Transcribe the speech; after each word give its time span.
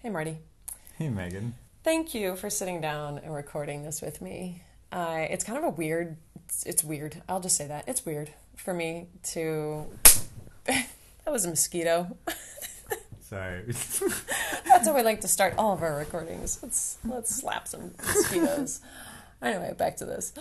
Hey, 0.00 0.10
Marty. 0.10 0.38
Hey, 0.96 1.08
Megan. 1.08 1.54
Thank 1.82 2.14
you 2.14 2.36
for 2.36 2.50
sitting 2.50 2.80
down 2.80 3.18
and 3.18 3.34
recording 3.34 3.82
this 3.82 4.00
with 4.00 4.22
me. 4.22 4.62
Uh, 4.92 5.26
it's 5.28 5.42
kind 5.42 5.58
of 5.58 5.64
a 5.64 5.70
weird, 5.70 6.16
it's, 6.44 6.62
it's 6.62 6.84
weird. 6.84 7.20
I'll 7.28 7.40
just 7.40 7.56
say 7.56 7.66
that. 7.66 7.88
It's 7.88 8.06
weird 8.06 8.30
for 8.54 8.72
me 8.72 9.08
to. 9.32 9.86
that 10.66 10.86
was 11.26 11.44
a 11.46 11.48
mosquito. 11.48 12.16
Sorry. 13.22 13.62
That's 14.66 14.86
how 14.86 14.94
we 14.94 15.02
like 15.02 15.20
to 15.22 15.28
start 15.28 15.54
all 15.58 15.72
of 15.72 15.82
our 15.82 15.96
recordings. 15.96 16.60
Let's 16.62 16.98
let's 17.04 17.34
slap 17.34 17.66
some 17.66 17.90
mosquitoes. 17.98 18.80
Anyway, 19.40 19.72
back 19.78 19.96
to 19.96 20.04
this. 20.04 20.32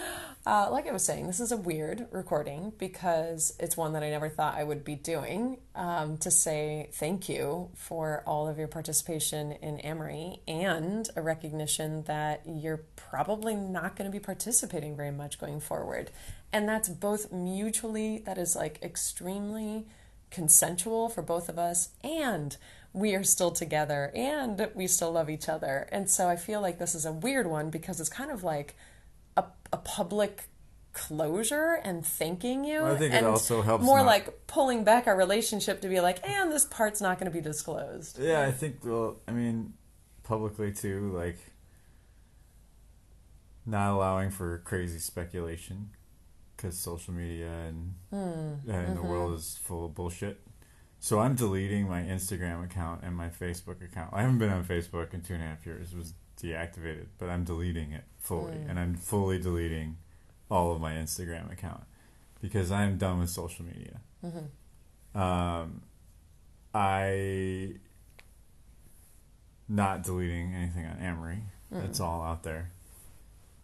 Uh, 0.45 0.69
like 0.71 0.87
I 0.87 0.91
was 0.91 1.03
saying, 1.03 1.27
this 1.27 1.39
is 1.39 1.51
a 1.51 1.57
weird 1.57 2.07
recording 2.11 2.73
because 2.79 3.55
it's 3.59 3.77
one 3.77 3.93
that 3.93 4.01
I 4.01 4.09
never 4.09 4.27
thought 4.27 4.55
I 4.55 4.63
would 4.63 4.83
be 4.83 4.95
doing. 4.95 5.57
Um, 5.75 6.17
to 6.17 6.31
say 6.31 6.89
thank 6.93 7.29
you 7.29 7.69
for 7.75 8.23
all 8.25 8.47
of 8.47 8.57
your 8.57 8.67
participation 8.67 9.51
in 9.51 9.79
Amory 9.81 10.41
and 10.47 11.07
a 11.15 11.21
recognition 11.21 12.03
that 12.03 12.41
you're 12.47 12.85
probably 12.95 13.55
not 13.55 13.95
going 13.95 14.09
to 14.09 14.11
be 14.11 14.23
participating 14.23 14.95
very 14.95 15.11
much 15.11 15.39
going 15.39 15.59
forward. 15.59 16.09
And 16.51 16.67
that's 16.67 16.89
both 16.89 17.31
mutually, 17.31 18.17
that 18.25 18.39
is 18.39 18.55
like 18.55 18.79
extremely 18.81 19.85
consensual 20.31 21.07
for 21.07 21.21
both 21.21 21.49
of 21.49 21.59
us, 21.59 21.89
and 22.03 22.57
we 22.93 23.13
are 23.15 23.23
still 23.23 23.51
together 23.51 24.11
and 24.15 24.69
we 24.73 24.87
still 24.87 25.11
love 25.11 25.29
each 25.29 25.47
other. 25.49 25.87
And 25.91 26.09
so 26.09 26.27
I 26.27 26.35
feel 26.35 26.61
like 26.61 26.79
this 26.79 26.95
is 26.95 27.05
a 27.05 27.11
weird 27.11 27.47
one 27.47 27.69
because 27.69 27.99
it's 27.99 28.09
kind 28.09 28.31
of 28.31 28.43
like 28.43 28.75
a, 29.35 29.43
a 29.71 29.77
public 29.77 30.49
closure 30.93 31.79
and 31.83 32.03
thanking 32.03 32.63
you. 32.63 32.81
Well, 32.81 32.95
I 32.95 32.97
think 32.97 33.13
and 33.13 33.25
it 33.25 33.29
also 33.29 33.61
helps 33.61 33.83
more 33.83 33.99
not- 33.99 34.07
like 34.07 34.47
pulling 34.47 34.83
back 34.83 35.05
our 35.05 35.15
relationship 35.15 35.81
to 35.81 35.87
be 35.89 35.99
like, 35.99 36.27
and 36.27 36.51
this 36.51 36.65
part's 36.65 36.99
not 37.01 37.19
going 37.19 37.31
to 37.31 37.35
be 37.35 37.41
disclosed. 37.41 38.17
yeah, 38.19 38.41
I 38.41 38.51
think, 38.51 38.83
well, 38.83 39.17
I 39.27 39.31
mean, 39.31 39.73
publicly 40.23 40.71
too, 40.73 41.11
like, 41.15 41.37
not 43.65 43.93
allowing 43.93 44.31
for 44.31 44.57
crazy 44.59 44.97
speculation 44.97 45.89
because 46.55 46.77
social 46.77 47.13
media 47.13 47.51
and, 47.67 47.93
Hmm, 48.09 48.17
and 48.17 48.97
the 48.97 49.01
mm-hmm. 49.01 49.07
world 49.07 49.33
is 49.35 49.59
full 49.61 49.85
of 49.85 49.93
bullshit. 49.93 50.41
So 50.99 51.19
I'm 51.19 51.35
deleting 51.35 51.87
my 51.87 52.01
Instagram 52.01 52.63
account 52.63 53.01
and 53.03 53.15
my 53.15 53.29
Facebook 53.29 53.83
account. 53.83 54.09
I 54.13 54.21
haven't 54.21 54.39
been 54.39 54.49
on 54.49 54.63
Facebook 54.65 55.13
in 55.13 55.21
two 55.21 55.33
and 55.35 55.43
a 55.43 55.45
half 55.45 55.65
years. 55.65 55.93
It 55.93 55.97
was 55.97 56.13
deactivated, 56.41 57.05
but 57.17 57.29
I'm 57.29 57.43
deleting 57.43 57.91
it 57.91 58.03
fully, 58.19 58.53
Mm. 58.53 58.69
and 58.69 58.79
I'm 58.79 58.95
fully 58.95 59.39
deleting 59.39 59.97
all 60.49 60.71
of 60.73 60.81
my 60.81 60.93
Instagram 60.93 61.51
account 61.51 61.83
because 62.41 62.71
I'm 62.71 62.97
done 62.97 63.19
with 63.19 63.29
social 63.29 63.65
media. 63.65 63.99
Mm-hmm. 64.25 65.17
Um, 65.19 65.81
I 66.73 67.75
not 69.69 70.03
deleting 70.03 70.53
anything 70.53 70.85
on 70.85 70.97
Amory. 71.01 71.43
It's 71.71 71.99
all 71.99 72.21
out 72.23 72.43
there. 72.43 72.71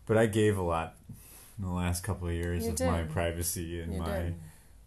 But 0.06 0.18
I 0.18 0.26
gave 0.26 0.58
a 0.58 0.62
lot 0.62 0.96
in 1.58 1.64
the 1.64 1.72
last 1.72 2.04
couple 2.04 2.28
of 2.28 2.34
years 2.34 2.66
You 2.66 2.72
of 2.74 2.80
my 2.82 3.04
privacy 3.04 3.80
and 3.80 3.94
You 3.94 4.00
my 4.02 4.20
did. 4.22 4.36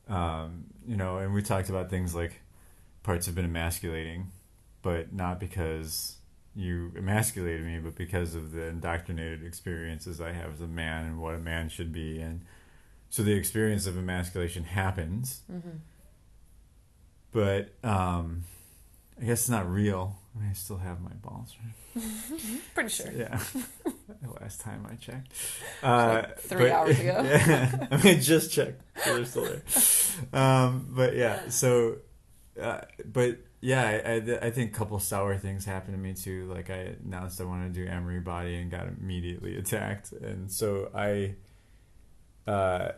um, 0.08 0.64
you 0.86 0.96
know, 0.96 1.18
and 1.18 1.32
we 1.34 1.42
talked 1.42 1.68
about 1.68 1.90
things 1.90 2.14
like 2.14 2.40
parts 3.02 3.26
have 3.26 3.34
been 3.34 3.44
emasculating, 3.44 4.30
but 4.82 5.12
not 5.12 5.38
because 5.40 6.16
you 6.54 6.92
emasculated 6.96 7.64
me, 7.66 7.78
but 7.78 7.94
because 7.94 8.34
of 8.34 8.52
the 8.52 8.66
indoctrinated 8.66 9.44
experiences 9.44 10.20
I 10.20 10.32
have 10.32 10.54
as 10.54 10.60
a 10.60 10.66
man 10.66 11.04
and 11.04 11.18
what 11.20 11.34
a 11.34 11.38
man 11.38 11.68
should 11.68 11.92
be. 11.92 12.18
And 12.20 12.40
so 13.10 13.22
the 13.22 13.32
experience 13.34 13.86
of 13.86 13.96
emasculation 13.98 14.64
happens, 14.64 15.40
Mm-hmm. 15.52 15.76
but 17.32 17.74
um, 17.84 18.44
I 19.20 19.24
guess 19.24 19.40
it's 19.42 19.48
not 19.48 19.70
real. 19.70 20.16
I 20.48 20.52
still 20.52 20.76
have 20.78 21.00
my 21.00 21.12
balls. 21.22 21.54
Pretty 22.74 22.88
sure. 22.90 23.10
Yeah. 23.12 23.38
The 23.84 24.30
last 24.40 24.60
time 24.60 24.86
I 24.90 24.94
checked. 24.96 25.32
Uh, 25.82 26.22
Like 26.24 26.38
three 26.40 26.70
hours 26.70 26.98
ago. 26.98 27.22
Yeah. 27.24 27.86
I 27.90 28.02
mean, 28.02 28.20
just 28.20 28.50
checked. 28.52 28.82
They're 29.04 29.24
still 29.24 29.44
there. 29.44 29.62
Um, 30.32 30.88
but 30.90 31.14
yeah, 31.16 31.48
so, 31.48 31.96
uh, 32.60 32.80
but 33.04 33.38
yeah, 33.60 33.82
I, 33.82 34.10
I, 34.12 34.46
I 34.46 34.50
think 34.50 34.74
a 34.74 34.78
couple 34.78 34.98
sour 34.98 35.36
things 35.38 35.64
happened 35.64 35.94
to 35.96 36.00
me 36.02 36.14
too. 36.14 36.46
Like 36.52 36.70
I 36.70 36.94
announced 37.04 37.40
I 37.40 37.44
wanted 37.44 37.74
to 37.74 37.84
do 37.84 37.90
Amory 37.90 38.20
Body 38.20 38.56
and 38.56 38.70
got 38.70 38.86
immediately 38.88 39.56
attacked. 39.56 40.12
And 40.12 40.50
so 40.50 40.90
I, 40.94 41.34
uh, 42.50 42.92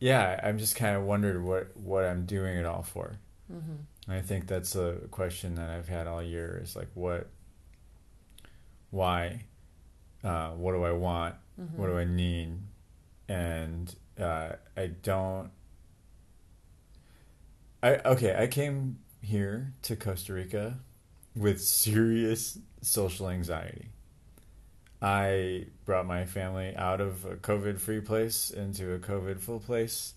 yeah, 0.00 0.38
I'm 0.42 0.58
just 0.58 0.76
kind 0.76 0.96
of 0.96 1.02
wondered 1.04 1.42
what, 1.42 1.76
what 1.76 2.04
I'm 2.04 2.24
doing 2.26 2.56
it 2.56 2.66
all 2.66 2.82
for. 2.82 3.16
Mm-hmm. 3.52 3.74
And 4.08 4.16
I 4.16 4.22
think 4.22 4.46
that's 4.46 4.74
a 4.74 4.94
question 5.10 5.54
that 5.56 5.68
I've 5.68 5.88
had 5.88 6.06
all 6.06 6.22
year 6.22 6.58
is 6.62 6.74
like, 6.74 6.88
what, 6.94 7.28
why, 8.90 9.44
uh, 10.24 10.48
what 10.52 10.72
do 10.72 10.82
I 10.82 10.92
want, 10.92 11.34
Mm-hmm. 11.60 11.76
what 11.76 11.88
do 11.88 11.98
I 11.98 12.04
need, 12.04 12.52
and 13.28 13.92
uh, 14.16 14.50
I 14.76 14.86
don't. 14.86 15.50
I 17.82 17.96
okay. 17.96 18.36
I 18.40 18.46
came 18.46 19.00
here 19.20 19.72
to 19.82 19.96
Costa 19.96 20.34
Rica 20.34 20.78
with 21.34 21.60
serious 21.60 22.58
social 22.80 23.28
anxiety. 23.28 23.88
I 25.02 25.66
brought 25.84 26.06
my 26.06 26.24
family 26.26 26.76
out 26.76 27.00
of 27.00 27.24
a 27.24 27.34
COVID 27.34 27.80
free 27.80 28.00
place 28.00 28.50
into 28.50 28.92
a 28.94 29.00
COVID 29.00 29.40
full 29.40 29.58
place. 29.58 30.14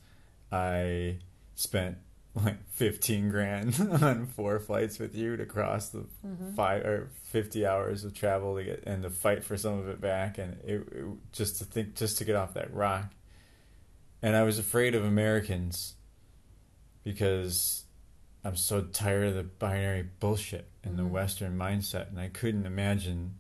I 0.52 1.18
spent 1.56 1.98
like 2.34 2.64
15 2.72 3.30
grand 3.30 3.76
on 4.02 4.26
four 4.26 4.60
flights 4.60 5.00
with 5.00 5.14
you 5.16 5.36
to 5.38 5.46
cross 5.46 5.90
the 5.90 6.06
Mm-hmm. 6.26 6.54
five 6.54 6.86
or 6.86 7.10
50 7.24 7.66
hours 7.66 8.04
of 8.06 8.14
travel 8.14 8.56
to 8.56 8.64
get 8.64 8.84
and 8.86 9.04
to 9.04 9.10
fight 9.10 9.44
for 9.44 9.58
some 9.58 9.78
of 9.80 9.88
it 9.90 10.00
back 10.00 10.38
and 10.38 10.54
it, 10.64 10.88
it 10.94 11.06
just 11.34 11.58
to 11.58 11.66
think 11.66 11.96
just 11.96 12.18
to 12.20 12.26
get 12.26 12.36
off 12.36 12.54
that 12.54 12.74
rock 12.74 13.12
and 14.22 14.36
i 14.36 14.44
was 14.44 14.58
afraid 14.60 14.94
of 14.96 15.04
americans 15.04 15.96
because 17.04 17.86
i'm 18.44 18.56
so 18.56 18.82
tired 18.82 19.28
of 19.28 19.36
the 19.36 19.44
binary 19.44 20.04
bullshit 20.20 20.68
and 20.84 20.98
the 20.98 21.04
Mhm. 21.04 21.10
western 21.10 21.58
mindset 21.58 22.10
and 22.10 22.20
i 22.20 22.28
couldn't 22.28 22.66
imagine 22.66 23.36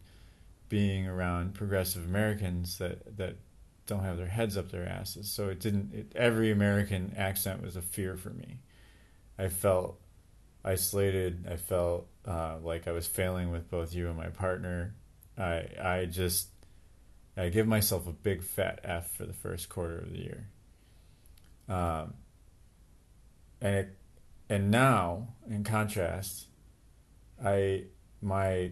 being 0.69 1.07
around 1.07 1.53
progressive 1.53 2.03
americans 2.05 2.77
that 2.77 3.17
that 3.17 3.35
don't 3.87 4.03
have 4.03 4.17
their 4.17 4.27
heads 4.27 4.57
up 4.57 4.71
their 4.71 4.87
asses 4.87 5.29
so 5.29 5.49
it 5.49 5.59
didn't 5.59 5.93
it, 5.93 6.11
every 6.15 6.51
american 6.51 7.13
accent 7.17 7.61
was 7.61 7.75
a 7.75 7.81
fear 7.81 8.15
for 8.15 8.29
me 8.31 8.59
i 9.41 9.49
felt 9.49 9.99
isolated. 10.63 11.47
I 11.49 11.55
felt 11.55 12.07
uh, 12.25 12.57
like 12.61 12.87
I 12.87 12.91
was 12.91 13.07
failing 13.07 13.51
with 13.51 13.69
both 13.69 13.93
you 13.93 14.07
and 14.07 14.17
my 14.17 14.29
partner. 14.29 14.93
I 15.37 15.65
I 15.81 16.05
just 16.05 16.49
I 17.35 17.49
give 17.49 17.67
myself 17.67 18.07
a 18.07 18.11
big 18.11 18.43
fat 18.43 18.79
F 18.83 19.15
for 19.15 19.25
the 19.25 19.33
first 19.33 19.69
quarter 19.69 19.97
of 19.97 20.11
the 20.11 20.19
year. 20.19 20.47
Um, 21.67 22.13
and 23.59 23.75
it, 23.75 23.97
and 24.49 24.69
now, 24.69 25.29
in 25.49 25.63
contrast, 25.63 26.47
I 27.43 27.85
my 28.21 28.71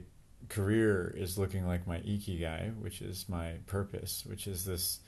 career 0.50 1.16
is 1.18 1.38
looking 1.38 1.66
like 1.66 1.88
my 1.88 1.98
ikigai, 2.00 2.78
which 2.78 3.02
is 3.02 3.28
my 3.28 3.54
purpose, 3.66 4.24
which 4.28 4.46
is 4.46 4.66
this. 4.66 5.00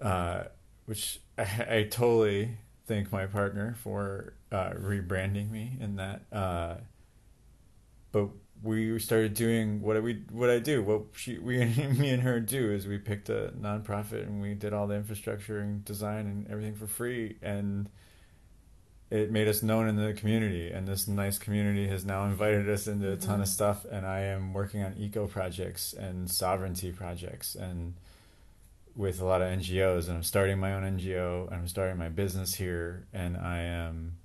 Uh, 0.00 0.44
which 0.86 1.20
I, 1.38 1.42
I 1.70 1.82
totally 1.84 2.58
thank 2.86 3.12
my 3.12 3.26
partner 3.26 3.74
for 3.82 4.34
uh, 4.50 4.70
rebranding 4.70 5.50
me 5.50 5.76
in 5.80 5.96
that. 5.96 6.22
Uh, 6.32 6.74
but 8.10 8.28
we 8.62 8.98
started 8.98 9.34
doing 9.34 9.80
what 9.82 10.00
we 10.02 10.22
what 10.30 10.48
I 10.50 10.58
do. 10.58 10.82
What 10.82 11.02
she 11.14 11.38
we 11.48 11.64
me 11.64 12.10
and 12.10 12.22
her 12.22 12.40
do 12.40 12.70
is 12.72 12.86
we 12.86 12.98
picked 12.98 13.28
a 13.28 13.52
nonprofit 13.58 14.22
and 14.22 14.40
we 14.40 14.54
did 14.54 14.72
all 14.72 14.86
the 14.86 14.94
infrastructure 14.94 15.58
and 15.58 15.84
design 15.84 16.26
and 16.26 16.48
everything 16.48 16.74
for 16.74 16.86
free 16.86 17.36
and 17.42 17.88
it 19.10 19.30
made 19.30 19.46
us 19.46 19.62
known 19.62 19.88
in 19.88 19.96
the 19.96 20.14
community 20.14 20.70
and 20.70 20.88
this 20.88 21.06
nice 21.06 21.36
community 21.38 21.86
has 21.86 22.02
now 22.02 22.24
invited 22.24 22.66
us 22.70 22.86
into 22.86 23.12
a 23.12 23.16
ton 23.16 23.40
Mhm. 23.40 23.42
of 23.42 23.48
stuff 23.48 23.84
and 23.90 24.06
I 24.06 24.20
am 24.20 24.54
working 24.54 24.82
on 24.82 24.94
eco 24.96 25.26
projects 25.26 25.92
and 25.92 26.30
sovereignty 26.30 26.92
projects 26.92 27.54
and 27.54 27.92
with 28.94 29.20
a 29.20 29.24
lot 29.24 29.40
of 29.42 29.48
NGOs 29.48 30.08
and 30.08 30.16
I'm 30.18 30.22
starting 30.22 30.58
my 30.58 30.74
own 30.74 30.82
NGO 30.98 31.46
and 31.46 31.56
I'm 31.56 31.68
starting 31.68 31.96
my 31.98 32.08
business 32.10 32.54
here 32.54 33.06
and 33.12 33.36
I 33.36 33.60
am 33.60 34.16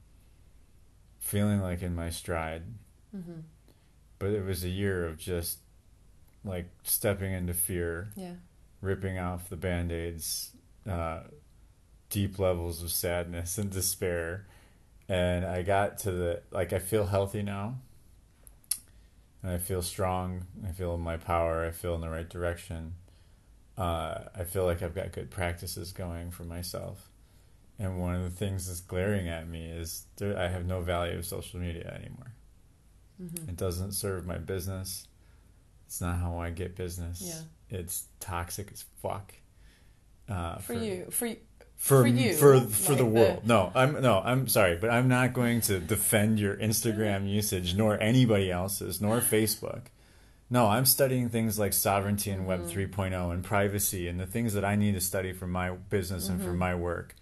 feeling 1.20 1.62
like 1.62 1.82
in 1.82 1.96
my 1.96 2.10
stride. 2.10 2.64
Mm-hmm. 3.16 3.40
but 4.20 4.32
it 4.32 4.44
was 4.46 4.64
a 4.66 4.70
year 4.70 5.06
of 5.08 5.18
just 5.18 5.60
like 6.44 6.68
stepping 6.84 7.32
into 7.32 7.54
fear 7.54 8.10
Yeah. 8.18 8.34
ripping 8.82 9.18
off 9.18 9.50
the 9.50 9.56
band-aids 9.56 10.52
uh, 10.88 11.22
deep 12.10 12.38
levels 12.38 12.84
of 12.84 12.92
sadness 12.92 13.58
and 13.58 13.70
despair. 13.72 14.46
And 15.10 15.46
i 15.46 15.62
got 15.62 15.98
to 16.00 16.12
the 16.12 16.42
like 16.52 16.74
i 16.74 16.80
feel 16.80 17.06
healthy 17.06 17.42
now. 17.44 17.76
And 19.42 19.52
i 19.54 19.58
feel 19.58 19.82
strong. 19.82 20.46
I 20.68 20.72
feel 20.74 20.94
in 20.96 21.02
my 21.02 21.16
power. 21.18 21.66
I 21.66 21.72
feel 21.72 21.96
in 21.96 22.02
the 22.02 22.10
right 22.10 22.30
direction 22.30 22.96
uh, 23.78 24.20
i 24.36 24.44
feel 24.44 24.66
like 24.66 24.82
i've 24.82 24.96
got 24.96 25.12
good 25.12 25.30
practices 25.30 25.92
going 25.92 26.32
for 26.32 26.44
myself 26.44 27.10
and 27.80 28.00
one 28.00 28.16
of 28.16 28.24
the 28.24 28.30
things 28.32 28.68
that's 28.68 28.82
glaring 28.82 29.28
at 29.28 29.48
me 29.48 29.66
is 29.66 30.06
there, 30.18 30.38
i 30.38 30.48
have 30.48 30.66
no 30.66 30.82
value 30.82 31.18
of 31.18 31.26
social 31.26 31.60
media 31.60 31.92
anymore 32.00 32.34
Mm-hmm. 33.20 33.50
It 33.50 33.58
doesn't 33.58 33.94
serve 33.94 34.28
my 34.28 34.38
business. 34.38 35.08
It's 35.88 36.00
not 36.02 36.18
how 36.20 36.38
I 36.38 36.52
get 36.52 36.76
business. 36.76 37.20
Yeah. 37.26 37.80
It's 37.80 38.04
toxic 38.20 38.72
as 38.72 38.86
fuck. 39.02 39.34
Uh, 40.30 40.60
For, 40.60 40.74
you, 40.74 41.08
for 41.10 41.26
you, 41.26 41.38
for 41.78 42.04
For 42.04 42.08
you, 42.08 42.36
for 42.36 42.60
for 42.62 42.94
the 42.94 43.06
world. 43.06 43.42
the- 43.42 43.48
No, 43.48 43.72
I'm 43.74 44.00
no, 44.04 44.20
I'm 44.24 44.48
sorry, 44.48 44.78
but 44.78 44.92
I'm 44.92 45.08
not 45.08 45.34
going 45.34 45.62
to 45.62 45.80
defend 45.80 46.40
your 46.40 46.56
Instagram 46.58 47.28
usage 47.40 47.74
nor 47.76 48.00
anybody 48.00 48.52
else's 48.52 49.02
nor 49.02 49.20
Facebook. 49.36 49.86
No, 50.50 50.68
I'm 50.68 50.86
studying 50.86 51.28
things 51.30 51.60
like 51.60 51.74
sovereignty 51.74 52.32
and 52.32 52.46
Web 52.48 52.62
Mm-hmm. 52.62 53.02
3.0 53.02 53.34
and 53.34 53.44
privacy 53.44 54.08
and 54.08 54.20
the 54.20 54.26
things 54.26 54.54
that 54.54 54.64
I 54.64 54.76
need 54.76 54.94
to 54.94 55.02
study 55.02 55.34
for 55.34 55.46
my 55.48 55.72
business 55.72 56.30
and 56.30 56.40
for 56.42 56.50
Mm-hmm. 56.50 56.58
my 56.60 56.76
work. 56.76 57.16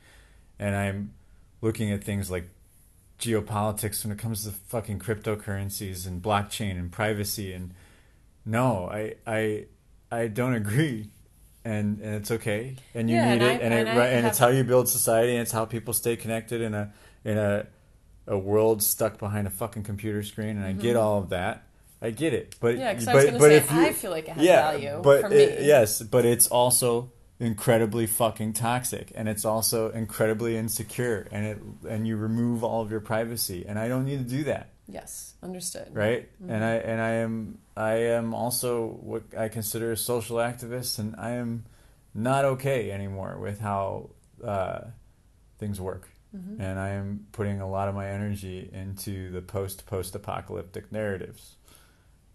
And 0.59 0.75
I'm 0.75 1.13
looking 1.61 1.91
at 1.91 2.03
things 2.03 2.29
like 2.29 2.49
geopolitics 3.19 4.03
when 4.03 4.11
it 4.11 4.19
comes 4.19 4.43
to 4.43 4.51
fucking 4.51 4.99
cryptocurrencies 4.99 6.05
and 6.05 6.21
blockchain 6.21 6.71
and 6.71 6.91
privacy 6.91 7.53
and 7.53 7.73
no, 8.45 8.87
I 8.91 9.15
I 9.25 9.65
I 10.11 10.27
don't 10.27 10.53
agree. 10.63 11.09
And 11.63 11.99
and 12.01 12.15
it's 12.15 12.29
okay. 12.29 12.75
And 12.93 13.09
you 13.09 13.15
Yeah, 13.15 13.25
need 13.33 13.41
and 13.41 13.41
it 13.41 13.45
I- 13.47 13.63
and, 13.65 13.73
and 13.73 13.89
it 13.89 13.99
right 13.99 14.09
and 14.13 14.27
it's 14.27 14.37
how 14.37 14.49
you 14.49 14.63
build 14.63 14.87
society 14.87 15.31
and 15.31 15.41
it's 15.41 15.51
how 15.51 15.65
people 15.65 15.93
stay 15.93 16.15
connected 16.15 16.61
in 16.61 16.73
a 16.75 16.93
in 17.23 17.37
a 17.39 17.65
a 18.27 18.37
world 18.37 18.83
stuck 18.83 19.17
behind 19.17 19.47
a 19.47 19.49
fucking 19.49 19.83
computer 19.83 20.21
screen 20.23 20.57
and 20.57 20.65
I 20.65 20.73
get 20.73 20.95
all 20.95 21.17
of 21.19 21.29
that. 21.29 21.63
I 22.05 22.11
get 22.11 22.33
it. 22.33 22.55
But. 22.59 22.77
Yeah, 22.77 22.93
because 22.93 23.07
I 23.07 23.13
but, 23.13 23.15
was 23.15 23.25
going 23.25 23.41
to 23.41 23.47
say, 23.49 23.55
if 23.57 23.71
you, 23.71 23.85
I 23.85 23.93
feel 23.93 24.11
like 24.11 24.27
it 24.27 24.33
has 24.33 24.45
yeah, 24.45 24.71
value 24.71 24.99
but 25.01 25.21
for 25.21 25.29
me. 25.29 25.37
yes, 25.61 26.01
but 26.01 26.25
it's 26.25 26.47
also 26.47 27.11
incredibly 27.39 28.05
fucking 28.07 28.53
toxic, 28.53 29.11
and 29.15 29.27
it's 29.27 29.43
also 29.43 29.89
incredibly 29.91 30.55
insecure, 30.55 31.27
and 31.31 31.45
it 31.45 31.61
and 31.89 32.07
you 32.07 32.15
remove 32.15 32.63
all 32.63 32.81
of 32.81 32.91
your 32.91 33.01
privacy, 33.01 33.65
and 33.67 33.77
I 33.77 33.87
don't 33.87 34.05
need 34.05 34.19
to 34.19 34.29
do 34.37 34.43
that, 34.45 34.69
Yes, 34.87 35.33
understood. 35.43 35.89
right? 35.93 36.29
Mm-hmm. 36.41 36.51
And 36.51 36.63
I 36.63 36.73
and 36.75 37.01
I 37.01 37.09
am 37.11 37.57
I 37.75 37.93
am 37.93 38.33
also 38.33 38.87
what 39.01 39.23
I 39.37 39.49
consider 39.49 39.91
a 39.91 39.97
social 39.97 40.37
activist, 40.37 40.99
and 40.99 41.15
I 41.17 41.31
am 41.31 41.65
not 42.13 42.45
okay 42.45 42.91
anymore 42.91 43.37
with 43.39 43.59
how 43.59 44.11
uh, 44.43 44.81
things 45.59 45.81
work. 45.81 46.09
Mm-hmm. 46.35 46.61
And 46.61 46.79
I 46.79 46.89
am 46.89 47.27
putting 47.31 47.61
a 47.61 47.69
lot 47.69 47.87
of 47.87 47.95
my 47.95 48.09
energy 48.09 48.69
into 48.73 49.31
the 49.31 49.41
post 49.41 49.85
post 49.85 50.15
apocalyptic 50.15 50.91
narratives 50.91 51.54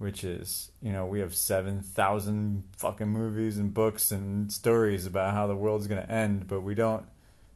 which 0.00 0.25
is 0.25 0.70
you 0.81 0.91
know 0.93 1.05
we 1.06 1.20
have 1.20 1.35
7000 1.35 2.64
fucking 2.76 3.06
movies 3.08 3.58
and 3.58 3.73
books 3.75 4.11
and 4.11 4.50
stories 4.50 5.05
about 5.06 5.35
how 5.35 5.47
the 5.47 5.55
world's 5.55 5.87
going 5.87 6.02
to 6.02 6.11
end 6.11 6.47
but 6.49 6.62
we 6.62 6.75
don't 6.75 7.05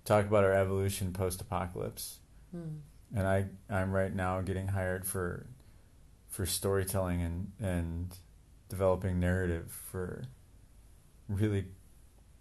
talk 0.04 0.26
about 0.26 0.44
our 0.44 0.52
evolution 0.52 1.12
post 1.12 1.40
apocalypse 1.40 2.18
Mm. 2.54 2.78
and 3.16 3.26
i 3.26 3.46
i'm 3.68 3.90
right 3.90 4.14
now 4.14 4.40
getting 4.42 4.68
hired 4.68 5.04
for 5.04 5.46
for 6.28 6.46
storytelling 6.46 7.20
and 7.22 7.50
and 7.60 8.14
developing 8.68 9.18
narrative 9.18 9.72
for 9.90 10.22
really 11.28 11.64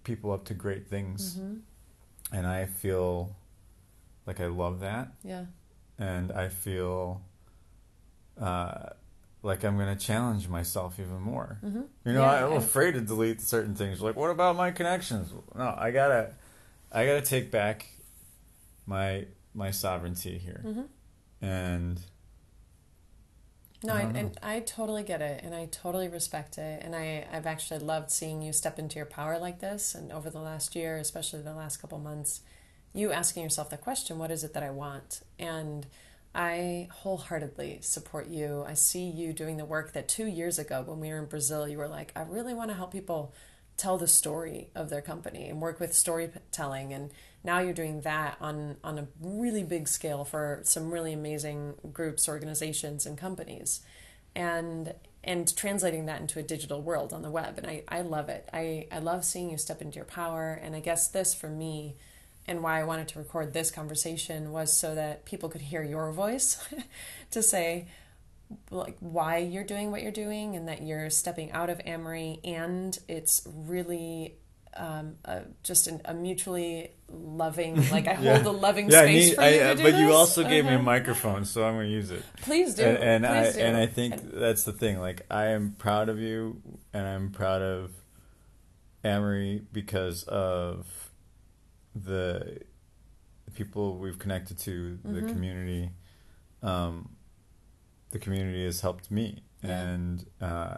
people 0.04 0.32
up 0.32 0.44
to 0.46 0.54
great 0.54 0.88
things 0.88 1.38
hmm 1.38 1.56
and 2.32 2.46
i 2.48 2.66
feel 2.66 3.36
like 4.28 4.40
i 4.40 4.48
love 4.48 4.80
that 4.82 5.14
Yeah. 5.24 5.46
and 5.98 6.32
I 6.32 6.50
feel 6.50 7.22
uh, 8.40 8.90
like 9.44 9.64
I'm 9.64 9.78
going 9.78 9.96
to 9.96 10.04
challenge 10.04 10.48
myself 10.48 11.00
even 11.00 11.22
more. 11.22 11.60
hmm 11.62 11.82
You 12.06 12.14
know, 12.14 12.22
Yeah, 12.22 12.46
I'm 12.48 12.54
afraid 12.54 12.94
to 12.94 13.02
delete 13.02 13.42
certain 13.42 13.76
things. 13.76 14.02
Like, 14.02 14.16
what 14.16 14.32
about 14.32 14.56
my 14.56 14.72
connections? 14.72 15.32
No, 15.56 15.76
I 15.78 15.92
gotta, 15.92 16.34
I 16.92 17.06
gotta 17.06 17.22
take 17.22 17.52
back 17.52 17.88
my 18.86 19.26
my 19.54 19.70
sovereignty 19.72 20.38
here, 20.38 20.62
hmm 20.64 20.82
and 21.42 22.00
No, 23.84 23.94
I 23.94 23.98
I, 23.98 24.02
and 24.16 24.40
I 24.42 24.60
totally 24.62 25.04
get 25.04 25.22
it, 25.22 25.44
and 25.44 25.54
I 25.54 25.66
totally 25.66 26.08
respect 26.08 26.58
it, 26.58 26.82
and 26.84 26.96
I 26.96 27.28
I've 27.32 27.46
actually 27.46 27.80
loved 27.80 28.12
seeing 28.12 28.42
you 28.42 28.54
step 28.54 28.80
into 28.80 28.96
your 28.96 29.06
power 29.06 29.38
like 29.38 29.60
this, 29.60 29.94
and 29.94 30.12
over 30.12 30.30
the 30.30 30.40
last 30.40 30.76
year, 30.76 30.98
especially 30.98 31.42
the 31.42 31.54
last 31.54 31.78
couple 31.78 32.00
months, 32.00 32.42
you 32.94 33.12
asking 33.12 33.44
yourself 33.44 33.70
the 33.70 33.78
question, 33.78 34.18
what 34.20 34.32
is 34.32 34.44
it 34.44 34.54
that 34.54 34.64
I 34.64 34.70
want, 34.72 35.22
and 35.38 35.86
I 36.36 36.88
wholeheartedly 36.92 37.80
support 37.82 38.28
you. 38.28 38.64
I 38.68 38.74
see 38.74 39.04
you 39.04 39.34
doing 39.34 39.58
the 39.58 39.66
work 39.66 39.94
that 39.94 40.08
two 40.08 40.26
years 40.26 40.58
ago 40.58 40.84
when 40.86 41.00
we 41.00 41.10
were 41.10 41.20
in 41.20 41.26
Brazil, 41.26 41.68
you 41.68 41.78
were 41.78 41.88
like, 41.88 42.12
I 42.16 42.22
really 42.22 42.54
want 42.54 42.72
to 42.72 42.76
help 42.76 42.92
people 42.92 43.34
tell 43.78 43.98
the 43.98 44.08
story 44.08 44.70
of 44.76 44.90
their 44.90 45.02
company 45.02 45.48
and 45.48 45.62
work 45.62 45.80
with 45.80 45.94
storytelling. 45.94 46.94
And 46.94 47.12
now 47.44 47.60
you're 47.60 47.74
doing 47.74 48.02
that 48.02 48.38
on 48.42 48.78
on 48.84 48.98
a 48.98 49.08
really 49.22 49.64
big 49.64 49.88
scale 49.88 50.24
for 50.24 50.62
some 50.64 50.92
really 50.92 51.14
amazing 51.14 51.76
groups 51.92 52.28
organizations 52.28 53.06
and 53.06 53.18
companies. 53.18 53.82
And 54.36 54.94
and 55.24 55.56
translating 55.56 56.06
that 56.08 56.20
into 56.20 56.40
a 56.40 56.44
digital 56.44 56.82
world 56.82 57.14
on 57.14 57.22
the 57.22 57.32
web. 57.32 57.58
And 57.58 57.68
I, 57.68 57.84
I 57.88 58.02
love 58.02 58.28
it. 58.28 58.50
I, 58.52 58.88
I 58.92 59.00
love 59.00 59.24
seeing 59.24 59.50
you 59.50 59.58
step 59.58 59.82
into 59.82 59.96
your 59.96 60.06
power. 60.06 60.60
And 60.62 60.76
I 60.76 60.82
guess 60.82 61.08
this 61.08 61.34
for 61.34 61.48
me 61.48 61.96
and 62.48 62.62
why 62.62 62.80
I 62.80 62.84
wanted 62.84 63.08
to 63.10 63.20
record 63.20 63.54
this 63.54 63.72
conversation 63.72 64.52
was 64.52 64.72
so 64.76 64.96
that 64.96 65.26
people 65.26 65.50
could 65.50 65.62
hear 65.62 65.84
your 65.84 66.12
voice 66.12 66.58
to 67.32 67.42
say 67.44 67.88
like 68.70 68.98
why 69.00 69.38
you're 69.38 69.64
doing 69.64 69.90
what 69.92 70.04
you're 70.04 70.12
doing 70.12 70.56
and 70.56 70.68
that 70.68 70.82
you're 70.84 71.10
stepping 71.10 71.52
out 71.54 71.70
of 71.70 71.80
Amory 71.86 72.40
and 72.44 72.98
it's 73.08 73.48
really 73.48 74.36
um, 74.76 75.16
a, 75.26 75.42
just 75.64 75.88
an, 75.88 76.02
a 76.06 76.14
mutually 76.14 76.92
loving 77.10 77.76
like 77.92 78.08
I 78.08 78.14
hold 78.16 78.26
Yeah. 78.44 78.48
a 78.48 78.52
loving 78.52 78.90
yeah, 78.92 79.02
space 79.04 79.30
need, 79.30 79.36
for 79.36 79.42
you 79.42 79.48
I, 79.48 79.52
to 79.52 79.76
do 79.76 79.84
but 79.84 79.94
you 80.00 80.08
this. 80.08 80.16
also 80.16 80.44
gave 80.44 80.66
me 80.66 80.72
a 80.72 80.74
Uh-huh. 80.76 80.84
microphone, 80.84 81.46
so 81.46 81.64
I'm 81.64 81.76
going 81.76 81.88
to 81.88 81.92
use 81.94 82.12
it. 82.12 82.24
please 82.42 82.76
do 82.76 82.84
and, 82.84 82.98
and 82.98 83.26
I 83.28 83.44
Please 83.44 83.56
do. 83.56 83.62
and 83.62 83.78
I 83.78 83.86
think 83.88 84.16
that's 84.34 84.64
the 84.66 84.74
thing. 84.74 85.00
Like 85.00 85.26
I 85.32 85.46
am 85.48 85.76
proud 85.78 86.10
of 86.10 86.20
you, 86.20 86.62
and 86.92 87.08
I'm 87.08 87.32
proud 87.32 87.62
of 87.62 87.92
Amory 89.04 89.62
because 89.72 90.24
of 90.24 91.03
the 91.96 92.60
people 93.54 93.98
we've 93.98 94.18
connected 94.20 94.58
to, 94.60 94.98
the 95.04 95.22
Mhm. 95.22 95.30
community. 95.30 95.92
Um, 96.62 97.16
the 98.12 98.20
community 98.20 98.64
has 98.66 98.82
helped 98.82 99.10
me, 99.12 99.44
Yeah. 99.62 99.82
and 99.82 100.26
uh, 100.42 100.78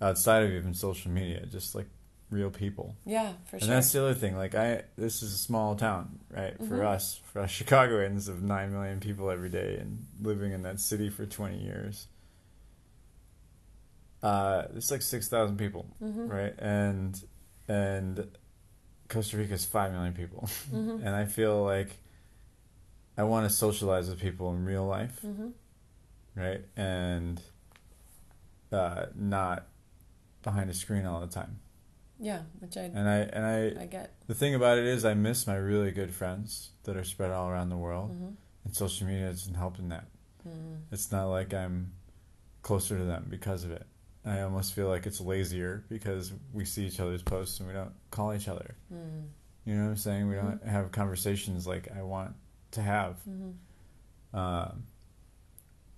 outside 0.00 0.42
of 0.44 0.50
even 0.52 0.74
social 0.74 1.10
media, 1.10 1.44
just 1.46 1.74
like 1.74 1.88
real 2.30 2.50
people. 2.50 2.94
yeah 3.06 3.32
for 3.46 3.56
And 3.56 3.62
sure 3.62 3.72
And 3.72 3.76
that's 3.76 3.92
the 3.92 4.02
other 4.02 4.14
thing. 4.14 4.36
Like 4.36 4.54
I, 4.54 4.84
this 4.96 5.22
is 5.22 5.32
a 5.32 5.38
small 5.38 5.74
town, 5.76 6.20
right? 6.30 6.56
For 6.58 6.78
Mhm. 6.80 6.86
us, 6.86 7.16
for 7.24 7.40
us 7.40 7.50
Chicagoans 7.60 8.28
of 8.28 8.42
nine 8.42 8.70
million 8.72 9.00
people 9.00 9.30
every 9.30 9.48
day, 9.48 9.76
and 9.78 10.06
living 10.20 10.52
in 10.52 10.62
that 10.62 10.78
city 10.80 11.08
for 11.08 11.24
twenty 11.26 11.62
years. 11.62 12.06
Uh, 14.22 14.64
it's 14.74 14.90
like 14.90 15.02
six 15.02 15.28
thousand 15.28 15.56
people, 15.58 15.86
Mhm. 16.02 16.28
right? 16.28 16.54
And 16.58 17.22
and 17.68 18.26
Costa 19.08 19.36
Rica 19.38 19.54
is 19.54 19.64
five 19.64 19.92
million 19.92 20.12
people, 20.14 20.48
Mhm. 20.72 20.98
and 21.04 21.08
I 21.16 21.24
feel 21.24 21.64
like 21.64 21.96
I 23.16 23.22
want 23.24 23.48
to 23.48 23.54
socialize 23.54 24.08
with 24.08 24.20
people 24.20 24.50
in 24.54 24.64
real 24.64 24.86
life, 24.86 25.20
Mhm. 25.24 25.52
right? 26.36 26.64
And 26.76 27.40
uh, 28.70 29.06
not 29.14 29.66
behind 30.42 30.68
a 30.70 30.74
screen 30.74 31.06
all 31.06 31.20
the 31.20 31.26
time. 31.26 31.58
yeah 32.20 32.42
which 32.58 32.76
I 32.76 32.82
And 32.82 33.08
I 33.08 33.16
and 33.18 33.44
I 33.46 33.82
I 33.84 33.86
get 33.86 34.12
the 34.26 34.34
thing 34.34 34.54
about 34.54 34.76
it 34.78 34.84
is, 34.86 35.04
I 35.04 35.14
miss 35.14 35.46
my 35.46 35.54
really 35.56 35.90
good 35.92 36.10
friends 36.10 36.70
that 36.82 36.96
are 36.96 37.04
spread 37.04 37.30
all 37.30 37.48
around 37.48 37.68
the 37.70 37.76
world, 37.76 38.10
Mhm. 38.10 38.34
and 38.64 38.74
social 38.76 39.06
media 39.06 39.30
isn't 39.30 39.54
helping 39.54 39.88
that. 39.90 40.04
Mhm. 40.46 40.82
It's 40.90 41.10
not 41.12 41.26
like 41.28 41.54
I'm 41.54 41.92
closer 42.62 42.98
to 42.98 43.04
them 43.04 43.26
because 43.30 43.64
of 43.64 43.70
it. 43.70 43.86
I 44.28 44.42
almost 44.42 44.74
feel 44.74 44.88
like 44.88 45.06
it's 45.06 45.20
lazier 45.20 45.84
because 45.88 46.32
we 46.52 46.64
see 46.64 46.86
each 46.86 47.00
other's 47.00 47.22
posts 47.22 47.60
and 47.60 47.68
we 47.68 47.74
don't 47.74 47.92
call 48.10 48.34
each 48.34 48.48
other. 48.48 48.74
Mhm. 48.92 49.28
You 49.64 49.74
know 49.76 49.84
what 49.84 49.90
I'm 49.90 49.96
saying? 49.96 50.28
We 50.28 50.34
don't 50.36 50.62
have 50.64 50.92
conversations 50.92 51.66
like 51.66 51.88
I 51.96 52.02
want 52.02 52.34
to 52.72 52.82
have. 52.82 53.16
Mhm. 53.28 53.54
Um, 54.32 54.84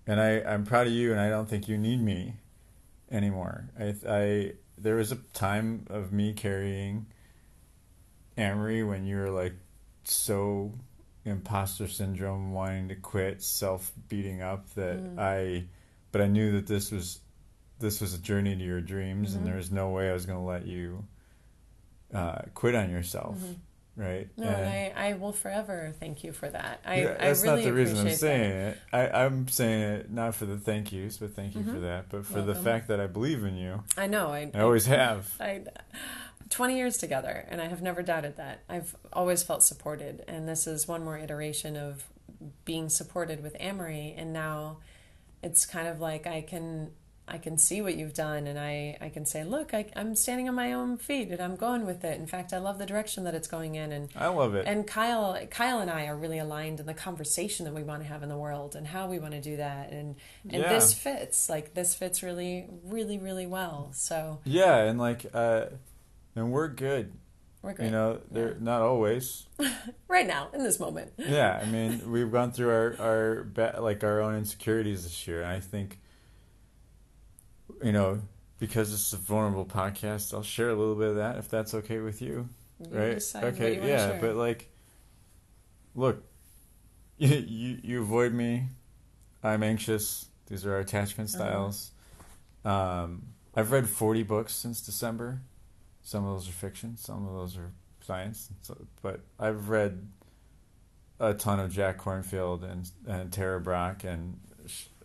and 0.06 0.20
I, 0.20 0.40
I'm 0.42 0.64
proud 0.64 0.86
of 0.86 0.92
you, 0.92 1.12
and 1.12 1.20
I 1.20 1.28
don't 1.28 1.48
think 1.48 1.68
you 1.68 1.76
need 1.78 2.00
me 2.00 2.36
anymore. 3.10 3.68
I, 3.78 3.94
I, 4.08 4.52
there 4.78 4.96
was 4.96 5.12
a 5.12 5.16
time 5.34 5.86
of 5.90 6.12
me 6.12 6.32
carrying 6.32 7.06
Amory 8.38 8.82
when 8.82 9.04
you 9.06 9.16
were 9.16 9.30
like 9.30 9.54
so 10.04 10.72
imposter 11.24 11.86
syndrome, 11.86 12.52
wanting 12.52 12.88
to 12.88 12.94
quit, 12.94 13.42
self 13.42 13.92
beating 14.08 14.40
up 14.42 14.68
that 14.74 14.96
Mm. 14.98 15.18
I, 15.18 15.64
but 16.12 16.20
I 16.22 16.26
knew 16.26 16.52
that 16.52 16.66
this 16.66 16.90
was, 16.90 17.20
this 17.80 18.00
was 18.00 18.14
a 18.14 18.18
journey 18.18 18.54
to 18.56 18.62
your 18.64 18.80
dreams, 18.80 19.32
Mhm. 19.32 19.38
and 19.38 19.46
there 19.46 19.56
was 19.56 19.70
no 19.70 19.90
way 19.90 20.08
I 20.10 20.12
was 20.12 20.26
going 20.26 20.38
to 20.38 20.44
let 20.44 20.66
you 20.66 21.04
uh, 22.14 22.42
quit 22.54 22.74
on 22.74 22.90
yourself, 22.90 23.38
Mhm. 23.38 23.54
right? 23.96 24.28
No, 24.36 24.48
and 24.48 24.66
I, 24.96 25.10
I 25.10 25.12
will 25.12 25.32
forever 25.32 25.92
thank 26.00 26.24
you 26.24 26.32
for 26.32 26.48
that. 26.48 26.80
I, 26.84 27.02
Yeah, 27.02 27.10
I 27.20 27.26
that's 27.28 27.42
really 27.44 27.56
not 27.62 27.64
the 27.64 27.72
reason 27.72 27.98
I'm 28.06 28.14
saying 28.14 28.50
that. 28.50 28.74
it. 28.74 28.78
I, 28.92 29.24
I'm 29.24 29.46
saying 29.46 29.80
it 29.82 30.10
not 30.10 30.34
for 30.34 30.44
the 30.44 30.58
thank 30.58 30.90
yous, 30.92 31.18
but 31.18 31.34
thank 31.36 31.54
you 31.54 31.62
for 31.62 31.70
Mhm. 31.78 31.82
that. 31.82 32.08
But 32.08 32.26
for 32.26 32.42
the 32.42 32.54
fact 32.56 32.88
that 32.88 32.98
I 33.00 33.06
believe 33.06 33.44
in 33.44 33.56
you. 33.56 33.84
I 33.96 34.08
know. 34.08 34.28
I, 34.32 34.50
I 34.54 34.60
always 34.60 34.86
have. 34.86 35.36
I, 35.40 35.62
20 36.48 36.76
years 36.76 36.98
together, 36.98 37.46
and 37.48 37.60
I 37.60 37.68
have 37.68 37.80
never 37.80 38.02
doubted 38.02 38.36
that. 38.38 38.62
I've 38.68 38.96
always 39.12 39.44
felt 39.44 39.62
supported, 39.62 40.24
and 40.26 40.48
this 40.48 40.66
is 40.66 40.88
one 40.88 41.04
more 41.04 41.16
iteration 41.16 41.76
of 41.76 42.08
being 42.64 42.88
supported 42.88 43.40
with 43.40 43.54
Amory, 43.60 44.14
and 44.18 44.32
now 44.32 44.78
it's 45.44 45.64
kind 45.64 45.86
of 45.86 46.00
like 46.00 46.26
I 46.26 46.40
can 46.42 46.90
I 47.30 47.38
can 47.38 47.56
see 47.58 47.80
what 47.82 47.96
you've 47.96 48.14
done 48.14 48.46
and 48.46 48.58
I, 48.58 48.96
I 49.00 49.08
can 49.08 49.24
say, 49.24 49.44
look, 49.44 49.72
I, 49.72 49.86
I'm 49.96 50.14
standing 50.16 50.48
on 50.48 50.54
my 50.54 50.72
own 50.72 50.96
feet 50.98 51.30
and 51.30 51.40
I'm 51.40 51.56
going 51.56 51.86
with 51.86 52.04
it. 52.04 52.18
In 52.18 52.26
fact, 52.26 52.52
I 52.52 52.58
love 52.58 52.78
the 52.78 52.86
direction 52.86 53.24
that 53.24 53.34
it's 53.34 53.48
going 53.48 53.74
in. 53.76 53.92
And 53.92 54.08
I 54.16 54.28
love 54.28 54.54
it. 54.54 54.66
And 54.66 54.86
Kyle, 54.86 55.38
Kyle 55.50 55.78
and 55.80 55.90
I 55.90 56.06
are 56.06 56.16
really 56.16 56.38
aligned 56.38 56.80
in 56.80 56.86
the 56.86 56.94
conversation 56.94 57.64
that 57.64 57.74
we 57.74 57.82
want 57.82 58.02
to 58.02 58.08
have 58.08 58.22
in 58.22 58.28
the 58.28 58.36
world 58.36 58.74
and 58.76 58.86
how 58.86 59.08
we 59.08 59.18
want 59.18 59.32
to 59.32 59.40
do 59.40 59.56
that. 59.58 59.90
And, 59.90 60.16
and 60.44 60.62
Yeah. 60.62 60.68
this 60.74 60.92
fits, 60.94 61.48
like 61.48 61.74
this 61.74 61.94
fits 61.94 62.22
really, 62.22 62.66
really, 62.84 63.18
really 63.18 63.46
well. 63.46 63.90
So 63.92 64.40
yeah, 64.44 64.78
and 64.84 64.98
like, 64.98 65.26
uh, 65.32 65.66
and 66.36 66.52
we're 66.52 66.68
good. 66.68 67.12
we're 67.62 67.74
great. 67.74 67.86
You 67.86 67.90
know, 67.92 68.20
they're 68.30 68.56
not 68.60 68.82
always. 68.82 69.46
right 70.08 70.26
now, 70.26 70.48
in 70.54 70.62
this 70.62 70.78
moment. 70.80 71.12
yeah, 71.18 71.60
I 71.62 71.66
mean, 71.66 72.10
we've 72.10 72.30
gone 72.30 72.52
through 72.52 72.70
our 72.70 72.96
our 73.00 73.80
like 73.80 74.02
our 74.04 74.20
own 74.20 74.36
insecurities 74.36 75.02
this 75.04 75.26
year, 75.26 75.42
and 75.42 75.50
I 75.50 75.60
think, 75.60 75.98
you 77.82 77.92
know, 77.92 78.20
because 78.58 78.90
this 78.90 79.06
is 79.08 79.12
a 79.14 79.16
vulnerable 79.16 79.64
podcast, 79.64 80.34
I'll 80.34 80.42
share 80.42 80.70
a 80.70 80.74
little 80.74 80.94
bit 80.94 81.08
of 81.08 81.16
that 81.16 81.38
if 81.38 81.48
that's 81.48 81.74
okay 81.74 81.98
with 81.98 82.20
you, 82.22 82.48
You 82.80 82.86
right? 82.98 83.22
Okay, 83.54 83.74
yeah, 83.88 84.06
but 84.20 84.36
like, 84.36 84.68
look, 85.94 86.22
you, 87.18 87.28
you 87.48 87.78
you 87.82 88.02
avoid 88.02 88.32
me, 88.32 88.64
I'm 89.42 89.62
anxious. 89.62 90.26
These 90.46 90.66
are 90.66 90.74
our 90.74 90.80
attachment 90.80 91.30
Uh-huh. 91.34 91.44
styles. 91.44 91.90
Um, 92.64 93.22
I've 93.54 93.72
read 93.72 93.88
forty 93.88 94.22
books 94.22 94.54
since 94.54 94.80
December. 94.80 95.40
Some 96.02 96.24
of 96.26 96.34
those 96.34 96.48
are 96.48 96.52
fiction, 96.52 96.96
some 96.96 97.26
of 97.26 97.34
those 97.34 97.56
are 97.56 97.70
science. 98.06 98.48
So, 98.62 98.76
but 99.02 99.20
I've 99.38 99.68
read 99.68 100.06
a 101.18 101.34
ton 101.34 101.60
of 101.60 101.70
Jack 101.72 101.98
Kornfield 101.98 102.62
and 102.70 102.90
and 103.06 103.32
Tara 103.32 103.60
Brach 103.60 104.04
and, 104.04 104.38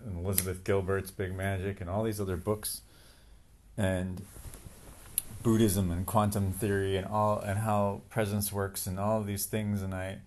and 0.06 0.24
Elizabeth 0.24 0.64
Gilbert's 0.64 1.12
Big 1.12 1.36
Magic 1.36 1.82
and 1.82 1.90
all 1.90 2.04
these 2.04 2.22
other 2.22 2.38
books, 2.38 2.82
and 3.78 4.22
Buddhism 5.44 5.92
and 5.92 6.06
quantum 6.06 6.52
theory 6.54 6.98
and 6.98 7.06
all 7.06 7.40
and 7.40 7.60
how 7.60 8.02
presence 8.10 8.52
works 8.52 8.88
and 8.88 9.00
all 9.00 9.20
of 9.20 9.28
these 9.28 9.46
things. 9.46 9.82
And 9.82 9.94
I 9.94 10.20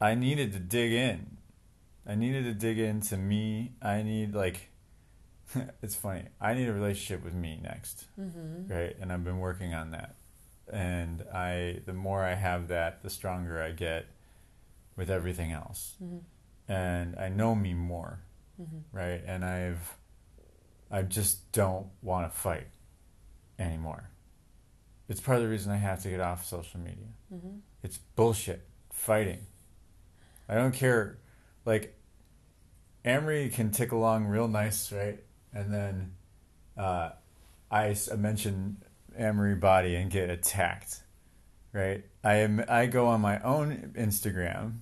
I 0.00 0.14
needed 0.14 0.52
to 0.52 0.58
dig 0.58 0.92
in. 0.92 1.36
I 2.06 2.14
needed 2.14 2.44
to 2.44 2.54
dig 2.54 2.78
into 2.78 3.16
me. 3.16 3.72
I 3.82 4.02
need 4.02 4.34
like. 4.34 4.68
it's 5.82 5.96
funny. 5.96 6.24
I 6.40 6.54
need 6.54 6.68
a 6.68 6.72
relationship 6.72 7.24
with 7.24 7.34
me 7.34 7.58
next 7.62 8.04
Mm-hmm. 8.20 8.72
right 8.72 8.96
and 9.00 9.12
i've 9.12 9.24
been 9.24 9.38
working 9.40 9.74
on 9.74 9.90
that 9.90 10.14
and 10.72 11.22
i 11.34 11.80
the 11.86 11.92
more 11.92 12.22
i 12.24 12.34
have 12.34 12.68
that 12.68 13.02
the 13.02 13.10
stronger 13.10 13.60
i 13.60 13.72
get 13.72 14.06
with 14.96 15.10
everything 15.10 15.50
else 15.50 15.96
Mm-hmm. 16.00 16.72
and 16.72 17.16
i 17.18 17.28
know 17.28 17.56
me 17.56 17.74
more 17.74 18.20
Mm-hmm. 18.60 18.96
right 18.96 19.22
and 19.26 19.44
i've 19.44 19.96
i 20.90 21.02
just 21.02 21.50
don't 21.52 21.86
want 22.02 22.30
to 22.30 22.38
fight 22.38 22.66
anymore 23.58 24.10
it's 25.08 25.20
part 25.20 25.38
of 25.38 25.44
the 25.44 25.48
reason 25.48 25.72
i 25.72 25.76
have 25.76 26.02
to 26.02 26.10
get 26.10 26.20
off 26.20 26.44
social 26.44 26.80
media 26.80 27.06
Mm-hmm. 27.32 27.58
it's 27.82 27.98
bullshit 28.16 28.66
fighting 28.92 29.46
i 30.48 30.54
don't 30.54 30.74
care 30.74 31.18
like 31.64 31.96
amory 33.04 33.48
can 33.50 33.70
tick 33.70 33.92
along 33.92 34.26
real 34.26 34.48
nice 34.48 34.90
right 34.92 35.20
and 35.52 35.72
then 35.72 36.12
uh, 36.76 37.10
I 37.70 37.94
mention 38.16 38.78
Amory 39.18 39.54
body 39.54 39.94
and 39.96 40.10
get 40.10 40.30
attacked, 40.30 41.02
right? 41.72 42.04
I 42.24 42.36
am 42.36 42.64
I 42.68 42.86
go 42.86 43.06
on 43.06 43.20
my 43.20 43.40
own 43.40 43.92
Instagram 43.96 44.78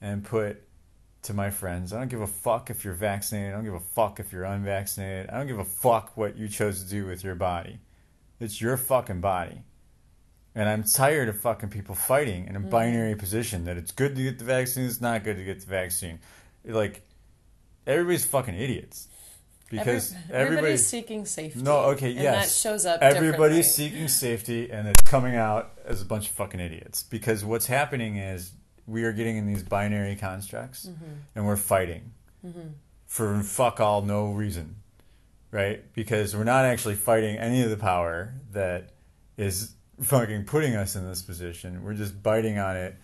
and 0.00 0.24
put 0.24 0.62
to 1.24 1.34
my 1.34 1.50
friends, 1.50 1.92
I 1.92 1.98
don't 1.98 2.08
give 2.08 2.20
a 2.20 2.26
fuck 2.26 2.70
if 2.70 2.84
you're 2.84 2.94
vaccinated. 2.94 3.52
I 3.52 3.56
don't 3.56 3.64
give 3.64 3.74
a 3.74 3.80
fuck 3.80 4.20
if 4.20 4.32
you're 4.32 4.44
unvaccinated. 4.44 5.30
I 5.30 5.38
don't 5.38 5.46
give 5.46 5.58
a 5.58 5.64
fuck 5.64 6.16
what 6.16 6.36
you 6.36 6.48
chose 6.48 6.82
to 6.82 6.88
do 6.88 7.06
with 7.06 7.24
your 7.24 7.34
body. 7.34 7.78
It's 8.40 8.60
your 8.60 8.76
fucking 8.76 9.20
body. 9.20 9.62
And 10.54 10.68
I'm 10.68 10.84
tired 10.84 11.28
of 11.28 11.40
fucking 11.40 11.70
people 11.70 11.94
fighting 11.94 12.46
in 12.46 12.56
a 12.56 12.60
mm-hmm. 12.60 12.68
binary 12.68 13.16
position 13.16 13.64
that 13.64 13.76
it's 13.76 13.90
good 13.90 14.14
to 14.16 14.22
get 14.22 14.38
the 14.38 14.44
vaccine, 14.44 14.84
it's 14.84 15.00
not 15.00 15.24
good 15.24 15.36
to 15.36 15.44
get 15.44 15.60
the 15.60 15.66
vaccine. 15.66 16.20
Like 16.64 17.02
everybody's 17.86 18.24
fucking 18.24 18.54
idiots. 18.54 19.08
Because 19.70 20.12
Every- 20.12 20.34
everybody's 20.34 20.46
everybody's 20.46 20.86
seeking 20.86 21.24
safety. 21.24 21.62
no, 21.62 21.76
okay, 21.92 22.10
and 22.10 22.20
yes. 22.20 22.46
that 22.46 22.68
shows 22.68 22.86
up. 22.86 23.00
Everybody's 23.00 23.74
seeking 23.74 24.06
safety, 24.08 24.70
and 24.70 24.86
it's 24.86 25.02
coming 25.02 25.34
out 25.34 25.72
as 25.84 26.02
a 26.02 26.04
bunch 26.04 26.28
of 26.28 26.34
fucking 26.34 26.60
idiots. 26.60 27.02
Because 27.02 27.44
what's 27.44 27.66
happening 27.66 28.16
is 28.16 28.52
we 28.86 29.04
are 29.04 29.12
getting 29.12 29.36
in 29.36 29.46
these 29.46 29.62
binary 29.62 30.16
constructs, 30.16 30.86
Mm-hmm. 30.86 31.04
and 31.34 31.46
we're 31.46 31.56
fighting 31.56 32.12
for 33.06 33.42
fuck 33.42 33.80
all 33.80 34.02
no 34.02 34.32
reason, 34.32 34.76
right? 35.50 35.82
Because 35.94 36.36
we're 36.36 36.44
not 36.44 36.64
actually 36.64 36.94
fighting 36.96 37.36
any 37.38 37.62
of 37.62 37.70
the 37.70 37.76
power 37.76 38.34
that 38.52 38.90
is 39.36 39.74
fucking 40.02 40.44
putting 40.44 40.74
us 40.76 40.96
in 40.96 41.06
this 41.08 41.22
position. 41.22 41.82
We're 41.82 41.94
just 41.94 42.22
biting 42.22 42.58
on 42.58 42.76
it 42.76 42.96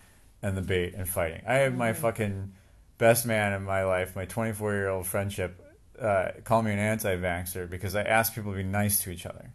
and 0.43 0.55
the 0.57 0.61
bait 0.61 0.93
and 0.95 1.07
fighting. 1.07 1.41
I 1.47 1.55
have 1.55 1.75
my 1.75 1.93
fucking 1.93 2.51
best 2.97 3.25
man 3.25 3.53
in 3.53 3.63
my 3.63 3.83
life, 3.83 4.15
my 4.15 4.25
24 4.25 4.73
year 4.73 4.89
old 4.89 5.07
friendship, 5.07 5.59
uh, 5.99 6.31
call 6.43 6.61
me 6.61 6.71
an 6.73 6.79
anti 6.79 7.15
vaxxer 7.15 7.69
because 7.69 7.95
I 7.95 8.01
ask 8.03 8.33
people 8.35 8.51
to 8.51 8.57
be 8.57 8.63
nice 8.63 9.01
to 9.03 9.09
each 9.11 9.25
other. 9.25 9.51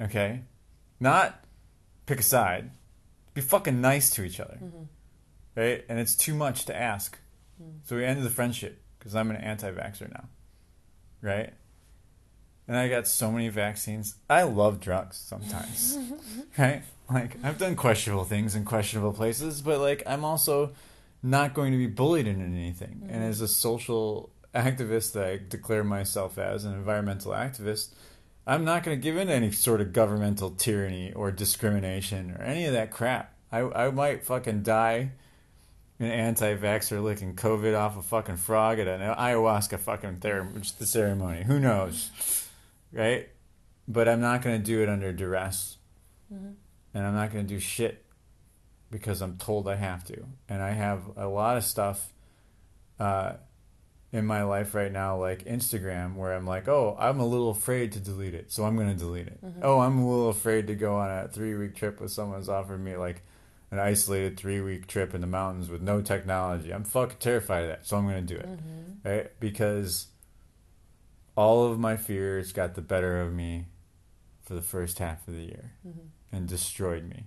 Okay? 0.00 0.42
Not 1.00 1.44
pick 2.06 2.20
a 2.20 2.22
side, 2.22 2.70
be 3.34 3.40
fucking 3.40 3.80
nice 3.80 4.10
to 4.10 4.24
each 4.24 4.40
other. 4.40 4.58
Right? 5.56 5.84
And 5.88 5.98
it's 5.98 6.14
too 6.14 6.34
much 6.34 6.66
to 6.66 6.76
ask. 6.76 7.18
So 7.84 7.96
we 7.96 8.04
ended 8.04 8.24
the 8.24 8.30
friendship 8.30 8.82
because 8.98 9.14
I'm 9.14 9.30
an 9.30 9.36
anti 9.36 9.70
vaxxer 9.70 10.12
now. 10.12 10.24
Right? 11.22 11.52
And 12.68 12.76
I 12.76 12.88
got 12.88 13.06
so 13.06 13.30
many 13.30 13.48
vaccines. 13.48 14.16
I 14.28 14.42
love 14.42 14.80
drugs 14.80 15.16
sometimes. 15.16 15.96
right? 16.58 16.82
Like, 17.08 17.36
I've 17.44 17.58
done 17.58 17.76
questionable 17.76 18.24
things 18.24 18.56
in 18.56 18.64
questionable 18.64 19.12
places, 19.12 19.62
but 19.62 19.80
like, 19.80 20.02
I'm 20.06 20.24
also 20.24 20.72
not 21.22 21.54
going 21.54 21.72
to 21.72 21.78
be 21.78 21.86
bullied 21.86 22.26
into 22.26 22.44
anything. 22.44 23.08
And 23.08 23.22
mm. 23.22 23.28
as 23.28 23.40
a 23.40 23.48
social 23.48 24.30
activist 24.54 25.12
that 25.12 25.26
I 25.26 25.40
declare 25.48 25.84
myself 25.84 26.38
as, 26.38 26.64
an 26.64 26.74
environmental 26.74 27.32
activist, 27.32 27.90
I'm 28.46 28.64
not 28.64 28.82
going 28.82 28.96
to 28.96 29.02
give 29.02 29.16
in 29.16 29.28
to 29.28 29.32
any 29.32 29.52
sort 29.52 29.80
of 29.80 29.92
governmental 29.92 30.50
tyranny 30.50 31.12
or 31.12 31.30
discrimination 31.30 32.32
or 32.32 32.42
any 32.42 32.64
of 32.64 32.72
that 32.72 32.90
crap. 32.90 33.32
I, 33.52 33.60
I 33.60 33.90
might 33.90 34.24
fucking 34.24 34.62
die 34.62 35.12
an 35.98 36.10
anti-vaxxer 36.10 37.02
licking 37.02 37.34
COVID 37.34 37.78
off 37.78 37.96
a 37.96 38.02
fucking 38.02 38.36
frog 38.36 38.78
at 38.78 38.86
an 38.86 39.00
ayahuasca 39.00 39.78
fucking 39.78 40.18
ther- 40.18 40.48
the 40.78 40.86
ceremony. 40.86 41.44
Who 41.44 41.58
knows, 41.58 42.10
right? 42.92 43.28
But 43.88 44.08
I'm 44.08 44.20
not 44.20 44.42
going 44.42 44.58
to 44.58 44.64
do 44.64 44.82
it 44.82 44.88
under 44.88 45.12
duress, 45.12 45.78
and 46.92 47.06
I'm 47.06 47.14
not 47.14 47.32
going 47.32 47.46
to 47.46 47.54
do 47.54 47.60
shit 47.60 48.04
because 48.90 49.20
I'm 49.22 49.36
told 49.36 49.68
I 49.68 49.76
have 49.76 50.04
to. 50.04 50.24
And 50.48 50.62
I 50.62 50.70
have 50.72 51.02
a 51.16 51.26
lot 51.26 51.56
of 51.56 51.64
stuff 51.64 52.12
uh, 52.98 53.34
in 54.12 54.24
my 54.26 54.42
life 54.42 54.74
right 54.74 54.92
now, 54.92 55.16
like 55.18 55.44
Instagram, 55.44 56.14
where 56.16 56.32
I'm 56.34 56.46
like, 56.46 56.68
oh, 56.68 56.96
I'm 56.98 57.20
a 57.20 57.26
little 57.26 57.50
afraid 57.50 57.92
to 57.92 58.00
delete 58.00 58.34
it, 58.34 58.52
so 58.52 58.64
I'm 58.64 58.76
going 58.76 58.88
to 58.88 58.94
delete 58.94 59.26
it. 59.28 59.38
Oh, 59.62 59.80
I'm 59.80 59.98
a 59.98 60.08
little 60.08 60.28
afraid 60.30 60.66
to 60.68 60.74
go 60.74 60.96
on 60.96 61.10
a 61.10 61.28
three-week 61.28 61.74
trip 61.74 62.00
with 62.00 62.10
someone's 62.10 62.48
offered 62.48 62.82
me 62.82 62.96
like 62.96 63.22
an 63.70 63.78
isolated 63.78 64.36
three 64.36 64.60
week 64.60 64.86
trip 64.86 65.14
in 65.14 65.20
the 65.20 65.26
mountains 65.26 65.68
with 65.68 65.82
no 65.82 66.00
technology. 66.00 66.72
I'm 66.72 66.84
fucking 66.84 67.18
terrified 67.18 67.64
of 67.64 67.68
that, 67.68 67.86
so 67.86 67.96
I'm 67.96 68.06
gonna 68.06 68.22
do 68.22 68.36
it. 68.36 68.48
Mm-hmm. 68.48 69.08
Right? 69.08 69.40
Because 69.40 70.08
all 71.36 71.70
of 71.70 71.78
my 71.78 71.96
fears 71.96 72.52
got 72.52 72.74
the 72.74 72.80
better 72.80 73.20
of 73.20 73.32
me 73.32 73.66
for 74.42 74.54
the 74.54 74.62
first 74.62 74.98
half 74.98 75.26
of 75.28 75.34
the 75.34 75.42
year 75.42 75.72
mm-hmm. 75.86 76.06
and 76.32 76.48
destroyed 76.48 77.04
me. 77.08 77.24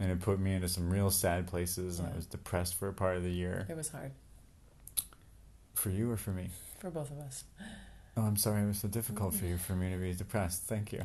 And 0.00 0.10
it 0.10 0.20
put 0.20 0.40
me 0.40 0.54
into 0.54 0.68
some 0.68 0.90
real 0.90 1.10
sad 1.10 1.46
places 1.46 2.00
and 2.00 2.08
I 2.08 2.16
was 2.16 2.26
depressed 2.26 2.74
for 2.74 2.88
a 2.88 2.92
part 2.92 3.16
of 3.16 3.22
the 3.22 3.30
year. 3.30 3.66
It 3.68 3.76
was 3.76 3.90
hard 3.90 4.12
For 5.74 5.90
you 5.90 6.10
or 6.10 6.16
for 6.16 6.30
me? 6.30 6.48
for 6.80 6.90
both 6.90 7.12
of 7.12 7.18
us. 7.20 7.44
Oh, 8.16 8.22
I'm 8.22 8.36
sorry 8.36 8.62
it 8.62 8.66
was 8.66 8.78
so 8.78 8.88
difficult 8.88 9.34
for 9.34 9.46
you 9.46 9.56
for 9.56 9.72
me 9.74 9.90
to 9.90 9.96
be 9.96 10.12
depressed. 10.12 10.64
Thank 10.64 10.92
you. 10.92 11.02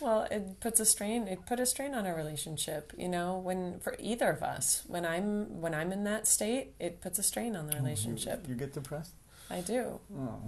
Well, 0.00 0.22
it 0.30 0.60
puts 0.60 0.80
a 0.80 0.84
strain. 0.86 1.28
It 1.28 1.44
put 1.46 1.60
a 1.60 1.66
strain 1.66 1.94
on 1.94 2.06
our 2.06 2.14
relationship. 2.14 2.92
You 2.96 3.08
know, 3.08 3.36
when 3.38 3.78
for 3.80 3.94
either 3.98 4.30
of 4.30 4.42
us, 4.42 4.82
when 4.86 5.04
I'm 5.04 5.60
when 5.60 5.74
I'm 5.74 5.92
in 5.92 6.04
that 6.04 6.26
state, 6.26 6.74
it 6.80 7.00
puts 7.00 7.18
a 7.18 7.22
strain 7.22 7.56
on 7.56 7.66
the 7.66 7.76
relationship. 7.76 8.44
You, 8.46 8.54
you 8.54 8.58
get 8.58 8.72
depressed? 8.72 9.12
I 9.50 9.60
do. 9.60 10.00
Oh. 10.18 10.40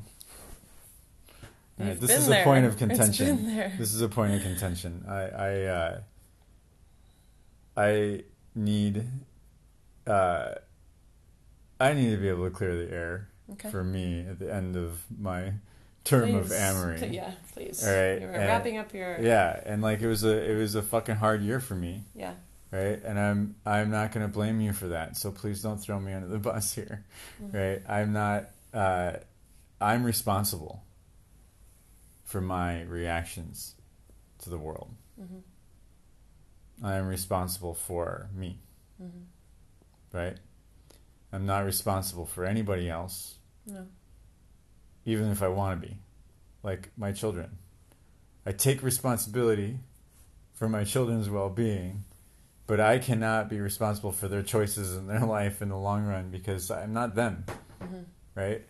Right, 1.78 1.98
this 2.00 2.10
is 2.10 2.26
there. 2.26 2.40
a 2.42 2.44
point 2.44 2.64
of 2.66 2.76
contention. 2.84 3.46
This 3.78 3.92
is 3.94 4.00
a 4.00 4.08
point 4.08 4.34
of 4.34 4.42
contention. 4.42 5.04
I 5.08 5.22
I 5.22 5.62
uh, 5.64 6.00
I 7.76 8.24
need 8.54 9.04
uh, 10.06 10.54
I 11.78 11.92
need 11.92 12.10
to 12.10 12.16
be 12.16 12.28
able 12.28 12.44
to 12.44 12.50
clear 12.50 12.76
the 12.76 12.92
air 12.92 13.28
Okay. 13.52 13.70
for 13.70 13.82
me 13.82 14.26
at 14.28 14.38
the 14.38 14.52
end 14.52 14.76
of 14.76 15.04
my 15.18 15.52
term 16.08 16.34
of 16.34 16.46
Please. 16.46 16.52
Amory. 16.60 17.06
Yeah, 17.14 17.32
please. 17.52 17.86
All 17.86 17.92
right, 17.94 18.20
You 18.20 18.26
were 18.26 18.34
uh, 18.34 18.38
wrapping 18.38 18.76
up 18.78 18.92
your 18.94 19.20
Yeah, 19.20 19.60
and 19.66 19.82
like 19.82 20.00
it 20.00 20.08
was 20.08 20.24
a 20.24 20.50
it 20.50 20.56
was 20.56 20.74
a 20.74 20.82
fucking 20.82 21.16
hard 21.16 21.42
year 21.42 21.60
for 21.60 21.74
me, 21.74 22.02
yeah. 22.14 22.34
right? 22.70 23.00
And 23.04 23.18
I'm 23.18 23.54
I'm 23.66 23.90
not 23.90 24.12
gonna 24.12 24.28
blame 24.28 24.60
you 24.60 24.72
for 24.72 24.88
that. 24.88 25.16
So 25.16 25.30
please 25.30 25.62
don't 25.62 25.78
throw 25.78 25.98
me 26.00 26.12
under 26.12 26.28
the 26.28 26.38
bus 26.50 26.74
here, 26.74 27.04
right? 27.40 27.82
I'm 27.88 28.12
not. 28.12 28.50
Uh, 28.72 29.12
I'm 29.80 30.04
responsible 30.04 30.82
for 32.24 32.40
my 32.40 32.82
reactions 32.82 33.74
to 34.42 34.50
the 34.50 34.58
world. 34.58 34.90
Mm-hmm. 35.20 35.38
I 36.84 36.96
am 36.96 37.06
responsible 37.08 37.74
for 37.74 38.28
me, 38.34 38.58
Mm-hmm. 39.02 40.16
right? 40.16 40.36
I'm 41.32 41.46
not 41.46 41.64
responsible 41.64 42.26
for 42.26 42.44
anybody 42.44 42.88
else, 42.90 43.36
No. 43.66 43.86
Even 45.08 45.30
if 45.30 45.42
I 45.42 45.48
want 45.48 45.80
to 45.80 45.88
be, 45.88 45.96
like 46.62 46.90
my 46.98 47.12
children. 47.12 47.56
I 48.44 48.52
take 48.52 48.82
responsibility 48.82 49.78
for 50.52 50.68
my 50.68 50.84
children's 50.84 51.30
well 51.30 51.48
being, 51.48 52.04
but 52.66 52.78
I 52.78 52.98
cannot 52.98 53.48
be 53.48 53.58
responsible 53.58 54.12
for 54.12 54.28
their 54.28 54.42
choices 54.42 54.94
in 54.94 55.06
their 55.06 55.24
life 55.38 55.62
in 55.62 55.70
the 55.70 55.78
long 55.78 56.04
run 56.04 56.30
because 56.30 56.70
I'm 56.70 56.92
not 56.92 57.14
them, 57.14 57.46
Mm-hmm. 57.82 58.02
right? 58.34 58.62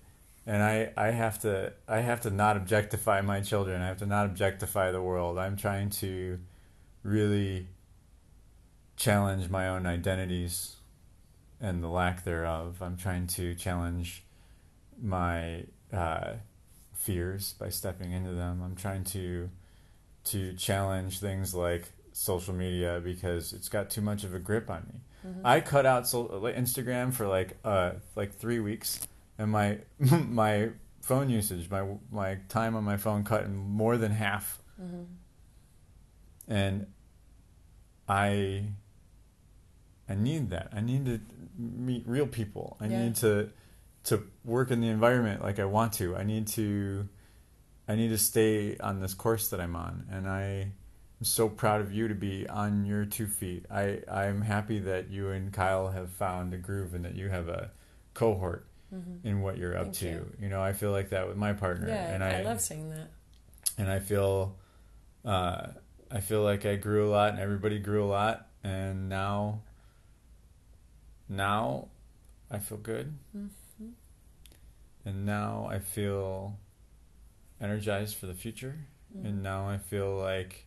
And 0.47 0.63
I, 0.63 0.93
I 0.97 1.11
have 1.11 1.41
to 1.41 1.73
I 1.89 2.01
have 2.01 2.21
to 2.21 2.31
not 2.31 2.57
objectify 2.57 3.21
my 3.23 3.41
children. 3.41 3.83
I 3.83 3.87
have 3.89 3.99
to 3.99 4.07
not 4.07 4.27
objectify 4.27 4.93
the 4.93 5.03
world. 5.03 5.39
I'm 5.39 5.57
trying 5.57 5.91
to 6.03 6.39
really 7.03 7.67
challenge 8.97 9.49
my 9.51 9.69
own 9.69 9.87
identities 9.87 10.77
and 11.61 11.83
the 11.83 11.89
lack 11.89 12.25
thereof. 12.25 12.77
I'm 12.81 12.97
trying 12.97 13.27
to 13.39 13.55
challenge 13.55 14.25
my 15.03 15.65
uh, 15.93 16.35
fears 16.95 17.55
by 17.59 17.69
stepping 17.69 18.13
into 18.13 18.33
them. 18.33 18.63
I'm 18.63 18.77
trying 18.77 19.05
to 19.05 19.49
to 20.25 20.53
challenge 20.55 21.21
things 21.21 21.55
like 21.55 21.85
social 22.13 22.53
media 22.55 23.01
because 23.03 23.53
it's 23.53 23.69
got 23.69 23.89
too 23.91 24.01
much 24.03 24.25
of 24.25 24.35
a 24.35 24.39
grip 24.39 24.69
on 24.69 24.87
me. 24.93 25.01
Mm-hmm. 25.27 25.41
I 25.47 25.61
cut 25.61 25.87
out 25.87 26.07
so, 26.07 26.23
like, 26.23 26.57
Instagram 26.57 27.13
for 27.13 27.27
like 27.27 27.57
uh 27.65 27.93
like 28.17 28.35
three 28.35 28.61
weeks, 28.61 29.07
and 29.39 29.51
my 29.51 29.79
my 29.99 30.71
phone 31.01 31.31
usage, 31.31 31.71
my 31.71 31.85
my 32.11 32.39
time 32.49 32.77
on 32.77 32.85
my 32.85 32.97
phone 32.97 33.25
cut 33.25 33.45
in 33.45 33.57
more 33.57 33.97
than 33.97 34.13
half, 34.13 34.63
Mm-hmm. 34.81 35.03
and 36.47 36.87
I 38.09 38.65
I 40.09 40.15
need 40.15 40.51
that. 40.51 40.71
I 40.73 40.81
need 40.81 41.05
to 41.07 41.21
meet 41.59 42.05
real 42.07 42.27
people. 42.27 42.77
I 42.81 42.87
Yeah. 42.87 43.03
need 43.05 43.17
to 43.17 43.51
to 44.09 44.23
work 44.45 44.71
in 44.71 44.81
the 44.81 44.89
environment 44.89 45.43
like 45.43 45.59
I 45.59 45.65
want 45.65 45.95
to. 45.95 46.15
I 46.17 46.25
need 46.25 46.47
to 46.49 47.09
I 47.89 47.95
need 47.95 48.09
to 48.09 48.19
stay 48.19 48.77
on 48.79 49.01
this 49.01 49.15
course 49.15 49.49
that 49.49 49.61
I'm 49.61 49.77
on, 49.77 50.07
and 50.11 50.29
I. 50.29 50.73
I'm 51.21 51.25
so 51.25 51.49
proud 51.49 51.81
of 51.81 51.91
you 51.93 52.07
to 52.07 52.15
be 52.15 52.49
on 52.49 52.87
your 52.87 53.05
two 53.05 53.27
feet. 53.27 53.67
I, 53.69 54.03
I'm 54.09 54.41
happy 54.41 54.79
that 54.79 55.11
you 55.11 55.31
and 55.31 55.53
Kyle 55.53 55.89
have 55.91 56.11
found 56.11 56.55
a 56.55 56.57
groove 56.59 56.95
and 56.95 57.05
that 57.05 57.17
you 57.17 57.29
have 57.29 57.49
a 57.49 57.71
cohort 58.15 58.67
Mm-hmm. 58.95 59.27
in 59.29 59.43
what 59.43 59.59
you're 59.59 59.77
up 59.77 59.87
Thank 59.95 59.97
to. 59.97 60.27
you. 60.41 60.49
know, 60.49 60.63
I 60.63 60.73
feel 60.73 60.93
like 60.93 61.11
that 61.11 61.27
with 61.29 61.37
my 61.37 61.53
partner, 61.53 61.89
Yeah, 61.89 62.07
and 62.15 62.25
I, 62.25 62.39
I, 62.39 62.43
love 62.43 62.59
seeing 62.61 62.89
that. 62.91 63.09
and 63.77 63.91
I 63.91 63.99
feel, 63.99 64.57
uh, 65.27 65.67
I 66.11 66.21
feel 66.21 66.43
like 66.43 66.65
I 66.65 66.77
grew 66.77 67.07
a 67.07 67.11
lot, 67.11 67.31
and 67.31 67.39
everybody 67.39 67.81
grew 67.81 68.03
a 68.03 68.07
lot, 68.09 68.47
and 68.65 69.09
now, 69.11 69.61
now, 71.29 71.89
I 72.51 72.59
feel 72.61 72.79
good, 72.79 73.13
Mm-hmm. 73.37 73.49
And 75.05 75.25
now 75.27 75.69
I 75.71 75.79
feel 75.79 76.59
energized 77.61 78.17
for 78.17 78.27
the 78.27 78.35
future, 78.35 78.77
Mm-hmm. 79.17 79.27
and 79.27 79.43
now 79.43 79.67
I 79.67 79.79
feel 79.79 80.15
like 80.17 80.67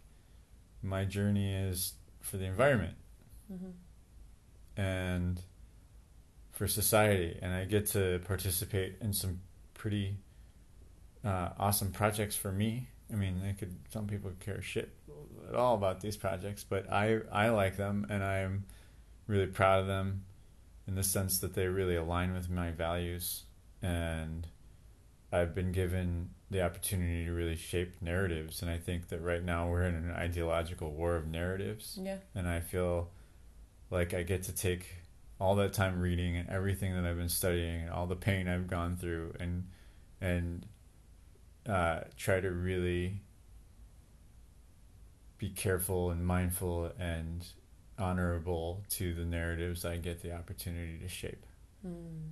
my 0.82 1.06
journey 1.06 1.54
is 1.54 1.94
for 2.22 2.38
the 2.38 2.46
environment 2.46 2.96
Mm-hmm. 3.54 3.70
and 4.82 5.42
for 6.52 6.68
society, 6.68 7.38
and 7.42 7.54
I 7.54 7.66
get 7.66 7.86
to 7.88 8.20
participate 8.26 8.96
in 9.02 9.14
some 9.14 9.42
pretty 9.74 10.18
uh, 11.24 11.50
awesome 11.60 11.92
projects 11.92 12.36
for 12.36 12.52
me. 12.52 12.88
I 13.12 13.16
mean, 13.16 13.42
they 13.44 13.54
could 13.54 13.76
some 13.92 14.08
people 14.08 14.32
care 14.40 14.62
shit 14.62 14.90
at 15.50 15.56
all 15.56 15.76
about 15.76 16.02
these 16.02 16.18
projects, 16.18 16.64
but 16.64 16.92
I 16.92 17.20
I 17.32 17.50
like 17.50 17.78
them, 17.78 18.08
and 18.10 18.24
I'm 18.24 18.66
really 19.28 19.48
proud 19.48 19.82
of 19.82 19.88
them 19.88 20.24
in 20.88 20.96
the 20.96 21.04
sense 21.04 21.38
that 21.40 21.54
they 21.54 21.68
really 21.68 21.96
align 21.96 22.34
with 22.34 22.50
my 22.50 22.72
values, 22.72 23.44
and 23.82 24.48
I've 25.32 25.56
been 25.56 25.72
given 25.72 26.32
the 26.50 26.62
opportunity 26.64 27.26
to 27.26 27.32
really 27.32 27.56
shape 27.56 27.96
narratives, 28.02 28.62
and 28.62 28.70
I 28.70 28.78
think 28.78 29.08
that 29.10 29.22
right 29.22 29.44
now 29.44 29.70
we're 29.70 29.84
in 29.84 29.96
an 29.96 30.12
ideological 30.12 30.92
war 30.92 31.16
of 31.16 31.28
narratives 31.28 31.98
Yeah. 32.02 32.18
and 32.36 32.48
I 32.48 32.60
feel 32.60 33.10
like 33.90 34.14
I 34.14 34.24
get 34.24 34.44
to 34.44 34.52
take 34.56 34.86
all 35.40 35.56
that 35.56 35.74
time 35.74 36.00
reading 36.02 36.36
and 36.38 36.50
everything 36.50 36.94
that 36.96 37.06
I've 37.06 37.18
been 37.18 37.30
studying 37.30 37.82
and 37.84 37.90
all 37.90 38.06
the 38.08 38.16
pain 38.16 38.48
I've 38.48 38.68
gone 38.68 38.96
through 38.98 39.34
and 39.40 39.68
and 40.20 40.66
uh, 41.66 42.02
try 42.18 42.40
to 42.40 42.52
really 42.52 43.22
be 45.38 45.50
careful 45.50 46.12
and 46.12 46.26
mindful 46.26 46.92
and 47.00 47.46
honorable 47.98 48.84
to 48.90 49.14
the 49.14 49.26
narratives 49.26 49.84
I 49.86 49.98
get 49.98 50.22
the 50.22 50.34
opportunity 50.34 50.98
to 51.00 51.08
shape. 51.08 51.46
Mm. 51.86 52.32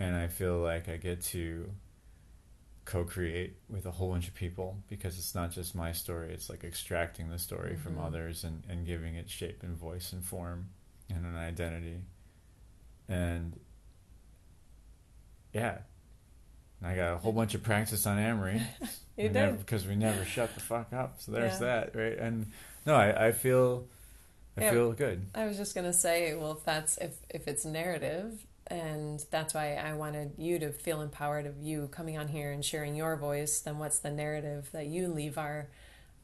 And 0.00 0.16
I 0.16 0.26
feel 0.28 0.58
like 0.58 0.88
I 0.88 0.96
get 0.96 1.22
to 1.26 1.70
co-create 2.84 3.56
with 3.68 3.86
a 3.86 3.90
whole 3.90 4.10
bunch 4.10 4.28
of 4.28 4.34
people 4.34 4.76
because 4.88 5.16
it's 5.16 5.34
not 5.34 5.50
just 5.50 5.74
my 5.74 5.90
story 5.90 6.30
it's 6.34 6.50
like 6.50 6.62
extracting 6.64 7.30
the 7.30 7.38
story 7.38 7.76
from 7.76 7.96
Mhm. 7.96 8.04
others 8.04 8.44
and, 8.44 8.62
and 8.68 8.84
giving 8.86 9.14
it 9.14 9.30
shape 9.30 9.62
and 9.62 9.74
voice 9.74 10.12
and 10.12 10.22
form 10.22 10.68
and 11.08 11.24
an 11.24 11.34
identity 11.34 12.02
and 13.08 13.58
yeah 15.54 15.78
and 16.82 16.90
i 16.90 16.94
got 16.94 17.14
a 17.14 17.16
whole 17.16 17.32
bunch 17.32 17.54
of 17.54 17.62
practice 17.62 18.06
on 18.06 18.18
amory 18.18 18.60
because 19.16 19.86
we 19.86 19.96
never 19.96 20.22
shut 20.26 20.52
the 20.54 20.60
fuck 20.60 20.92
up 20.92 21.22
so 21.22 21.32
there's 21.32 21.54
Yeah. 21.54 21.58
that 21.60 21.96
right 21.96 22.18
and 22.18 22.52
no 22.84 22.94
i, 22.96 23.28
I 23.28 23.32
feel 23.32 23.86
i 24.58 24.62
Yeah. 24.64 24.70
feel 24.72 24.92
good 24.92 25.26
I 25.34 25.46
was 25.46 25.56
just 25.56 25.74
gonna 25.74 25.94
say, 25.94 26.34
well, 26.36 26.52
if 26.52 26.64
that's 26.64 26.98
if 26.98 27.16
if 27.30 27.48
it's 27.48 27.64
narrative, 27.64 28.44
and 28.68 29.24
that's 29.30 29.54
why 29.54 29.74
I 29.74 29.92
wanted 29.94 30.32
you 30.38 30.58
to 30.58 30.72
feel 30.72 31.00
empowered 31.02 31.46
of 31.46 31.58
you 31.58 31.88
coming 31.88 32.16
on 32.18 32.28
here 32.28 32.50
and 32.50 32.64
sharing 32.64 32.94
your 32.94 33.16
voice, 33.16 33.60
then 33.60 33.78
what's 33.78 33.98
the 33.98 34.10
narrative 34.10 34.70
that 34.72 34.86
you 34.86 35.08
leave 35.08 35.38
our 35.38 35.68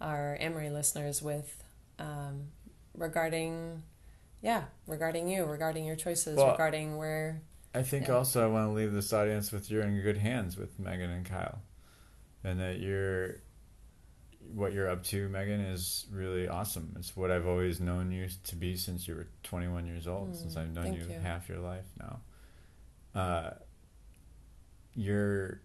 our 0.01 0.39
Amory 0.41 0.71
listeners 0.71 1.21
with 1.21 1.63
um, 1.99 2.47
regarding, 2.95 3.83
yeah, 4.41 4.65
regarding 4.87 5.29
you, 5.29 5.45
regarding 5.45 5.85
your 5.85 5.97
choices, 5.97 6.39
Well, 6.39 6.53
regarding 6.53 6.97
where, 6.97 7.43
I 7.75 7.83
think 7.83 8.09
Yeah. 8.09 8.15
also 8.15 8.43
I 8.43 8.47
want 8.47 8.69
to 8.71 8.73
leave 8.73 8.93
this 8.93 9.13
audience 9.13 9.53
with 9.53 9.71
you're 9.71 9.83
in 9.83 10.01
good 10.01 10.17
hands 10.17 10.57
with 10.57 10.79
Megan 10.79 11.11
and 11.11 11.27
Kyle, 11.27 11.61
and 12.43 12.59
that 12.61 12.79
you're 12.81 13.43
what 14.55 14.73
you're 14.73 14.89
up 14.89 15.05
to, 15.05 15.29
Megan, 15.29 15.61
is 15.61 16.07
really 16.11 16.49
awesome. 16.49 16.95
It's 16.99 17.17
what 17.17 17.31
I've 17.31 17.47
always 17.47 17.79
known 17.81 18.11
you 18.11 18.29
to 18.45 18.57
be 18.57 18.77
since 18.77 19.07
you 19.07 19.15
were 19.15 19.29
21 19.45 19.87
years 19.87 20.09
old. 20.09 20.33
Mm, 20.33 20.37
since 20.37 20.57
I've 20.57 20.73
known 20.73 20.95
you, 20.95 21.05
you. 21.09 21.21
half 21.23 21.49
your 21.49 21.59
life 21.59 21.85
now. 22.01 22.21
Uh, 23.15 23.51
your 24.95 25.61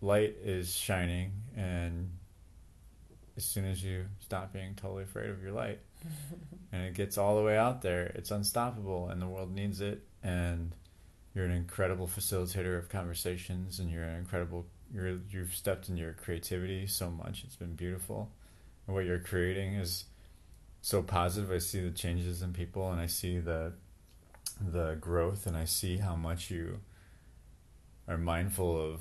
light 0.00 0.36
is 0.42 0.74
shining, 0.74 1.32
and 1.56 2.10
as 3.36 3.44
soon 3.44 3.64
as 3.64 3.82
you 3.82 4.06
stop 4.20 4.52
being 4.52 4.74
totally 4.74 5.04
afraid 5.04 5.30
of 5.30 5.42
your 5.42 5.52
light, 5.52 5.80
and 6.72 6.84
it 6.84 6.94
gets 6.94 7.18
all 7.18 7.36
the 7.36 7.42
way 7.42 7.56
out 7.56 7.82
there, 7.82 8.12
it's 8.14 8.30
unstoppable, 8.30 9.08
and 9.08 9.20
the 9.20 9.26
world 9.26 9.54
needs 9.54 9.80
it. 9.80 10.02
And 10.22 10.74
you're 11.34 11.44
an 11.44 11.52
incredible 11.52 12.06
facilitator 12.08 12.76
of 12.76 12.88
conversations, 12.88 13.78
and 13.78 13.90
you're 13.90 14.04
an 14.04 14.16
incredible. 14.16 14.66
You're 14.92 15.18
you've 15.30 15.54
stepped 15.54 15.88
into 15.88 16.02
your 16.02 16.12
creativity 16.12 16.86
so 16.86 17.10
much. 17.10 17.44
It's 17.44 17.56
been 17.56 17.74
beautiful, 17.74 18.32
and 18.86 18.94
what 18.94 19.04
you're 19.04 19.20
creating 19.20 19.74
is 19.74 20.06
so 20.82 21.02
positive. 21.02 21.50
I 21.50 21.58
see 21.58 21.80
the 21.80 21.90
changes 21.90 22.42
in 22.42 22.52
people, 22.52 22.90
and 22.90 23.00
I 23.00 23.06
see 23.06 23.38
the 23.38 23.72
the 24.60 24.96
growth, 25.00 25.46
and 25.46 25.56
I 25.56 25.64
see 25.64 25.98
how 25.98 26.14
much 26.16 26.50
you 26.50 26.80
are 28.08 28.18
mindful 28.18 28.80
of 28.80 29.00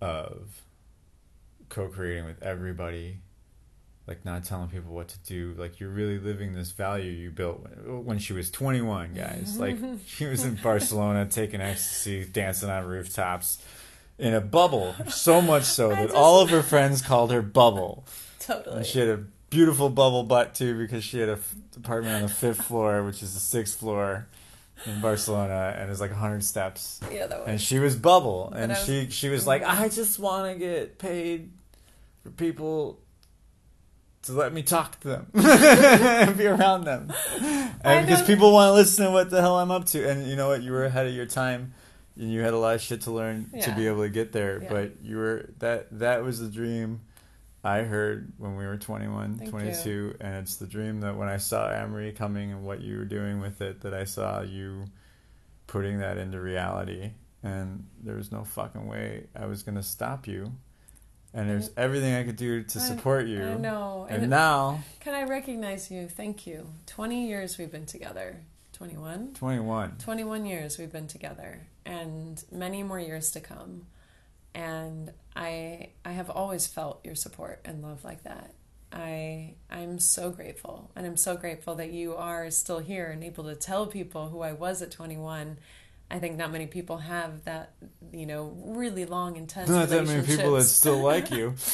of 0.00 0.62
co-creating 1.68 2.24
with 2.26 2.42
everybody 2.42 3.18
like 4.06 4.24
not 4.24 4.42
telling 4.44 4.68
people 4.68 4.92
what 4.92 5.08
to 5.08 5.18
do. 5.20 5.54
Like 5.56 5.78
you're 5.80 5.88
really 5.90 6.18
living 6.18 6.54
this 6.54 6.72
value 6.72 7.10
you 7.10 7.30
built 7.30 7.62
when, 7.62 8.04
when 8.04 8.18
she 8.18 8.32
was 8.32 8.50
21 8.50 9.14
guys. 9.14 9.56
Like 9.60 9.78
she 10.06 10.26
was 10.26 10.44
in 10.44 10.56
barcelona 10.56 11.26
taking 11.26 11.60
ecstasy 11.60 12.24
dancing 12.24 12.68
on 12.68 12.84
rooftops 12.84 13.62
in 14.18 14.34
a 14.34 14.40
bubble 14.40 14.94
so 15.08 15.40
much 15.40 15.64
so 15.64 15.88
that 15.90 16.02
just- 16.06 16.14
all 16.16 16.40
of 16.42 16.50
her 16.50 16.62
friends 16.62 17.00
called 17.00 17.30
her 17.30 17.42
bubble. 17.42 18.04
Totally. 18.40 18.78
and 18.78 18.86
she 18.86 18.98
had 18.98 19.08
a 19.08 19.24
beautiful 19.50 19.88
bubble 19.88 20.24
butt 20.24 20.54
too 20.56 20.76
because 20.76 21.04
she 21.04 21.20
had 21.20 21.28
a 21.28 21.32
f- 21.32 21.54
apartment 21.76 22.16
on 22.16 22.22
the 22.22 22.28
fifth 22.28 22.62
floor 22.64 23.04
which 23.04 23.22
is 23.22 23.34
the 23.34 23.40
sixth 23.40 23.78
floor 23.78 24.26
in 24.86 25.00
barcelona 25.00 25.74
and 25.78 25.90
it's 25.90 26.00
like 26.00 26.10
100 26.10 26.44
steps. 26.44 27.00
Yeah, 27.10 27.26
that 27.26 27.46
and 27.46 27.60
she 27.60 27.78
was 27.78 27.96
bubble. 27.96 28.48
But 28.52 28.60
and 28.60 28.70
was- 28.70 28.84
she 28.84 29.08
she 29.10 29.28
was 29.28 29.46
like 29.46 29.62
i 29.62 29.88
just 29.88 30.18
want 30.18 30.52
to 30.52 30.58
get 30.58 30.98
paid 30.98 31.50
for 32.22 32.30
people 32.30 32.98
to 34.22 34.32
let 34.32 34.52
me 34.52 34.62
talk 34.62 35.00
to 35.00 35.08
them 35.08 35.26
and 35.34 36.36
be 36.36 36.46
around 36.46 36.84
them. 36.84 37.12
And 37.84 38.06
because 38.06 38.22
people 38.22 38.52
want 38.52 38.68
to 38.68 38.74
listen 38.74 39.06
to 39.06 39.10
what 39.10 39.28
the 39.30 39.40
hell 39.40 39.58
i'm 39.58 39.72
up 39.72 39.86
to. 39.86 40.08
And 40.08 40.24
you 40.28 40.36
know 40.36 40.46
what? 40.48 40.62
You 40.62 40.70
were 40.70 40.84
ahead 40.84 41.08
of 41.08 41.12
your 41.12 41.26
time 41.26 41.74
and 42.16 42.30
you 42.32 42.40
had 42.40 42.54
a 42.54 42.58
lot 42.58 42.76
of 42.76 42.80
shit 42.80 43.00
to 43.02 43.10
learn 43.10 43.50
to 43.60 43.74
be 43.74 43.88
able 43.88 44.02
to 44.02 44.08
get 44.08 44.30
there. 44.30 44.62
Yeah. 44.62 44.68
But 44.68 44.92
you 45.02 45.16
were 45.16 45.50
that 45.58 45.88
that 45.98 46.22
was 46.22 46.38
the 46.38 46.46
dream 46.48 47.00
I 47.64 47.82
heard 47.82 48.32
when 48.38 48.56
we 48.56 48.66
were 48.66 48.76
21, 48.76 49.36
Thank 49.38 49.50
22, 49.50 50.16
and 50.20 50.34
it's 50.36 50.56
the 50.56 50.66
dream 50.66 51.00
that 51.02 51.16
when 51.16 51.28
I 51.28 51.36
saw 51.36 51.70
Amory 51.70 52.12
coming 52.12 52.50
and 52.50 52.64
what 52.64 52.80
you 52.80 52.98
were 52.98 53.04
doing 53.04 53.40
with 53.40 53.60
it, 53.60 53.82
that 53.82 53.94
I 53.94 54.04
saw 54.04 54.40
you 54.42 54.86
putting 55.68 56.00
that 56.00 56.18
into 56.18 56.40
reality, 56.40 57.12
and 57.42 57.86
there 58.02 58.16
was 58.16 58.32
no 58.32 58.44
fucking 58.44 58.88
way 58.88 59.26
I 59.36 59.46
was 59.46 59.62
gonna 59.62 59.82
stop 59.82 60.26
you. 60.26 60.52
And 61.34 61.48
there's 61.48 61.70
everything 61.78 62.14
I 62.14 62.24
could 62.24 62.36
do 62.36 62.62
to 62.62 62.80
support 62.80 63.26
you. 63.26 63.42
I 63.42 63.54
know. 63.56 64.06
And 64.10 64.22
And 64.22 64.30
now, 64.30 64.82
can 65.00 65.14
I 65.14 65.22
recognize 65.22 65.90
you? 65.90 66.06
Thank 66.06 66.46
you. 66.46 66.66
20 66.86 67.26
years 67.26 67.56
we've 67.56 67.70
been 67.72 67.86
together. 67.86 68.40
21? 68.74 69.32
21. 69.34 69.96
21 69.98 70.44
years 70.44 70.76
we've 70.76 70.92
been 70.92 71.06
together 71.06 71.68
and 71.86 72.44
many 72.52 72.82
more 72.82 73.00
years 73.00 73.30
to 73.30 73.40
come. 73.40 73.86
And 74.54 75.12
I 75.34 75.90
I 76.04 76.12
have 76.12 76.30
always 76.30 76.66
felt 76.66 77.00
your 77.04 77.14
support 77.14 77.60
and 77.64 77.82
love 77.82 78.04
like 78.04 78.24
that. 78.24 78.54
I 78.92 79.54
I'm 79.70 79.98
so 79.98 80.30
grateful 80.30 80.90
and 80.94 81.06
I'm 81.06 81.16
so 81.16 81.36
grateful 81.36 81.74
that 81.76 81.92
you 81.92 82.14
are 82.14 82.50
still 82.50 82.78
here 82.78 83.10
and 83.10 83.24
able 83.24 83.44
to 83.44 83.54
tell 83.54 83.86
people 83.86 84.28
who 84.28 84.40
I 84.40 84.52
was 84.52 84.82
at 84.82 84.90
21. 84.90 85.58
I 86.10 86.18
think 86.18 86.36
not 86.36 86.52
many 86.52 86.66
people 86.66 86.98
have 86.98 87.44
that, 87.44 87.72
you 88.12 88.26
know, 88.26 88.54
really 88.62 89.06
long 89.06 89.36
intense 89.36 89.70
Not 89.70 89.88
that 89.88 90.06
many 90.06 90.26
people 90.26 90.52
that 90.56 90.64
still 90.64 90.98
like 90.98 91.30
you. 91.30 91.54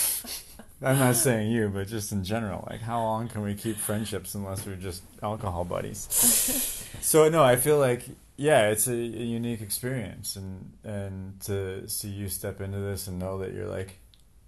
I'm 0.80 0.96
not 0.96 1.16
saying 1.16 1.50
you, 1.50 1.68
but 1.68 1.88
just 1.88 2.12
in 2.12 2.22
general. 2.22 2.64
Like, 2.70 2.80
how 2.80 3.02
long 3.02 3.26
can 3.26 3.42
we 3.42 3.56
keep 3.56 3.76
friendships 3.76 4.36
unless 4.36 4.64
we're 4.64 4.76
just 4.76 5.02
alcohol 5.24 5.64
buddies? 5.64 6.06
so 7.00 7.28
no, 7.28 7.42
I 7.42 7.56
feel 7.56 7.80
like 7.80 8.04
yeah, 8.40 8.70
it's 8.70 8.86
a, 8.86 8.92
a 8.94 8.96
unique 8.96 9.60
experience, 9.60 10.36
and 10.36 10.72
and 10.84 11.38
to 11.42 11.88
see 11.88 12.08
you 12.08 12.28
step 12.28 12.60
into 12.60 12.78
this 12.78 13.06
and 13.08 13.18
know 13.18 13.38
that 13.40 13.52
you're 13.52 13.66
like 13.66 13.98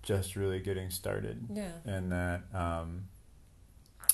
just 0.03 0.37
really 0.37 0.61
getting 0.61 0.89
started, 0.91 1.47
yeah. 1.53 1.73
and 1.85 2.13
that 2.13 2.43
um, 2.55 3.05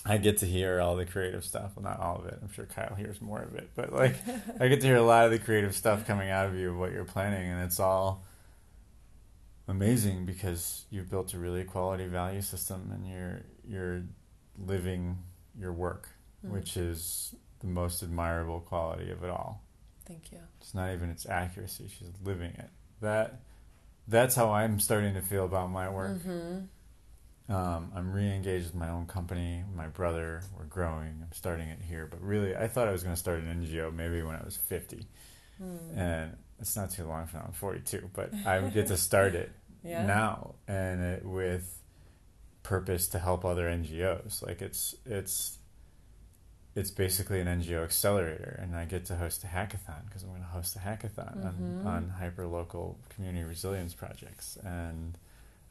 I 0.04 0.16
get 0.16 0.38
to 0.38 0.46
hear 0.46 0.80
all 0.80 0.96
the 0.96 1.04
creative 1.04 1.44
stuff. 1.44 1.72
Well, 1.76 1.84
not 1.84 2.00
all 2.00 2.16
of 2.16 2.26
it. 2.26 2.38
I'm 2.42 2.50
sure 2.52 2.64
Kyle 2.64 2.94
hears 2.96 3.20
more 3.20 3.42
of 3.42 3.54
it, 3.54 3.68
but 3.76 3.92
like 3.92 4.16
I 4.60 4.68
get 4.68 4.80
to 4.80 4.86
hear 4.86 4.96
a 4.96 5.02
lot 5.02 5.26
of 5.26 5.30
the 5.30 5.38
creative 5.38 5.74
stuff 5.76 6.06
coming 6.06 6.30
out 6.30 6.46
of 6.46 6.56
you 6.56 6.70
of 6.70 6.78
what 6.78 6.92
you're 6.92 7.04
planning, 7.04 7.48
and 7.50 7.62
it's 7.62 7.78
all 7.78 8.24
amazing 9.68 10.24
because 10.26 10.84
you've 10.90 11.10
built 11.10 11.34
a 11.34 11.38
really 11.38 11.64
quality 11.64 12.06
value 12.06 12.40
system, 12.42 12.90
and 12.94 13.06
you're 13.06 13.42
you're 13.68 14.02
living 14.58 15.18
your 15.58 15.72
work, 15.72 16.08
Mm. 16.44 16.50
which 16.50 16.76
is 16.76 17.34
the 17.60 17.66
most 17.66 18.02
admirable 18.02 18.60
quality 18.60 19.10
of 19.10 19.24
it 19.24 19.30
all. 19.30 19.62
Thank 20.06 20.32
you. 20.32 20.38
It's 20.60 20.74
not 20.74 20.92
even 20.92 21.10
its 21.10 21.26
accuracy; 21.26 21.88
she's 21.88 22.10
living 22.24 22.52
it. 22.52 22.70
That 23.00 23.40
that's 24.08 24.34
how 24.36 24.52
I'm 24.52 24.78
starting 24.80 25.14
to 25.14 25.20
feel 25.20 25.44
about 25.44 25.70
my 25.70 25.88
work. 25.88 26.18
Mhm. 26.22 26.68
Um, 27.48 27.92
I'm 27.94 28.12
re-engaged 28.12 28.66
with 28.66 28.74
my 28.74 28.88
own 28.88 29.06
company. 29.06 29.62
My 29.74 29.86
brother, 29.86 30.42
we're 30.56 30.64
growing. 30.64 31.20
I'm 31.22 31.32
starting 31.32 31.68
it 31.68 31.80
here, 31.80 32.06
but 32.06 32.20
really, 32.20 32.56
I 32.56 32.66
thought 32.66 32.88
I 32.88 32.92
was 32.92 33.02
going 33.04 33.14
to 33.14 33.20
start 33.20 33.38
an 33.40 33.48
NGO 33.48 33.92
maybe 33.94 34.22
when 34.22 34.34
I 34.36 34.42
was 34.44 34.56
50, 34.56 35.06
Mm. 35.62 35.96
and 35.96 36.36
it's 36.58 36.74
not 36.76 36.90
too 36.90 37.04
long 37.04 37.26
from 37.26 37.40
now. 37.40 37.46
I'm 37.46 37.52
42, 37.52 38.10
but 38.14 38.34
I 38.46 38.60
get 38.70 38.88
to 38.88 38.96
start 38.96 39.34
it 39.34 39.52
Yeah. 39.84 40.04
now, 40.06 40.56
and 40.66 41.00
it, 41.02 41.24
with 41.24 41.82
purpose 42.64 43.06
to 43.08 43.18
help 43.20 43.44
other 43.44 43.68
NGOs. 43.68 44.42
Like 44.44 44.60
it's 44.60 44.96
it's 45.04 45.55
it's 46.76 46.90
basically 46.90 47.40
an 47.40 47.46
NGO 47.48 47.82
accelerator, 47.82 48.58
and 48.62 48.76
I 48.76 48.84
get 48.84 49.06
to 49.06 49.16
host 49.16 49.42
a 49.44 49.46
hackathon 49.48 50.04
because 50.06 50.22
I'm 50.22 50.28
going 50.28 50.42
to 50.42 50.46
host 50.48 50.76
a 50.76 50.78
hackathon 50.80 51.36
Mhm. 51.42 51.84
on 51.84 51.86
on 51.86 52.08
hyper 52.10 52.46
local 52.46 52.98
community 53.08 53.44
resilience 53.44 53.94
projects, 53.94 54.56
and 54.62 55.16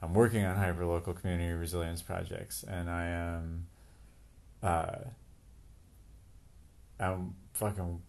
I'm 0.01 0.13
working 0.13 0.43
on 0.43 0.57
hyperlocal 0.57 1.15
community 1.21 1.53
resilience 1.53 2.01
projects, 2.01 2.63
and 2.63 2.89
I 2.89 3.05
am 3.05 3.67
uh, 4.63 4.97
I'm 6.99 7.35
fucking 7.53 8.01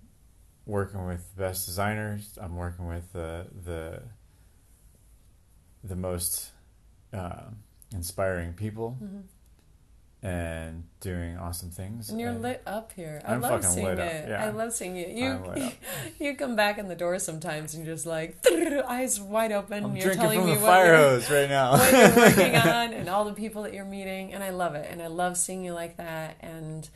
working 0.65 1.05
with 1.07 1.35
the 1.35 1.41
best 1.43 1.67
designers. 1.67 2.39
I'm 2.41 2.57
working 2.57 2.87
with 2.87 3.13
the 3.13 3.47
the 3.65 4.03
the 5.85 5.97
most 5.97 6.51
uh, 7.13 7.51
inspiring 7.93 8.53
people 8.55 8.97
Mhm. 9.03 9.23
And 10.23 10.85
doing 11.01 11.37
awesome 11.37 11.71
things. 11.71 12.11
And 12.11 12.19
you're 12.19 12.31
and 12.31 12.43
lit 12.43 12.63
up 12.67 12.93
here. 12.93 13.21
I 13.25 13.35
I'm 13.35 13.41
love 13.41 13.63
fucking 13.63 13.69
seeing 13.69 13.87
lit 13.87 14.01
up, 14.01 14.11
it. 14.11 14.29
yeah. 14.29 14.45
I 14.45 14.51
love 14.51 14.73
seeing 14.73 14.97
it. 14.97 15.11
You 15.11 15.27
up. 15.27 15.73
you 16.19 16.35
come 16.35 16.57
back 16.57 16.79
in 16.79 16.89
the 16.89 16.95
door 16.95 17.19
sometimes 17.19 17.75
and 17.75 17.87
you're 17.87 17.95
just 17.95 18.07
like 18.07 18.37
eyes 18.89 19.21
wide 19.21 19.53
open. 19.53 19.85
I'm 19.85 19.97
you're 19.97 20.15
telling 20.15 20.41
from 20.41 20.49
me 20.51 20.57
what 20.57 20.63
fire 20.63 20.87
you're, 20.87 20.97
hose 20.97 21.31
right 21.31 21.49
now. 21.49 21.73
what 21.79 21.93
you're 21.93 22.17
working 22.17 22.57
on 22.57 22.93
and 22.93 23.09
all 23.09 23.25
the 23.25 23.35
people 23.35 23.63
that 23.63 23.75
you're 23.75 23.85
meeting, 23.85 24.33
and 24.33 24.43
I 24.43 24.51
love 24.51 24.75
it. 24.75 24.89
And 24.91 25.03
I 25.03 25.07
love 25.09 25.37
seeing 25.37 25.65
you 25.65 25.75
like 25.75 25.99
that. 25.99 26.37
And 26.41 26.89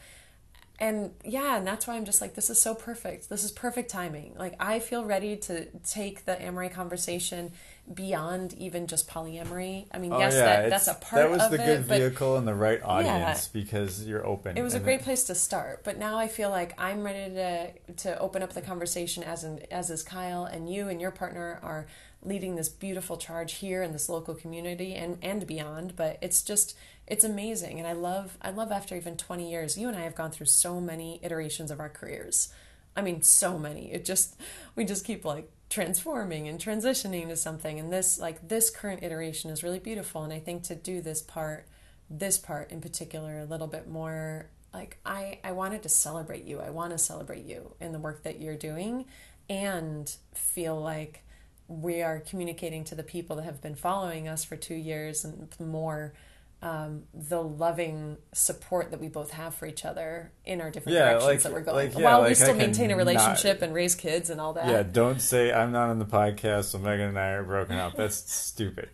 and 0.81 1.13
yeah, 1.25 1.59
and 1.59 1.67
that's 1.67 1.87
why 1.87 1.97
I'm 1.97 2.07
just 2.07 2.23
like, 2.23 2.35
this 2.35 2.49
is 2.49 2.61
so 2.61 2.75
perfect. 2.75 3.29
This 3.29 3.45
is 3.45 3.53
perfect 3.53 3.91
timing. 3.91 4.35
Like 4.39 4.55
I 4.59 4.79
feel 4.79 5.05
ready 5.05 5.37
to 5.37 5.67
take 5.85 6.25
the 6.25 6.41
Amory 6.41 6.71
conversation 6.71 7.53
beyond 7.93 8.53
even 8.55 8.87
just 8.87 9.09
polyamory. 9.09 9.87
I 9.93 9.99
mean, 9.99 10.13
Oh, 10.13 10.19
yes, 10.19 10.35
yeah, 10.35 10.45
that, 10.63 10.71
that's 10.71 10.89
a 10.89 10.95
part 10.95 11.23
That 11.23 11.31
was 11.31 11.43
of 11.43 11.51
the 11.51 11.63
it, 11.63 11.67
good 11.67 11.85
vehicle 11.85 12.37
and 12.37 12.47
the 12.47 12.55
right 12.55 12.81
audience 12.83 13.49
because 13.49 14.07
you're 14.07 14.25
open. 14.27 14.57
it 14.57 14.63
was 14.63 14.75
a 14.75 14.81
great 14.81 15.03
place 15.03 15.25
to 15.25 15.35
start, 15.35 15.83
but 15.85 15.99
now 15.99 16.17
I 16.19 16.29
feel 16.29 16.51
like 16.51 16.75
I'm 16.79 17.03
ready 17.03 17.35
to 17.35 17.73
to 18.05 18.19
open 18.19 18.43
up 18.43 18.53
the 18.53 18.63
conversation 18.63 19.23
as 19.23 19.45
in, 19.45 19.61
as 19.71 19.91
is 19.91 20.03
Kyle 20.03 20.45
and 20.45 20.73
you 20.73 20.89
and 20.89 21.01
your 21.01 21.11
partner 21.11 21.59
are 21.63 21.87
leading 22.23 22.55
this 22.55 22.69
beautiful 22.69 23.17
charge 23.17 23.55
here 23.55 23.83
in 23.83 23.93
this 23.93 24.09
local 24.09 24.35
community 24.35 24.95
and 24.95 25.19
and 25.23 25.47
beyond. 25.47 25.97
But 25.97 26.19
it's 26.21 26.43
just 26.43 26.77
it's 27.09 27.25
amazing, 27.25 27.79
and 27.81 27.89
I 27.89 27.93
love 27.93 28.39
I 28.41 28.51
love 28.51 28.71
after 28.71 28.95
even 28.95 29.17
20 29.17 29.51
years, 29.51 29.77
you 29.77 29.89
and 29.89 29.97
I 29.97 30.03
have 30.03 30.15
gone 30.15 30.31
through 30.31 30.47
so 30.47 30.81
many 30.81 31.19
iterations 31.25 31.73
of 31.73 31.81
our 31.81 31.89
careers. 31.89 32.51
I 32.97 33.03
mean, 33.03 33.23
so 33.23 33.59
many. 33.59 33.93
It 33.93 34.05
just 34.05 34.37
we 34.77 34.85
just 34.85 35.05
keep 35.05 35.25
like 35.25 35.51
transforming 35.71 36.49
and 36.49 36.59
transitioning 36.61 37.29
to 37.29 37.37
something, 37.37 37.79
and 37.79 37.91
this 37.91 38.19
like 38.19 38.49
this 38.49 38.69
current 38.69 39.03
iteration 39.03 39.51
is 39.51 39.63
really 39.63 39.79
beautiful. 39.79 40.25
And 40.25 40.33
I 40.33 40.41
think 40.41 40.65
to 40.65 40.75
do 40.75 41.01
this 41.01 41.23
part 41.23 41.67
this 42.11 42.37
part 42.37 42.73
in 42.73 42.81
particular 42.81 43.39
a 43.39 43.45
little 43.45 43.69
bit 43.69 43.89
more 43.89 44.51
like 44.75 44.99
I 45.07 45.39
I 45.45 45.53
wanted 45.53 45.83
to 45.85 45.89
celebrate 45.89 46.45
you. 46.45 46.61
I 46.61 46.71
want 46.71 46.93
to 46.93 46.99
celebrate 46.99 47.45
you 47.45 47.75
in 47.81 47.93
the 47.93 48.01
work 48.01 48.25
that 48.25 48.41
you're 48.41 48.57
doing 48.57 49.07
and 49.49 50.13
feel 50.35 50.79
like 50.79 51.23
we 51.69 52.03
are 52.03 52.19
communicating 52.19 52.83
to 52.83 52.97
the 52.97 53.05
people 53.05 53.37
that 53.37 53.45
have 53.45 53.63
been 53.63 53.77
following 53.77 54.27
us 54.27 54.45
for 54.45 54.57
2 54.57 54.75
years 54.75 55.25
and 55.25 55.49
more 55.61 56.13
um, 56.63 57.05
the 57.15 57.43
loving 57.43 58.19
support 58.33 58.91
that 58.91 59.01
we 59.01 59.09
both 59.09 59.31
have 59.31 59.55
for 59.55 59.65
each 59.67 59.87
other 59.87 60.31
in 60.45 60.61
our 60.61 60.71
different 60.71 60.97
Yeah, 60.99 61.13
directions 61.13 61.25
like- 61.27 61.43
that 61.45 61.53
we're 61.53 61.61
going 61.63 61.89
like, 61.89 61.99
yeah, 61.99 62.05
while 62.05 62.19
we 62.21 62.23
like 62.25 62.31
I 62.33 62.35
still 62.35 62.49
can 62.49 62.59
maintain 62.59 62.87
a 62.87 62.89
not- 62.91 62.99
relationship 62.99 63.63
and 63.63 63.73
raise 63.73 63.95
kids 63.95 64.29
and 64.29 64.39
all 64.41 64.53
that. 64.53 64.69
Yeah, 64.69 64.83
don't 64.83 65.23
say 65.23 65.53
I'm 65.53 65.73
not 65.73 65.89
on 65.89 65.99
the 65.99 66.05
podcast, 66.05 66.65
so 66.65 66.79
Megan 66.79 67.09
and 67.09 67.19
I 67.19 67.29
are 67.31 67.45
broken 67.45 67.77
up. 67.77 67.97
That's 67.97 68.17
stupid, 68.31 68.91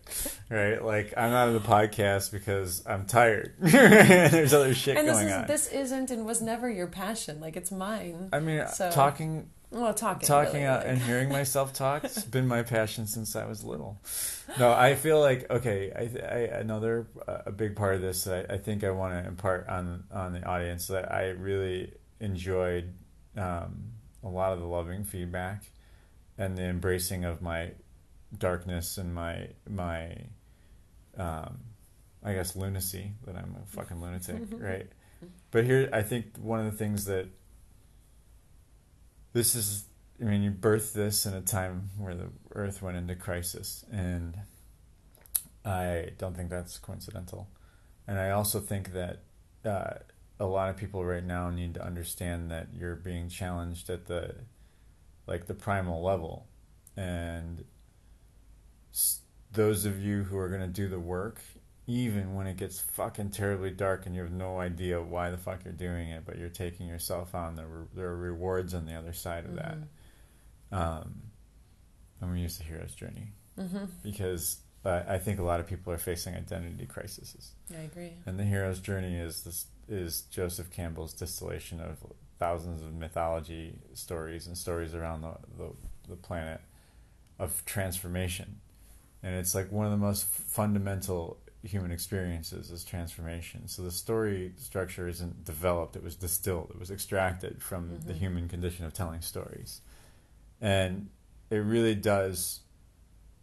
right? 0.49 0.81
Like 0.83 1.13
I'm 1.17 1.31
not 1.31 1.49
on 1.49 1.53
the 1.55 1.59
podcast 1.59 2.31
because 2.31 2.83
I'm 2.87 3.05
tired. 3.05 3.53
There's 3.59 4.53
other 4.53 4.73
shit 4.73 4.95
and 4.97 5.07
this 5.07 5.19
is 5.21 5.31
on. 5.33 5.47
this 5.47 5.67
isn't 5.67 6.09
and 6.11 6.25
was 6.25 6.41
never 6.41 6.69
your 6.69 6.87
passion. 6.87 7.41
Like 7.41 7.57
it's 7.57 7.71
mine. 7.71 8.29
I 8.31 8.39
mean, 8.39 8.65
So- 8.69 8.91
talking, 8.91 9.49
Well, 9.69 9.93
talking, 9.93 10.25
talking 10.25 10.53
really, 10.53 10.65
out 10.65 10.79
like- 10.81 10.87
and 10.87 11.01
hearing 11.01 11.29
myself 11.29 11.73
talk 11.73 12.03
has 12.03 12.23
been 12.23 12.47
my 12.47 12.63
passion 12.63 13.05
since 13.05 13.35
I 13.35 13.45
was 13.45 13.63
little. 13.63 13.99
No, 14.57 14.71
I 14.71 14.95
feel 14.95 15.19
like 15.19 15.49
okay. 15.51 15.91
I, 15.93 16.35
I 16.35 16.37
another 16.59 17.07
uh, 17.27 17.39
a 17.47 17.51
big 17.51 17.75
part 17.75 17.95
of 17.95 18.01
this 18.01 18.23
that 18.23 18.49
I, 18.49 18.53
I 18.55 18.57
think 18.57 18.83
I 18.83 18.91
want 18.91 19.13
to 19.13 19.27
impart 19.27 19.67
on 19.67 20.05
on 20.11 20.33
the 20.33 20.43
audience 20.45 20.87
that 20.87 21.11
I 21.11 21.29
really 21.31 21.93
enjoyed 22.21 22.93
um, 23.35 23.91
a 24.23 24.29
lot 24.29 24.53
of 24.53 24.59
the 24.59 24.65
loving 24.65 25.03
feedback 25.03 25.63
and 26.37 26.57
the 26.57 26.63
embracing 26.63 27.25
of 27.25 27.41
my 27.41 27.71
darkness 28.37 28.97
and 28.97 29.13
my 29.13 29.49
my 29.69 30.15
um, 31.17 31.59
I 32.23 32.33
guess 32.33 32.55
lunacy 32.55 33.13
that 33.25 33.35
I'm 33.35 33.55
a 33.61 33.65
fucking 33.75 34.01
lunatic, 34.01 34.41
right? 34.51 34.87
But 35.51 35.65
here, 35.65 35.89
I 35.91 36.03
think 36.03 36.37
one 36.37 36.59
of 36.59 36.65
the 36.71 36.77
things 36.77 37.05
that 37.05 37.27
this 39.37 39.53
is, 39.53 39.85
I 40.19 40.25
mean, 40.25 40.41
you 40.41 40.49
birthed 40.49 40.93
this 40.93 41.27
in 41.27 41.33
a 41.35 41.41
time 41.41 41.91
where 41.95 42.15
the 42.15 42.29
earth 42.53 42.81
went 42.81 42.97
into 42.97 43.13
crisis, 43.13 43.85
and 43.91 44.35
I 45.63 46.09
don't 46.17 46.35
think 46.35 46.49
that's 46.49 46.79
coincidental. 46.79 47.47
And 48.07 48.17
I 48.17 48.31
also 48.31 48.59
think 48.59 48.93
that 48.93 49.19
uh, 49.63 49.93
a 50.39 50.45
lot 50.45 50.71
of 50.71 50.77
people 50.77 51.05
right 51.05 51.23
now 51.23 51.51
need 51.51 51.75
to 51.75 51.85
understand 51.85 52.49
that 52.49 52.69
you're 52.73 52.95
being 52.95 53.29
challenged 53.29 53.91
at 53.91 54.07
the, 54.07 54.33
like 55.27 55.45
the 55.45 55.53
primal 55.53 56.01
level, 56.01 56.47
and 56.95 57.63
those 59.53 59.85
of 59.85 60.01
you 60.01 60.23
who 60.23 60.37
are 60.39 60.49
going 60.49 60.61
to 60.61 60.67
do 60.67 60.87
the 60.87 60.99
work, 60.99 61.41
even 61.87 62.35
when 62.35 62.47
it 62.47 62.57
gets 62.57 62.79
fucking 62.79 63.29
terribly 63.31 63.71
dark 63.71 64.05
and 64.05 64.13
you 64.13 64.21
have 64.21 64.31
no 64.31 64.59
idea 64.59 65.01
why 65.01 65.29
the 65.31 65.37
fuck 65.37 65.63
you're 65.63 65.73
doing 65.73 66.09
it, 66.09 66.23
but 66.25 66.37
you're 66.37 66.49
taking 66.49 66.85
yourself 66.87 67.33
on, 67.33 67.55
there, 67.55 67.65
re- 67.67 67.87
there 67.95 68.07
are 68.09 68.17
rewards 68.17 68.73
on 68.73 68.85
the 68.85 68.93
other 68.93 69.13
side 69.13 69.45
of 69.45 69.55
that. 69.55 69.77
Um, 70.71 71.21
I'm 72.21 72.29
gonna 72.29 72.39
use 72.41 72.57
the 72.57 72.63
hero's 72.65 72.93
journey 72.93 73.31
Mm-hmm. 73.57 73.85
because 74.03 74.57
uh, 74.85 75.01
I 75.07 75.17
think 75.17 75.39
a 75.39 75.43
lot 75.43 75.59
of 75.59 75.65
people 75.65 75.91
are 75.91 75.97
facing 75.97 76.35
identity 76.35 76.85
crises, 76.85 77.53
I 77.75 77.81
agree. 77.81 78.13
and 78.27 78.37
the 78.37 78.43
hero's 78.43 78.79
journey 78.79 79.15
is 79.17 79.41
this 79.43 79.65
is 79.89 80.21
Joseph 80.29 80.69
Campbell's 80.69 81.13
distillation 81.13 81.79
of 81.79 81.97
thousands 82.37 82.83
of 82.83 82.93
mythology 82.93 83.73
stories 83.95 84.45
and 84.45 84.55
stories 84.55 84.93
around 84.93 85.21
the, 85.21 85.33
the, 85.57 85.71
the 86.09 86.15
planet 86.17 86.61
of 87.39 87.63
transformation, 87.65 88.59
and 89.23 89.33
it's 89.35 89.55
like 89.55 89.71
one 89.71 89.85
of 89.85 89.91
the 89.91 89.97
most 89.97 90.25
fundamental 90.25 91.39
human 91.63 91.91
experiences 91.91 92.71
as 92.71 92.83
transformation. 92.83 93.67
So 93.67 93.81
the 93.81 93.91
story 93.91 94.53
structure 94.57 95.07
isn't 95.07 95.43
developed; 95.43 95.95
it 95.95 96.03
was 96.03 96.15
distilled, 96.15 96.71
it 96.71 96.79
was 96.79 96.91
extracted 96.91 97.61
from 97.61 97.99
the 98.05 98.13
Mhm. 98.13 98.17
human 98.17 98.47
condition 98.49 98.85
of 98.85 98.93
telling 98.93 99.21
stories, 99.21 99.81
and 100.61 101.09
it 101.49 101.57
really 101.57 101.95
does 101.95 102.61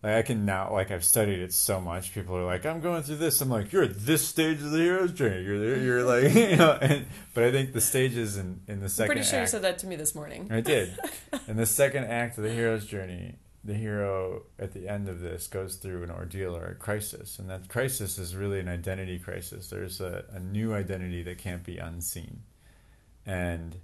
like 0.02 0.12
I 0.16 0.22
can 0.22 0.44
now 0.44 0.70
like 0.70 0.90
I've 0.90 1.04
studied 1.04 1.38
it 1.40 1.52
so 1.54 1.80
much. 1.80 2.12
People 2.12 2.36
are 2.36 2.44
like, 2.44 2.66
I'm 2.66 2.80
going 2.82 3.02
through 3.02 3.16
this. 3.16 3.40
I'm 3.40 3.48
like, 3.48 3.72
you're 3.72 3.84
at 3.84 3.98
this 4.04 4.26
stage 4.28 4.58
of 4.60 4.70
the 4.70 4.76
hero's 4.78 5.12
journey. 5.12 5.42
You're. 5.42 5.76
You're 5.78 6.02
like, 6.22 6.34
you 6.34 6.56
know. 6.56 6.72
And, 6.80 7.06
but 7.32 7.44
I 7.44 7.50
think 7.50 7.72
the 7.72 7.80
stages 7.80 8.36
in 8.36 8.60
in 8.68 8.80
the 8.80 8.84
I'm 8.84 8.88
second 8.90 9.14
pretty 9.14 9.26
sure 9.26 9.40
you 9.40 9.46
said 9.46 9.62
that 9.62 9.78
to 9.78 9.86
me 9.86 9.96
this 9.96 10.14
morning. 10.14 10.48
I 10.50 10.60
did. 10.60 10.98
in 11.48 11.56
the 11.56 11.64
second 11.66 12.04
act 12.04 12.36
of 12.36 12.44
the 12.44 12.50
hero's 12.50 12.84
journey, 12.84 13.36
the 13.64 13.74
hero 13.74 14.42
at 14.58 14.72
the 14.72 14.88
end 14.88 15.08
of 15.08 15.20
this 15.20 15.46
goes 15.46 15.76
through 15.76 16.02
an 16.02 16.10
ordeal 16.10 16.56
or 16.56 16.66
a 16.66 16.74
crisis, 16.74 17.38
and 17.38 17.48
that 17.48 17.68
crisis 17.68 18.18
is 18.18 18.36
really 18.36 18.60
an 18.60 18.68
identity 18.68 19.18
crisis. 19.18 19.70
There's 19.70 20.00
a, 20.00 20.24
a 20.30 20.40
new 20.40 20.74
identity 20.74 21.22
that 21.22 21.38
can't 21.38 21.64
be 21.64 21.78
unseen, 21.78 22.42
and 23.24 23.76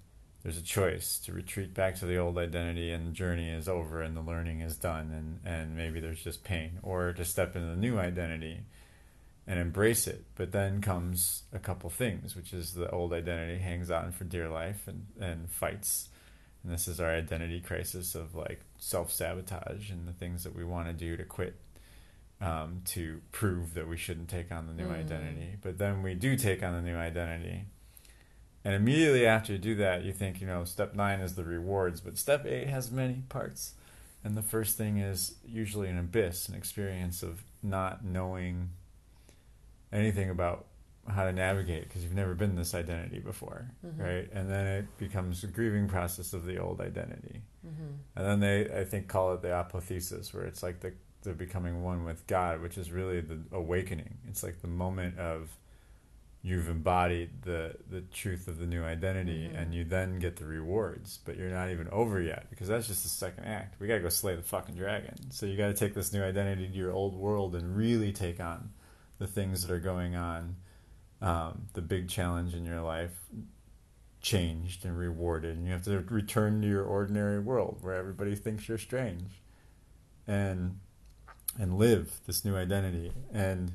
there's 0.43 0.59
a 0.59 0.63
choice 0.63 1.19
to 1.19 1.33
retreat 1.33 1.75
back 1.75 1.97
to 1.97 2.07
the 2.07 2.17
old 2.17 2.39
identity 2.39 2.91
and 2.91 3.09
the 3.09 3.13
journey 3.13 3.51
is 3.51 3.69
over 3.69 4.01
and 4.01 4.17
the 4.17 4.23
learning 4.23 4.61
is 4.61 4.77
done 4.77 5.11
and, 5.45 5.55
and 5.55 5.77
maybe 5.77 6.01
there's 6.01 6.23
just 6.23 6.45
pain. 6.45 6.79
Or 6.83 7.13
to 7.13 7.25
step 7.25 7.57
into 7.57 7.69
the 7.69 7.77
new 7.77 7.99
identity 7.99 8.61
and 9.47 9.59
embrace 9.59 10.07
it. 10.07 10.25
But 10.37 10.53
then 10.53 10.81
comes 10.81 11.43
a 11.53 11.59
couple 11.59 11.91
things 11.91 12.35
which 12.35 12.55
is 12.55 12.73
the 12.73 12.91
old 12.91 13.13
identity 13.13 13.59
hangs 13.59 13.91
on 13.91 14.13
for 14.13 14.25
dear 14.25 14.49
life 14.49 14.87
and, 14.87 15.07
and 15.21 15.51
fights 15.51 16.09
and 16.63 16.73
this 16.73 16.87
is 16.89 17.01
our 17.01 17.11
identity 17.11 17.61
crisis 17.61 18.15
of 18.15 18.35
like 18.35 18.61
self-sabotage 18.79 19.91
and 19.91 20.07
the 20.07 20.13
things 20.13 20.45
that 20.45 20.55
we 20.55 20.65
want 20.65 20.87
to 20.89 20.93
do 20.93 21.17
to 21.17 21.25
quit 21.25 21.55
um, 22.41 22.81
to 22.87 23.21
prove 23.33 23.75
that 23.75 23.87
we 23.87 23.97
shouldn't 23.97 24.29
take 24.29 24.51
on 24.51 24.67
the 24.67 24.73
new 24.73 24.89
Mm. 24.89 24.99
identity 25.01 25.57
but 25.63 25.79
then 25.79 26.03
we 26.03 26.15
do 26.15 26.37
take 26.37 26.63
on 26.63 26.73
the 26.73 26.83
new 26.83 26.97
identity 26.97 27.65
and 28.65 28.75
immediately 28.75 29.27
after 29.27 29.53
you 29.55 29.59
do 29.59 29.75
that, 29.77 30.05
you 30.05 30.13
think, 30.13 30.41
you 30.41 30.47
know, 30.47 30.65
step 30.65 30.95
nine 30.95 31.21
is 31.21 31.35
the 31.35 31.45
rewards, 31.45 32.01
but 32.01 32.19
step 32.19 32.45
eight 32.45 32.69
has 32.69 32.91
many 32.91 33.23
parts. 33.31 33.73
And 34.23 34.37
the 34.37 34.43
first 34.43 34.77
thing 34.77 34.99
is 34.99 35.37
usually 35.47 35.89
an 35.89 35.97
abyss, 35.99 36.47
an 36.47 36.55
experience 36.55 37.23
of 37.23 37.43
not 37.63 38.05
knowing 38.05 38.71
anything 39.91 40.29
about 40.29 40.67
how 41.11 41.25
to 41.25 41.33
navigate 41.33 41.85
because 41.89 42.03
you've 42.03 42.15
never 42.15 42.35
been 42.35 42.57
this 42.57 42.75
identity 42.75 43.19
before, 43.19 43.71
Mhm. 43.85 43.99
right? 43.99 44.29
And 44.33 44.51
then 44.51 44.67
it 44.67 44.99
becomes 44.99 45.43
a 45.45 45.47
grieving 45.47 45.89
process 45.89 46.33
of 46.33 46.45
the 46.45 46.59
old 46.59 46.81
identity. 46.81 47.43
Mm-hmm. 47.67 47.93
And 48.17 48.27
then 48.27 48.41
they, 48.41 48.81
I 48.81 48.85
think, 48.85 49.09
call 49.09 49.35
it 49.35 49.43
the 49.43 49.59
apotheosis, 49.59 50.33
where 50.35 50.45
it's 50.45 50.63
like 50.63 50.81
the, 50.81 50.93
the 51.23 51.33
becoming 51.35 51.83
one 51.83 52.05
with 52.05 52.27
God, 52.27 52.61
which 52.63 52.79
is 52.79 52.91
really 52.91 53.21
the 53.21 53.39
awakening. 53.53 54.19
It's 54.29 54.43
like 54.43 54.61
the 54.63 54.69
moment 54.69 55.19
of 55.19 55.57
you've 56.43 56.71
embodied 56.71 57.43
the 57.43 57.77
the 57.91 58.01
truth 58.01 58.49
of 58.49 58.57
the 58.59 58.65
new 58.67 58.83
identity, 58.83 59.47
Mhm. 59.47 59.61
and 59.61 59.75
you 59.75 59.85
then 59.85 60.19
get 60.19 60.37
the 60.37 60.47
rewards. 60.47 61.19
But 61.25 61.37
you're 61.37 61.51
not 61.51 61.71
even 61.71 61.87
over 61.89 62.19
yet 62.23 62.49
because 62.49 62.67
that's 62.69 62.87
just 62.87 63.03
the 63.03 63.11
second 63.11 63.45
act. 63.45 63.79
We 63.79 63.87
gotta 63.87 64.01
go 64.01 64.09
slay 64.09 64.35
the 64.37 64.43
fucking 64.43 64.75
dragon. 64.77 65.31
So 65.31 65.45
you 65.45 65.59
gotta 65.59 65.75
take 65.75 65.93
this 65.93 66.15
new 66.15 66.23
identity 66.23 66.67
to 66.67 66.73
your 66.75 66.93
old 66.93 67.15
world 67.15 67.55
and 67.55 67.77
really 67.77 68.11
take 68.13 68.41
on 68.41 68.71
the 69.19 69.27
things 69.27 69.67
that 69.67 69.71
are 69.75 69.79
going 69.81 70.17
on. 70.17 70.57
Um, 71.23 71.67
the 71.75 71.83
big 71.83 72.09
challenge 72.09 72.55
in 72.55 72.65
your 72.65 72.81
life 72.81 73.13
changed 74.23 74.85
and 74.85 74.97
rewarded 74.99 75.57
and 75.57 75.67
you 75.67 75.73
have 75.73 75.83
to 75.85 76.01
return 76.09 76.61
to 76.63 76.69
your 76.69 76.85
ordinary 76.85 77.39
world 77.39 77.79
where 77.81 77.95
everybody 77.95 78.35
thinks 78.35 78.69
you're 78.69 78.77
strange 78.79 79.41
and 80.27 80.79
and 81.59 81.79
live 81.79 82.21
this 82.27 82.45
new 82.45 82.55
identity 82.55 83.13
and 83.33 83.73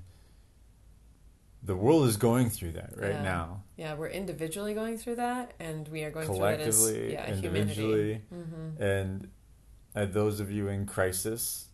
the 1.64 1.76
world 1.76 2.08
is 2.08 2.16
going 2.18 2.50
through 2.50 2.72
that 2.74 2.94
right 2.96 3.12
Yeah. 3.14 3.24
now 3.24 3.64
Yeah, 3.76 3.94
we're 3.96 4.08
individually 4.10 4.74
going 4.76 4.98
through 5.00 5.16
that, 5.16 5.54
and 5.60 5.88
we 5.90 6.04
are 6.04 6.12
going 6.12 6.28
through 6.28 6.46
it 6.46 6.60
as 6.62 6.78
collectively 6.78 7.14
yeah, 7.14 7.28
individually. 7.28 8.22
Mm-hmm. 8.34 8.82
and 8.84 9.28
uh, 9.96 10.06
those 10.06 10.40
of 10.40 10.52
you 10.52 10.68
in 10.68 10.86
crisis 10.86 11.70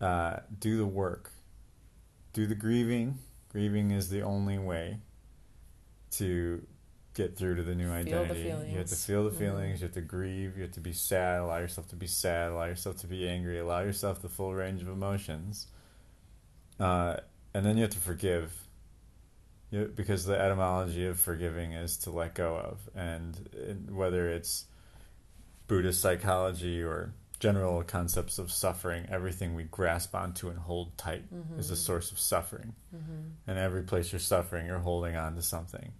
uh, 0.00 0.38
do 0.58 0.76
the 0.76 0.86
work 0.86 1.32
do 2.32 2.46
the 2.46 2.54
grieving 2.54 3.18
grieving 3.56 3.90
is 3.90 4.10
the 4.10 4.20
only 4.20 4.58
way 4.58 4.98
to 6.10 6.60
get 7.14 7.38
through 7.38 7.54
to 7.54 7.62
the 7.62 7.74
new 7.74 7.86
Feel 7.86 8.04
the 8.04 8.20
identity. 8.34 8.70
You 8.70 8.76
have 8.76 8.88
to 8.88 8.94
feel 8.96 9.24
the 9.24 9.30
Mhm. 9.30 9.38
feelings 9.38 9.80
you 9.80 9.86
have 9.86 9.94
to 9.94 10.02
grieve 10.02 10.56
you 10.58 10.62
have 10.64 10.72
to 10.72 10.80
be 10.80 10.92
sad 10.92 11.40
allow 11.40 11.56
yourself 11.56 11.88
to 11.88 11.96
be 11.96 12.06
sad 12.06 12.52
allow 12.52 12.66
yourself 12.66 12.98
to 12.98 13.06
be 13.06 13.26
angry 13.26 13.58
allow 13.58 13.80
yourself 13.80 14.20
the 14.20 14.28
full 14.28 14.54
range 14.54 14.82
of 14.82 14.88
emotions. 14.88 15.68
Uh, 16.78 17.16
and 17.54 17.64
then 17.64 17.78
you 17.78 17.82
have 17.84 17.92
to 17.92 17.98
forgive. 17.98 18.68
You, 19.70 19.90
because 19.96 20.26
the 20.26 20.38
etymology 20.38 21.06
of 21.06 21.18
forgiving 21.18 21.72
is 21.72 21.96
to 22.04 22.10
let 22.10 22.34
go 22.34 22.56
of. 22.58 22.90
And 22.94 23.88
whether 23.90 24.28
it's 24.28 24.66
Buddhist 25.66 26.02
psychology 26.02 26.82
or 26.82 27.14
general 27.38 27.82
concepts 27.82 28.38
of 28.38 28.50
suffering, 28.50 29.06
everything 29.10 29.54
we 29.54 29.64
grasp 29.64 30.14
onto 30.14 30.48
and 30.48 30.58
hold 30.58 30.96
tight 30.96 31.24
is 31.58 31.70
a 31.70 31.76
source 31.76 32.10
of 32.10 32.18
suffering. 32.18 32.74
Mm-hmm. 32.94 33.20
And 33.46 33.58
every 33.58 33.82
place 33.82 34.12
you're 34.12 34.20
suffering, 34.20 34.66
you're 34.66 34.78
holding 34.78 35.16
on 35.16 35.34
to 35.36 35.42
something. 35.42 35.92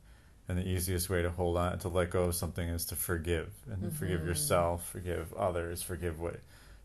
And 0.49 0.59
the 0.59 0.67
easiest 0.67 1.11
way 1.11 1.23
to 1.23 1.31
hold 1.31 1.57
on 1.57 1.79
to 1.81 1.89
let 1.89 2.11
go 2.11 2.25
of 2.25 2.35
something 2.37 2.69
is 2.69 2.87
to 2.87 2.97
forgive 2.97 3.53
and 3.71 3.83
to 3.83 3.91
forgive 3.91 4.25
yourself, 4.25 4.89
forgive 4.89 5.35
others, 5.35 5.83
forgive 5.83 6.21
what 6.21 6.37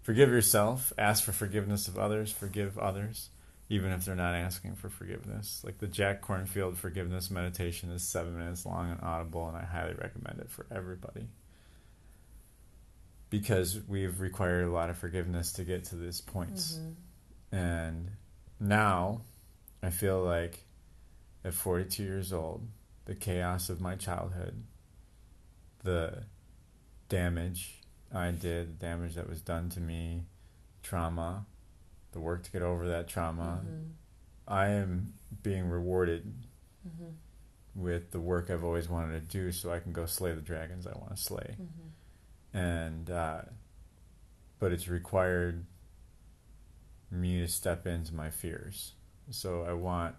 forgive 0.01 0.29
yourself, 0.29 0.91
ask 0.97 1.23
for 1.23 1.31
forgiveness 1.31 1.87
of 1.87 1.97
others, 1.97 2.31
forgive 2.31 2.79
others, 2.79 3.29
even 3.69 3.91
if 3.91 4.03
they're 4.03 4.15
not 4.15 4.33
asking 4.33 4.75
for 4.75 4.89
forgiveness. 4.89 5.61
Like 5.63 5.77
the 5.77 5.87
Jack 5.87 6.23
Kornfield 6.23 6.75
forgiveness 6.75 7.29
meditation 7.29 7.91
is 7.91 8.01
seven 8.01 8.35
minutes 8.35 8.65
long 8.65 8.89
and 8.89 8.99
audible, 9.01 9.47
and 9.47 9.55
I 9.55 9.63
highly 9.63 9.93
recommend 9.93 10.39
it 10.39 10.49
for 10.49 10.65
everybody 10.71 11.27
because 13.31 13.79
we've 13.87 14.19
required 14.21 14.65
a 14.67 14.71
lot 14.71 14.91
of 14.91 14.97
forgiveness 14.97 15.51
to 15.53 15.63
get 15.63 15.85
to 15.85 15.95
this 15.95 16.21
point. 16.21 16.53
Mm-hmm. 16.57 17.55
And 17.55 18.11
now 18.59 19.21
I 19.81 19.89
feel 19.89 20.21
like 20.21 20.65
at 21.43 21.55
42 21.55 22.03
years 22.03 22.31
old, 22.31 22.67
the 23.05 23.15
chaos 23.15 23.69
of 23.69 23.81
my 23.81 23.95
childhood, 23.95 24.61
the 25.83 26.23
damage 27.09 27.79
I 28.13 28.29
did, 28.31 28.77
the 28.79 28.85
damage 28.85 29.15
that 29.15 29.27
was 29.27 29.41
done 29.41 29.69
to 29.69 29.79
me, 29.79 30.25
trauma, 30.83 31.45
the 32.11 32.19
work 32.19 32.43
to 32.43 32.51
get 32.51 32.61
over 32.61 32.87
that 32.89 33.07
trauma, 33.07 33.61
Mm-hmm. 33.65 33.83
I 34.47 34.67
am 34.69 35.13
being 35.41 35.69
rewarded 35.69 36.33
Mm-hmm. 36.85 37.11
with 37.81 38.09
the 38.11 38.19
work 38.19 38.49
I've 38.49 38.63
always 38.63 38.89
wanted 38.89 39.13
to 39.21 39.37
do 39.37 39.51
so 39.51 39.71
I 39.71 39.77
can 39.79 39.93
go 39.93 40.07
slay 40.07 40.33
the 40.33 40.41
dragons 40.41 40.87
I 40.87 40.97
want 40.97 41.15
to 41.15 41.21
slay. 41.21 41.51
Mm-hmm. 41.53 41.87
And 42.53 43.09
uh, 43.09 43.41
but 44.59 44.71
it's 44.71 44.87
required 44.87 45.65
me 47.09 47.39
to 47.39 47.47
step 47.47 47.85
into 47.87 48.13
my 48.13 48.29
fears. 48.29 48.93
So 49.29 49.63
I 49.63 49.73
want 49.73 50.15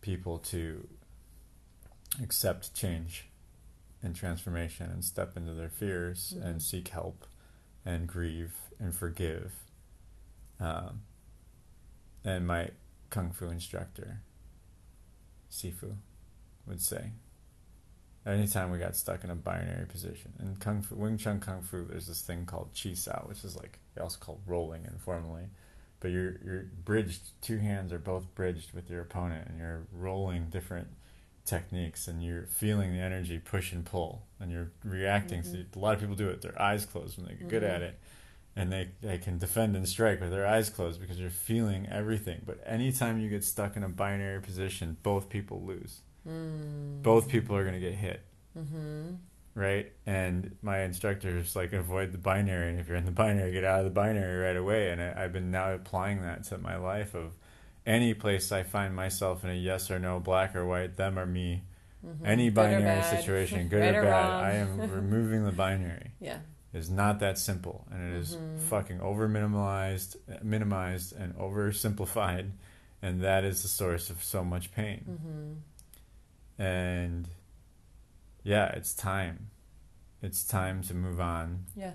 people 0.00 0.38
to 0.38 0.86
accept 2.22 2.74
change 2.74 3.28
and 4.02 4.14
transformation 4.14 4.90
and 4.90 5.04
step 5.04 5.36
into 5.36 5.54
their 5.54 5.68
fears 5.70 6.34
Mhm. 6.36 6.44
and 6.44 6.62
seek 6.62 6.88
help 6.88 7.26
and 7.84 8.06
grieve 8.06 8.54
and 8.78 8.94
forgive. 8.94 9.52
Um, 10.58 11.02
and 12.24 12.46
my 12.46 12.70
kung 13.10 13.32
fu 13.32 13.48
instructor, 13.48 14.20
Sifu, 15.50 15.96
would 16.66 16.80
say, 16.80 17.12
anytime 18.26 18.70
we 18.70 18.78
got 18.78 18.96
stuck 18.96 19.24
in 19.24 19.30
a 19.30 19.34
binary 19.34 19.86
position. 19.86 20.32
In 20.40 20.56
Kung 20.56 20.82
Fu, 20.82 20.94
Wing 20.94 21.16
Chun 21.18 21.40
Kung 21.40 21.62
Fu, 21.62 21.84
there's 21.84 22.06
this 22.06 22.20
thing 22.22 22.46
called 22.46 22.70
Chi 22.80 22.94
Sao, 22.94 23.24
which 23.26 23.44
is 23.44 23.56
like 23.56 23.78
they 23.94 24.02
also 24.02 24.18
called 24.20 24.40
rolling 24.46 24.84
informally. 24.86 25.44
But 26.00 26.10
you're 26.10 26.36
you're 26.44 26.66
bridged. 26.84 27.20
Two 27.42 27.58
hands 27.58 27.92
are 27.92 27.98
both 27.98 28.34
bridged 28.34 28.72
with 28.72 28.90
your 28.90 29.00
opponent, 29.02 29.48
and 29.48 29.58
you're 29.58 29.86
rolling 29.92 30.46
different 30.50 30.88
techniques, 31.44 32.06
and 32.08 32.22
you're 32.22 32.46
feeling 32.46 32.92
the 32.92 33.00
energy 33.00 33.38
push 33.38 33.72
and 33.72 33.84
pull, 33.84 34.22
and 34.40 34.50
you're 34.50 34.70
reacting. 34.84 35.42
So 35.42 35.56
Mhm. 35.56 35.76
a 35.76 35.78
lot 35.78 35.94
of 35.94 36.00
people 36.00 36.14
do 36.14 36.28
it. 36.28 36.40
Their 36.42 36.60
eyes 36.60 36.84
closed 36.86 37.16
when 37.18 37.26
they 37.26 37.34
get 37.34 37.48
good 37.48 37.62
Mhm. 37.62 37.68
at 37.70 37.82
it, 37.82 37.98
and 38.54 38.70
they 38.72 38.90
they 39.00 39.18
can 39.18 39.38
defend 39.38 39.74
and 39.76 39.88
strike 39.88 40.20
with 40.20 40.30
their 40.30 40.46
eyes 40.46 40.70
closed 40.70 41.00
because 41.00 41.18
you're 41.20 41.30
feeling 41.30 41.86
everything. 41.88 42.42
But 42.46 42.60
anytime 42.64 43.18
you 43.20 43.28
get 43.28 43.44
stuck 43.44 43.76
in 43.76 43.82
a 43.82 43.88
binary 43.88 44.40
position, 44.40 44.96
both 45.02 45.28
people 45.28 45.62
lose 45.64 46.00
Mm. 46.28 47.02
both 47.02 47.28
people 47.28 47.56
are 47.56 47.62
going 47.64 47.74
to 47.74 47.80
get 47.80 47.94
hit 47.94 48.20
Mm-hmm. 48.56 49.14
right? 49.54 49.90
And 50.06 50.56
my 50.62 50.80
instructor's 50.82 51.56
like, 51.56 51.72
avoid 51.72 52.12
the 52.12 52.18
binary, 52.18 52.68
and 52.70 52.78
if 52.78 52.86
you're 52.86 52.96
in 52.98 53.06
the 53.06 53.10
binary, 53.10 53.50
get 53.52 53.64
out 53.64 53.78
of 53.80 53.84
the 53.86 53.90
binary 53.90 54.36
right 54.46 54.56
away. 54.56 54.90
And 54.90 55.00
I, 55.00 55.14
I've 55.24 55.32
been 55.32 55.50
now 55.50 55.72
applying 55.72 56.20
that 56.22 56.44
to 56.44 56.58
my 56.58 56.76
life 56.76 57.14
of 57.14 57.32
any 57.86 58.12
place 58.14 58.52
I 58.52 58.62
find 58.62 58.94
myself 58.94 59.42
in 59.42 59.50
a 59.50 59.54
yes 59.54 59.90
or 59.90 59.98
no, 59.98 60.20
black 60.20 60.54
or 60.54 60.64
white, 60.66 60.96
them 60.96 61.18
or 61.18 61.26
me, 61.26 61.62
Mhm. 62.06 62.26
any 62.26 62.46
Good 62.50 62.54
binary 62.56 63.02
situation, 63.04 63.68
good 63.70 63.80
Right 63.80 63.94
or 63.94 64.00
or 64.00 64.04
bad. 64.04 64.30
I 64.30 64.50
am 64.54 64.78
removing 64.94 65.44
the 65.44 65.52
binary. 65.52 66.10
Yeah. 66.20 66.38
It's 66.74 66.88
not 66.88 67.20
that 67.20 67.38
simple, 67.38 67.86
and 67.90 68.12
it 68.14 68.18
is 68.18 68.36
Mhm. 68.36 68.58
fucking 68.68 69.00
over 69.00 69.28
minimalized, 69.28 70.16
minimized, 70.42 71.14
and 71.16 71.34
oversimplified, 71.36 72.50
and 73.00 73.22
that 73.22 73.44
is 73.44 73.62
the 73.62 73.68
source 73.68 74.10
of 74.10 74.22
so 74.22 74.44
much 74.44 74.72
pain. 74.72 75.04
Mm-hmm. 75.08 75.52
And 76.58 77.28
yeah, 78.42 78.66
it's 78.72 78.94
time. 78.94 79.50
It's 80.22 80.44
time 80.46 80.82
to 80.84 80.94
move 80.94 81.20
on 81.20 81.66
Yeah. 81.76 81.94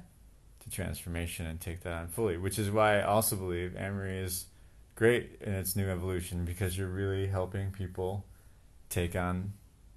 to 0.60 0.70
transformation 0.70 1.46
and 1.46 1.60
take 1.62 1.82
that 1.82 1.93
on 1.93 2.08
fully, 2.10 2.38
which 2.38 2.60
is 2.60 2.70
why 2.70 3.00
I 3.00 3.04
also 3.04 3.36
believe 3.36 3.76
Amory 3.78 4.20
is 4.20 4.46
great 4.96 5.38
in 5.41 5.54
its 5.54 5.76
new 5.76 5.89
evolution 5.89 6.43
because 6.43 6.78
you're 6.78 6.88
really 6.89 7.28
helping 7.28 7.72
people 7.72 8.26
take 8.89 9.15
on 9.15 9.54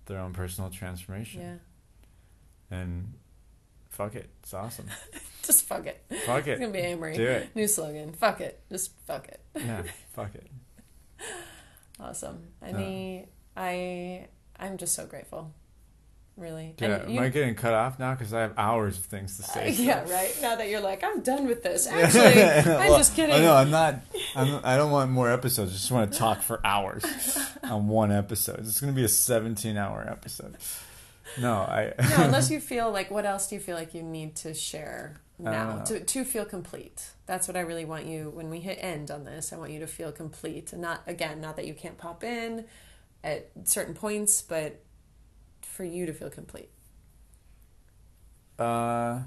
their 0.07 0.19
own 0.21 0.33
personal 0.33 0.71
transformation. 0.71 1.41
Yeah. 1.41 1.57
And 2.79 3.15
fuck 3.89 4.15
it. 4.15 4.31
It's 4.43 4.55
awesome. 4.55 4.87
Just 5.43 5.65
fuck 5.65 5.87
it. 5.87 6.05
fuck 6.27 6.47
it. 6.47 6.53
It's 6.53 6.61
gonna 6.61 6.73
be 6.73 6.79
Amory. 6.81 7.17
Do 7.17 7.27
it. 7.27 7.57
New 7.57 7.67
slogan. 7.67 8.13
Fuck 8.13 8.41
it. 8.41 8.61
Just 8.71 8.93
fuck 9.07 9.27
it. 9.29 9.41
Yeah, 9.57 9.83
fuck 10.13 10.35
it. 10.37 10.47
Awesome. 11.99 12.49
I 12.63 12.71
Uh. 12.71 12.79
mean, 12.79 13.27
I 13.57 14.29
I'm 14.61 14.77
just 14.77 14.95
so 14.95 15.07
grateful. 15.07 15.53
Really. 16.37 16.75
And 16.79 16.93
am 16.93 17.19
I 17.19 17.29
getting 17.29 17.55
cut 17.55 17.75
off 17.75 17.99
now? 17.99 18.13
Because 18.15 18.33
I 18.33 18.41
have 18.41 18.55
hours 18.57 18.97
of 18.99 19.05
things 19.05 19.37
to 19.37 19.43
say. 19.43 19.73
so- 19.75 19.83
yeah, 19.83 20.11
right. 20.11 20.35
Now 20.41 20.57
that 20.57 20.69
you're 20.71 20.81
like, 20.81 21.05
I'm 21.05 21.21
done 21.21 21.47
with 21.47 21.63
this. 21.63 21.87
Actually, 21.91 22.43
I'm 22.43 22.97
just 22.97 23.15
kidding. 23.15 23.35
I 23.35 23.41
know 23.41 23.55
I'm 23.55 23.71
not. 23.71 23.97
I'm, 24.35 24.61
I 24.65 24.77
don't 24.77 24.91
want 24.91 25.11
more 25.11 25.31
episodes. 25.31 25.73
I 25.73 25.75
just 25.75 25.91
want 25.91 26.13
to 26.13 26.19
talk 26.19 26.41
for 26.41 26.65
hours 26.65 27.05
on 27.63 27.89
one 27.89 28.11
episode. 28.11 28.61
It's 28.61 28.81
going 28.81 28.93
to 28.93 28.97
be 28.97 29.05
a 29.05 29.09
17 29.09 29.77
hour 29.77 30.07
episode. 30.09 30.57
No, 31.39 31.53
I. 31.53 31.93
no, 31.99 32.25
unless 32.25 32.51
you 32.51 32.59
feel 32.59 32.91
like, 32.91 33.11
what 33.11 33.27
else 33.27 33.49
do 33.49 33.55
you 33.57 33.61
feel 33.61 33.77
like 33.77 33.93
you 33.95 34.03
need 34.03 34.35
to 34.37 34.55
share 34.55 35.21
now 35.39 35.79
Uh. 35.81 35.85
to 35.87 36.01
to 36.01 36.25
feel 36.25 36.45
complete? 36.47 37.11
That's 37.27 37.47
what 37.47 37.57
I 37.57 37.61
really 37.61 37.85
want 37.85 38.07
you 38.07 38.31
when 38.31 38.49
we 38.51 38.61
hit 38.61 38.79
end 38.81 39.11
on 39.11 39.25
this. 39.25 39.53
I 39.53 39.57
want 39.59 39.71
you 39.73 39.81
to 39.81 39.87
feel 39.87 40.11
complete, 40.11 40.73
and 40.73 40.81
not 40.81 41.03
again, 41.07 41.41
not 41.41 41.57
that 41.57 41.67
you 41.67 41.75
can't 41.75 41.99
pop 41.99 42.25
in 42.25 42.65
at 43.23 43.51
certain 43.65 43.95
points, 43.95 44.43
but 44.43 44.83
for 45.63 45.85
you 45.85 46.07
to 46.07 46.13
feel 46.13 46.31
complete. 46.31 46.71
Uh, 48.59 49.21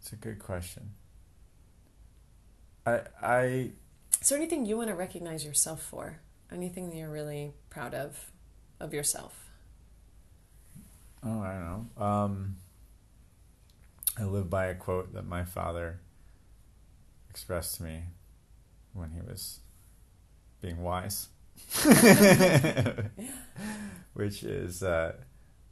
it's 0.00 0.12
a 0.12 0.16
good 0.16 0.38
question. 0.38 0.90
I 2.86 3.00
I 3.22 3.72
Is 4.20 4.28
there 4.28 4.38
anything 4.38 4.66
you 4.66 4.76
want 4.76 4.88
to 4.88 4.94
recognize 4.94 5.44
yourself 5.44 5.82
for? 5.82 6.20
Anything 6.52 6.90
that 6.90 6.96
you're 6.96 7.10
really 7.10 7.54
proud 7.70 7.94
of 7.94 8.32
of 8.80 8.92
yourself? 8.94 9.50
oh 11.24 11.40
I 11.40 11.52
don't 11.52 11.90
know. 11.98 12.04
Um, 12.04 12.56
I 14.18 14.24
live 14.24 14.48
by 14.50 14.66
a 14.66 14.74
quote 14.74 15.12
that 15.14 15.26
my 15.26 15.44
father 15.44 16.00
expressed 17.30 17.76
to 17.76 17.82
me 17.82 18.02
when 18.92 19.10
he 19.10 19.20
was 19.20 19.60
being 20.60 20.82
wise, 20.82 21.28
which 24.14 24.42
is 24.42 24.82
uh, 24.82 25.12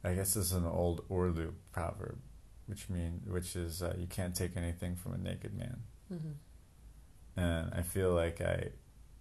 I 0.03 0.13
guess 0.13 0.33
this 0.33 0.45
is 0.47 0.51
an 0.53 0.65
old 0.65 1.05
Urdu 1.11 1.53
proverb, 1.71 2.19
which 2.67 2.89
mean 2.89 3.21
which 3.27 3.55
is 3.55 3.81
uh, 3.81 3.93
you 3.97 4.07
can't 4.07 4.35
take 4.35 4.55
anything 4.57 4.95
from 4.95 5.13
a 5.13 5.17
naked 5.17 5.53
man. 5.57 5.77
Mm-hmm. 6.13 7.39
and 7.39 7.73
I 7.73 7.81
feel 7.81 8.11
like 8.13 8.41
I 8.41 8.69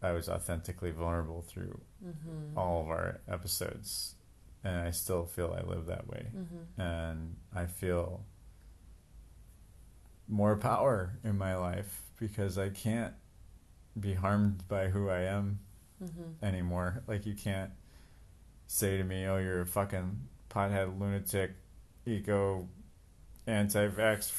I 0.03 0.13
was 0.13 0.29
authentically 0.29 0.91
vulnerable 0.91 1.43
through 1.43 1.81
Mm-hmm. 2.05 2.59
all 2.59 2.81
of 2.83 2.89
our 2.89 3.21
episodes, 3.29 4.17
and 4.65 4.77
I 4.77 4.91
still 4.91 5.25
feel 5.25 5.57
I 5.57 5.63
live 5.69 5.87
that 5.87 6.09
way, 6.09 6.33
Mm-hmm. 6.37 6.81
and 6.81 7.37
I 7.55 7.67
feel 7.67 8.25
more 10.29 10.57
power 10.57 11.19
in 11.23 11.39
my 11.39 11.55
life 11.55 12.01
because 12.19 12.59
I 12.59 12.71
can't 12.71 13.15
be 13.99 14.15
harmed 14.15 14.67
by 14.67 14.89
who 14.89 15.09
I 15.11 15.21
am 15.21 15.61
Mm-hmm. 16.03 16.45
anymore. 16.45 17.03
Like 17.07 17.27
you 17.27 17.35
can't 17.35 17.71
say 18.67 18.97
to 18.97 19.05
me, 19.05 19.27
"Oh, 19.27 19.37
you're 19.39 19.61
a 19.61 19.67
fucking 19.67 20.19
pothead, 20.51 20.99
lunatic, 20.99 21.53
eco, 22.07 22.69
anti-vax 23.47 24.33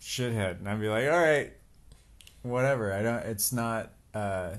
shithead," 0.00 0.58
and 0.60 0.68
I'd 0.68 0.80
be 0.80 0.88
like, 0.88 1.04
"All 1.10 1.18
right, 1.18 1.52
whatever." 2.42 2.92
I 2.92 3.02
don't. 3.02 3.22
It's 3.26 3.52
not. 3.52 3.92
Uh, 4.14 4.56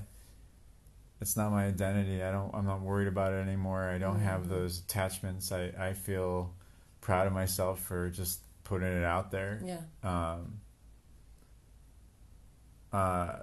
it's 1.20 1.36
not 1.36 1.50
my 1.52 1.66
identity. 1.66 2.22
I 2.22 2.32
don't. 2.32 2.52
I'm 2.54 2.66
not 2.66 2.80
worried 2.80 3.08
about 3.08 3.32
it 3.32 3.36
anymore. 3.46 3.88
I 3.88 3.98
don't 3.98 4.18
have 4.20 4.42
Mhm. 4.42 4.48
those 4.48 4.80
attachments. 4.80 5.52
I 5.52 5.72
I 5.78 5.92
feel 5.92 6.52
proud 7.00 7.26
of 7.26 7.32
myself 7.32 7.80
for 7.80 8.10
just 8.10 8.40
putting 8.64 8.88
it 8.88 9.04
out 9.04 9.30
there. 9.30 9.60
Yeah. 9.64 9.80
Um, 10.02 10.60
uh, 12.92 13.36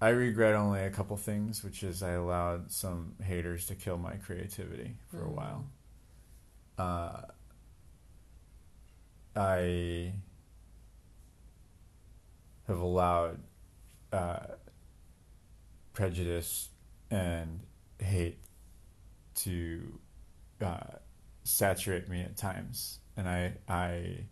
I 0.00 0.10
regret 0.10 0.54
only 0.54 0.80
a 0.82 0.90
couple 0.90 1.16
things, 1.16 1.64
which 1.64 1.82
is 1.82 2.02
I 2.02 2.12
allowed 2.12 2.70
some 2.70 3.14
haters 3.22 3.66
to 3.66 3.74
kill 3.74 3.96
my 3.96 4.16
creativity 4.16 4.96
for 5.10 5.22
a 5.22 5.28
Mm. 5.28 5.34
while. 5.34 5.66
Uh, 6.78 7.22
I 9.34 10.12
have 12.66 12.78
allowed 12.78 13.42
uh, 14.12 14.46
prejudice 15.92 16.70
and 17.10 17.60
hate 17.98 18.38
to 19.36 19.98
uh, 20.60 20.96
saturate 21.44 22.08
me 22.08 22.22
at 22.22 22.36
times, 22.36 23.00
and 23.16 23.28
I 23.28 23.54
I 23.68 24.26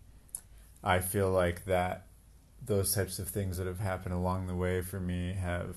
I 0.82 1.00
feel 1.00 1.30
like 1.30 1.64
that 1.66 2.06
those 2.66 2.94
types 2.94 3.18
of 3.18 3.28
things 3.28 3.56
that 3.58 3.66
have 3.66 3.80
happened 3.80 4.14
along 4.14 4.46
the 4.46 4.54
way 4.54 4.80
for 4.82 5.00
me 5.00 5.32
have 5.34 5.76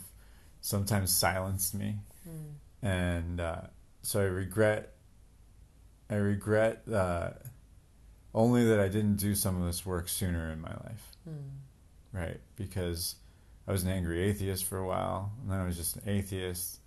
sometimes 0.62 1.14
silenced 1.16 1.74
me, 1.76 2.00
Mm. 2.28 2.54
and 2.82 3.40
uh, 3.40 3.62
so 4.02 4.20
I 4.22 4.26
regret 4.26 4.94
I 6.10 6.16
regret 6.16 6.84
uh, 6.92 7.32
only 8.34 8.66
that 8.66 8.80
I 8.80 8.88
didn't 8.88 9.16
do 9.18 9.36
some 9.36 9.60
of 9.62 9.68
this 9.68 9.86
work 9.86 10.08
sooner 10.08 10.52
in 10.52 10.62
my 10.62 10.72
life, 10.72 11.16
Mm. 11.30 11.50
right? 12.14 12.40
Because 12.56 13.16
I 13.68 13.72
was 13.74 13.84
an 13.84 13.90
angry 13.90 14.22
atheist 14.22 14.64
for 14.66 14.78
a 14.78 14.86
while, 14.88 15.34
and 15.42 15.52
then 15.52 15.60
I 15.60 15.66
was 15.66 15.76
just 15.76 15.98
an 15.98 16.04
atheist. 16.08 16.80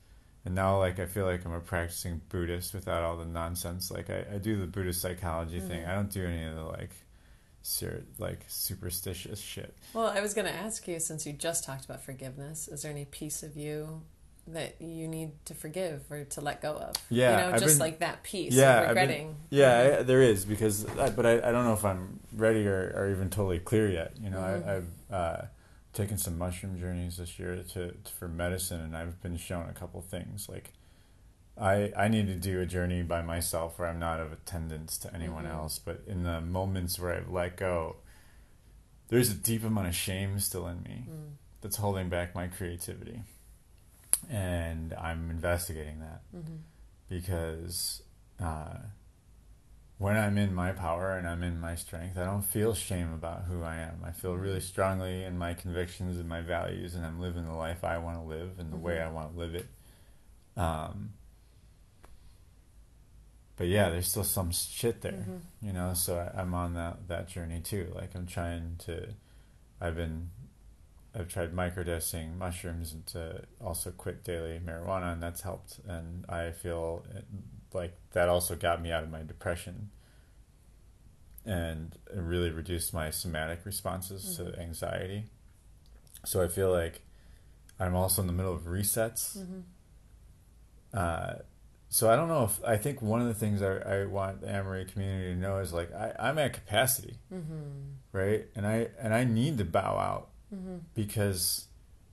And 0.47 0.55
now, 0.55 0.79
like, 0.79 0.99
I 0.99 1.05
feel 1.05 1.27
like 1.27 1.45
I'm 1.45 1.53
a 1.53 1.61
practicing 1.61 2.23
Buddhist 2.31 2.73
without 2.73 3.03
all 3.03 3.19
the 3.19 3.27
nonsense. 3.27 3.91
Like, 3.91 4.09
I, 4.09 4.25
I 4.35 4.39
do 4.39 4.59
the 4.59 4.67
Buddhist 4.67 5.03
psychology 5.03 5.61
thing. 5.61 5.83
Mhm. 5.83 5.89
I 5.89 5.95
don't 5.95 6.11
do 6.11 6.25
any 6.25 6.45
of 6.45 6.55
the, 6.55 6.65
like, 6.65 6.93
ser- 7.63 8.05
like 8.19 8.45
superstitious 8.49 9.41
shit. 9.41 9.75
Well, 9.95 10.07
I 10.07 10.21
was 10.21 10.35
going 10.35 10.47
to 10.47 10.53
ask 10.55 10.87
you 10.89 10.99
since 11.01 11.27
you 11.27 11.33
just 11.33 11.65
talked 11.65 11.85
about 11.85 12.03
forgiveness, 12.03 12.69
is 12.69 12.83
there 12.83 12.91
any 12.91 13.05
piece 13.05 13.43
of 13.43 13.57
you 13.57 14.03
that 14.47 14.81
you 14.81 15.07
need 15.07 15.31
to 15.45 15.55
forgive 15.55 16.11
or 16.11 16.25
to 16.25 16.41
let 16.41 16.61
go 16.63 16.73
of? 16.73 16.95
Yeah, 17.09 17.47
You 17.47 17.53
know, 17.53 17.59
just 17.59 17.75
been- 17.75 17.79
like 17.79 17.99
that 18.01 18.23
piece 18.23 18.53
Yeah, 18.55 18.81
of 18.83 18.89
I've 18.91 18.95
been- 18.95 19.03
regretting. 19.09 19.37
Yeah, 19.51 19.97
I, 20.01 20.03
there 20.03 20.23
is 20.23 20.45
because, 20.45 20.87
I, 20.99 21.11
but 21.11 21.27
I, 21.27 21.35
I 21.39 21.53
don't 21.53 21.65
know 21.65 21.75
if 21.75 21.85
I'm 21.85 22.21
ready 22.35 22.67
or, 22.67 22.93
or 22.97 23.11
even 23.11 23.31
totally 23.31 23.59
clear 23.61 23.89
yet. 23.89 24.13
You 24.21 24.31
know, 24.31 24.39
Mhm. 24.39 24.67
I, 24.67 24.77
I've 24.77 24.89
uh, 25.13 25.43
taken 25.93 26.19
some 26.19 26.39
mushroom 26.39 26.79
journeys 26.81 27.19
this 27.19 27.39
year 27.39 27.57
to, 27.75 27.93
to 27.93 28.13
for 28.19 28.27
medicine, 28.29 28.81
and 28.81 28.97
I've 28.97 29.21
been 29.23 29.37
shown 29.37 29.69
a 29.69 29.73
couple 29.73 30.01
things. 30.01 30.49
Like, 30.49 30.73
I 31.61 31.93
I 31.97 32.09
need 32.09 32.27
to 32.29 32.35
do 32.37 32.61
a 32.61 32.67
journey 32.67 33.03
by 33.03 33.23
myself 33.23 33.79
where 33.79 33.89
I'm 33.89 33.99
not 33.99 34.19
of 34.21 34.33
attendance 34.33 34.97
to 34.99 35.15
anyone 35.15 35.45
Mhm. 35.45 35.51
else. 35.53 35.79
But 35.79 36.03
in 36.07 36.23
the 36.23 36.41
moments 36.41 36.99
where 36.99 37.15
I've 37.15 37.29
let 37.31 37.57
go, 37.57 37.97
there's 39.09 39.31
a 39.31 39.35
deep 39.35 39.63
amount 39.65 39.89
of 39.89 39.95
shame 39.95 40.39
still 40.41 40.67
in 40.69 40.83
me 40.83 41.07
Mm. 41.11 41.33
that's 41.61 41.77
holding 41.77 42.09
back 42.09 42.35
my 42.35 42.47
creativity, 42.49 43.23
and 44.29 44.93
I'm 44.95 45.31
investigating 45.31 46.01
that 46.01 46.23
hmm 46.33 46.57
because 47.09 48.03
uh, 48.41 48.79
when 49.99 50.17
I'm 50.17 50.39
in 50.39 50.55
my 50.55 50.71
power 50.73 51.17
and 51.19 51.27
I'm 51.29 51.43
in 51.43 51.59
my 51.61 51.75
strength, 51.75 52.17
I 52.17 52.25
don't 52.25 52.43
feel 52.43 52.73
shame 52.75 53.13
about 53.13 53.45
who 53.45 53.63
I 53.65 53.77
am. 53.77 54.03
I 54.05 54.13
feel 54.13 54.35
really 54.37 54.61
strongly 54.61 55.25
in 55.25 55.37
my 55.37 55.53
convictions 55.53 56.17
and 56.19 56.29
my 56.29 56.41
values, 56.41 56.95
and 56.95 57.05
I'm 57.05 57.21
living 57.21 57.45
the 57.45 57.53
life 57.53 57.83
I 57.85 57.99
want 57.99 58.17
to 58.19 58.23
live 58.23 58.59
and 58.61 58.73
the 58.73 58.77
way 58.79 58.97
Mhm. 58.97 59.07
I 59.07 59.11
want 59.11 59.33
to 59.33 59.39
live 59.39 59.55
it. 59.57 59.67
Um, 60.57 61.13
but 63.61 63.69
yeah, 63.69 63.91
there's 63.91 64.09
still 64.09 64.25
some 64.25 64.51
shit 64.53 65.03
there, 65.03 65.27
Mhm. 65.29 65.41
you 65.61 65.73
know. 65.75 65.93
So 65.93 66.17
I, 66.19 66.41
I'm 66.41 66.55
on 66.55 66.73
that 66.75 67.09
that 67.09 67.29
journey 67.29 67.61
too. 67.61 67.93
Like 67.95 68.15
I'm 68.15 68.27
trying 68.27 68.77
to. 68.87 69.09
I've 69.83 69.95
been 69.97 70.31
I've 71.15 71.29
tried 71.29 71.53
microdosing 71.53 72.39
mushrooms 72.39 72.95
and 72.95 73.05
to 73.09 73.43
also 73.61 73.91
quit 73.91 74.25
daily 74.25 74.59
marijuana, 74.65 75.13
and 75.13 75.23
that's 75.23 75.43
helped. 75.43 75.79
And 75.87 76.25
I 76.27 76.53
feel 76.53 77.05
like 77.75 77.93
that 78.13 78.31
also 78.31 78.57
got 78.57 78.81
me 78.81 78.91
out 78.93 79.05
of 79.05 79.11
my 79.11 79.23
depression 79.23 79.91
and 81.45 81.97
it 82.11 82.17
really 82.19 82.51
reduced 82.51 82.95
my 82.95 83.11
somatic 83.11 83.65
responses 83.67 84.23
Mhm. 84.25 84.37
to 84.55 84.59
anxiety. 84.61 85.27
So 86.25 86.43
I 86.43 86.49
feel 86.49 86.71
like 86.71 87.03
I'm 87.79 87.95
also 87.95 88.21
in 88.23 88.27
the 88.27 88.33
middle 88.33 88.53
of 88.55 88.63
resets. 88.63 89.37
Mm-hmm. 89.39 89.61
Uh, 90.95 91.35
so 91.93 92.09
I 92.09 92.15
don't 92.17 92.29
know 92.29 92.45
if 92.45 92.63
I 92.65 92.77
think 92.77 93.03
one 93.03 93.21
of 93.21 93.27
the 93.27 93.35
things 93.35 93.61
I, 93.63 93.79
I 93.79 94.05
want 94.07 94.41
the 94.43 94.49
Amory 94.49 94.85
community 94.87 95.35
to 95.35 95.39
know 95.39 95.59
is 95.59 95.73
like 95.73 95.93
I, 95.93 96.15
I'm 96.19 96.39
at 96.39 96.53
capacity, 96.53 97.19
Mm-hmm. 97.35 97.59
right? 98.13 98.47
And 98.55 98.65
I 98.67 98.89
and 99.01 99.13
I 99.13 99.25
need 99.25 99.59
to 99.59 99.65
bow 99.65 99.99
out 99.99 100.29
Mm-hmm. 100.55 100.77
because 100.95 101.67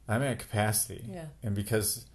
I'm 0.10 0.22
at 0.24 0.40
capacity, 0.40 1.06
Yeah. 1.10 1.26
and 1.44 1.54
because 1.56 2.06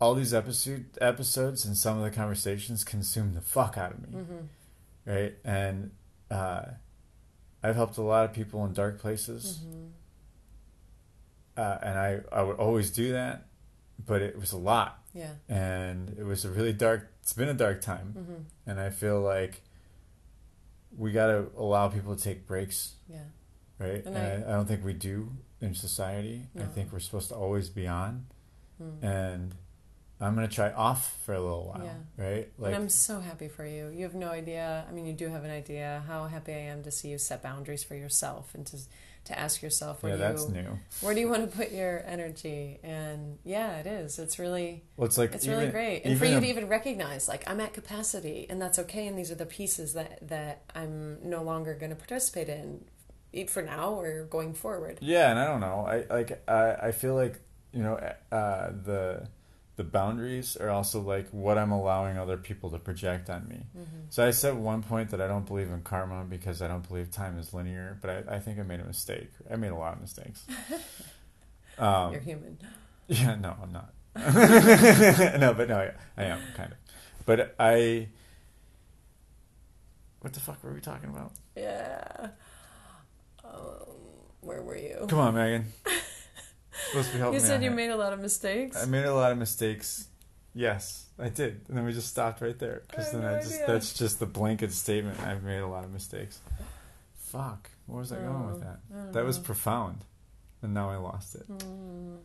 all 0.00 0.14
these 0.14 0.34
episode 0.34 0.86
episodes 1.00 1.64
and 1.64 1.76
some 1.76 1.96
of 1.98 2.04
the 2.04 2.10
conversations 2.10 2.84
consume 2.84 3.34
the 3.34 3.40
fuck 3.40 3.78
out 3.78 3.92
of 3.92 4.02
me, 4.02 4.18
Mm-hmm. 4.18 5.10
right? 5.10 5.34
And 5.44 5.90
uh, 6.30 6.62
I've 7.62 7.76
helped 7.76 7.96
a 7.98 8.02
lot 8.02 8.24
of 8.26 8.32
people 8.34 8.64
in 8.66 8.72
dark 8.74 8.98
places, 9.00 9.60
Mm-hmm. 9.64 9.86
uh, 11.56 11.78
and 11.82 11.98
I 11.98 12.20
I 12.32 12.42
would 12.42 12.56
always 12.56 12.90
do 12.90 13.12
that, 13.12 13.46
but 14.04 14.20
it 14.22 14.38
was 14.38 14.52
a 14.52 14.58
lot, 14.58 15.03
Yeah. 15.14 15.30
and 15.48 16.10
it 16.18 16.24
was 16.24 16.44
a 16.44 16.50
really 16.50 16.72
dark. 16.72 17.10
It's 17.22 17.32
been 17.32 17.48
a 17.48 17.54
dark 17.54 17.80
time, 17.80 18.14
Mm-hmm. 18.18 18.42
and 18.70 18.80
I 18.80 18.90
feel 18.90 19.20
like 19.20 19.62
we 20.96 21.12
got 21.12 21.26
to 21.28 21.46
allow 21.56 21.88
people 21.88 22.14
to 22.16 22.22
take 22.22 22.46
breaks, 22.46 22.94
Yeah. 23.08 23.18
right? 23.78 24.04
And 24.04 24.16
And, 24.16 24.44
I, 24.44 24.48
I 24.48 24.52
don't 24.56 24.66
think 24.66 24.84
we 24.84 24.92
do 24.92 25.30
in 25.60 25.74
society. 25.74 26.46
I 26.58 26.64
think 26.64 26.92
we're 26.92 26.98
supposed 27.00 27.28
to 27.30 27.34
always 27.36 27.68
be 27.68 27.86
on, 27.86 28.26
Mm. 28.82 29.02
and 29.04 29.54
I'm 30.20 30.34
gonna 30.34 30.48
try 30.48 30.72
off 30.72 31.16
for 31.24 31.34
a 31.34 31.40
little 31.40 31.66
while, 31.68 31.84
Yeah. 31.84 32.24
right? 32.24 32.48
and 32.62 32.74
I'm 32.74 32.88
so 32.88 33.20
happy 33.20 33.48
for 33.48 33.64
you. 33.66 33.88
You 33.88 34.02
have 34.04 34.14
no 34.14 34.30
idea. 34.30 34.84
I 34.88 34.92
mean, 34.92 35.06
you 35.06 35.12
do 35.12 35.28
have 35.28 35.44
an 35.44 35.50
idea 35.50 36.02
how 36.06 36.26
happy 36.26 36.52
I 36.52 36.58
am 36.72 36.82
to 36.84 36.90
see 36.90 37.08
you 37.10 37.18
set 37.18 37.42
boundaries 37.42 37.84
for 37.84 37.94
yourself 37.94 38.54
and 38.54 38.66
to 38.68 38.78
to 39.24 39.38
ask 39.38 39.62
yourself 39.62 40.02
where 40.02 40.12
yeah, 40.12 40.16
do 40.16 40.22
that's 40.22 40.48
you 40.48 40.54
new. 40.54 40.78
where 41.00 41.14
do 41.14 41.20
you 41.20 41.28
want 41.28 41.50
to 41.50 41.56
put 41.56 41.72
your 41.72 42.02
energy. 42.06 42.78
And 42.82 43.38
yeah, 43.44 43.78
it 43.78 43.86
is. 43.86 44.18
It's 44.18 44.38
really 44.38 44.84
Well, 44.96 45.06
it's 45.06 45.18
like 45.18 45.34
it's 45.34 45.44
even, 45.44 45.58
really 45.58 45.70
great. 45.70 46.04
And 46.04 46.18
for 46.18 46.26
you 46.26 46.36
a- 46.36 46.40
to 46.40 46.46
even 46.46 46.68
recognize 46.68 47.28
like 47.28 47.48
I'm 47.48 47.60
at 47.60 47.72
capacity 47.72 48.46
and 48.48 48.60
that's 48.60 48.78
okay. 48.80 49.06
And 49.06 49.18
these 49.18 49.30
are 49.30 49.34
the 49.36 49.46
pieces 49.46 49.94
that 49.94 50.28
that 50.28 50.62
I'm 50.74 51.18
no 51.28 51.42
longer 51.42 51.74
going 51.74 51.90
to 51.90 51.96
participate 51.96 52.48
in, 52.48 52.84
for 53.48 53.62
now 53.62 53.94
or 53.94 54.24
going 54.24 54.54
forward. 54.54 54.98
Yeah, 55.00 55.30
and 55.30 55.38
I 55.38 55.46
don't 55.46 55.60
know. 55.60 55.86
I 55.86 56.04
like 56.14 56.42
I 56.48 56.74
I 56.88 56.92
feel 56.92 57.14
like 57.14 57.40
you 57.72 57.82
know 57.82 57.94
uh, 58.30 58.70
the 58.70 59.28
the 59.76 59.84
boundaries 59.84 60.56
are 60.56 60.70
also 60.70 61.00
like 61.00 61.28
what 61.30 61.58
I'm 61.58 61.72
allowing 61.72 62.16
other 62.16 62.36
people 62.36 62.70
to 62.70 62.78
project 62.78 63.28
on 63.28 63.48
me. 63.48 63.66
Mm-hmm. 63.76 64.00
So 64.10 64.26
I 64.26 64.30
said 64.30 64.54
one 64.54 64.82
point 64.82 65.10
that 65.10 65.20
I 65.20 65.26
don't 65.26 65.46
believe 65.46 65.70
in 65.70 65.82
karma 65.82 66.24
because 66.24 66.62
I 66.62 66.68
don't 66.68 66.86
believe 66.86 67.10
time 67.10 67.38
is 67.38 67.52
linear, 67.52 67.98
but 68.00 68.10
I, 68.10 68.36
I 68.36 68.38
think 68.38 68.58
I 68.58 68.62
made 68.62 68.80
a 68.80 68.84
mistake. 68.84 69.30
I 69.50 69.56
made 69.56 69.72
a 69.72 69.76
lot 69.76 69.94
of 69.94 70.00
mistakes. 70.00 70.46
Um, 71.78 72.12
You're 72.12 72.20
human. 72.20 72.58
yeah, 73.08 73.34
no, 73.34 73.56
I'm 73.60 73.72
not. 73.72 73.92
no, 75.40 75.54
but 75.54 75.68
no, 75.68 75.76
I, 75.76 75.90
I 76.16 76.26
am 76.26 76.38
kind 76.56 76.72
of. 76.72 76.78
But 77.26 77.54
I. 77.58 78.08
What 80.20 80.32
the 80.32 80.40
fuck 80.40 80.62
were 80.62 80.72
we 80.72 80.80
talking 80.80 81.10
about? 81.10 81.32
Yeah. 81.56 82.28
Um, 83.44 83.60
where 84.40 84.62
were 84.62 84.76
you? 84.76 85.06
Come 85.08 85.18
on, 85.18 85.34
Megan. 85.34 85.66
Supposed 87.02 87.12
to 87.12 87.32
You 87.32 87.40
said 87.40 87.62
you 87.62 87.70
here. 87.70 87.76
made 87.76 87.90
a 87.90 87.96
lot 87.96 88.12
of 88.12 88.20
mistakes. 88.20 88.82
I 88.82 88.86
made 88.86 89.04
a 89.04 89.14
lot 89.14 89.32
of 89.32 89.38
mistakes. 89.38 90.08
Yes, 90.54 91.06
I 91.18 91.28
did. 91.30 91.62
And 91.68 91.76
then 91.76 91.84
we 91.84 91.92
just 91.92 92.08
stopped 92.08 92.40
right 92.40 92.56
there 92.58 92.82
because 92.88 93.10
then 93.10 93.22
no 93.22 93.34
I 93.34 93.40
just 93.40 93.54
idea. 93.54 93.66
that's 93.66 93.92
just 93.94 94.20
the 94.20 94.26
blanket 94.26 94.72
statement. 94.72 95.18
I've 95.20 95.42
made 95.42 95.58
a 95.58 95.66
lot 95.66 95.82
of 95.84 95.92
mistakes. 95.92 96.38
Fuck. 97.16 97.70
Where 97.86 97.98
was 97.98 98.12
I 98.12 98.16
going 98.20 98.46
with 98.46 98.62
Oh, 98.62 98.66
that? 98.90 99.12
That 99.14 99.24
was 99.24 99.38
profound, 99.38 100.04
and 100.62 100.72
now 100.72 100.88
I 100.90 100.96
lost 100.96 101.34
it. 101.34 101.48
Mm. 101.48 102.18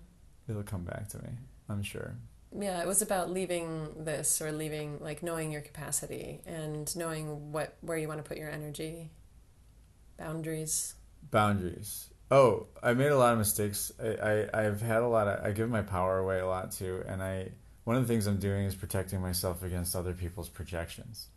It'll 0.47 0.63
come 0.63 0.84
back 0.84 1.07
to 1.09 1.17
me. 1.17 1.30
I'm 1.67 1.82
sure. 1.84 2.15
Yeah, 2.57 2.82
it 2.82 2.88
was 2.88 3.01
about 3.01 3.30
leaving 3.32 3.89
this 4.05 4.41
or 4.41 4.51
leaving 4.51 4.99
like 4.99 5.22
knowing 5.24 5.51
your 5.51 5.61
capacity 5.61 6.41
and 6.45 6.95
knowing 6.95 7.51
what 7.51 7.76
where 7.82 7.97
you 7.97 8.07
want 8.07 8.24
to 8.24 8.28
put 8.28 8.38
your 8.38 8.49
energy. 8.49 9.09
Boundaries. 10.17 10.95
Boundaries. 11.32 12.09
Oh, 12.32 12.67
I 12.84 12.93
made 12.93 13.11
a 13.11 13.17
lot 13.17 13.34
of 13.34 13.39
mistakes. 13.39 13.91
I, 14.01 14.07
I 14.53 14.65
I've 14.65 14.82
had 14.82 15.01
a 15.01 15.07
lot 15.07 15.27
of. 15.27 15.43
I 15.43 15.51
give 15.51 15.69
my 15.69 15.82
power 15.82 16.19
away 16.19 16.39
a 16.39 16.47
lot 16.47 16.71
too, 16.71 17.03
and 17.07 17.23
I 17.23 17.49
one 17.86 17.95
of 17.95 18.07
the 18.07 18.13
things 18.13 18.27
I'm 18.27 18.38
doing 18.38 18.65
is 18.65 18.75
protecting 18.75 19.19
myself 19.21 19.63
against 19.63 19.95
other 19.95 20.13
people's 20.13 20.49
projections, 20.49 21.27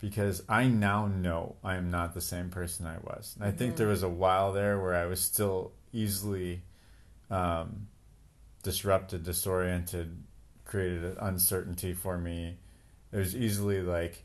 because 0.00 0.42
I 0.48 0.66
now 0.66 1.06
know 1.06 1.54
I 1.62 1.76
am 1.76 1.90
not 1.90 2.14
the 2.14 2.20
same 2.20 2.50
person 2.50 2.84
I 2.86 2.96
was. 2.98 3.36
And 3.36 3.44
I 3.44 3.52
think 3.52 3.74
Mhm. 3.74 3.76
there 3.76 3.86
was 3.86 4.02
a 4.02 4.08
while 4.08 4.52
there 4.52 4.80
where 4.80 4.94
I 4.94 5.06
was 5.06 5.20
still 5.20 5.72
easily 5.92 6.62
um, 7.30 7.86
disrupted, 8.62 9.22
disoriented, 9.22 10.16
created 10.64 11.04
an 11.04 11.16
uncertainty 11.20 11.92
for 11.94 12.18
me. 12.18 12.58
It 13.12 13.18
was 13.18 13.36
easily 13.36 13.82
like 13.82 14.23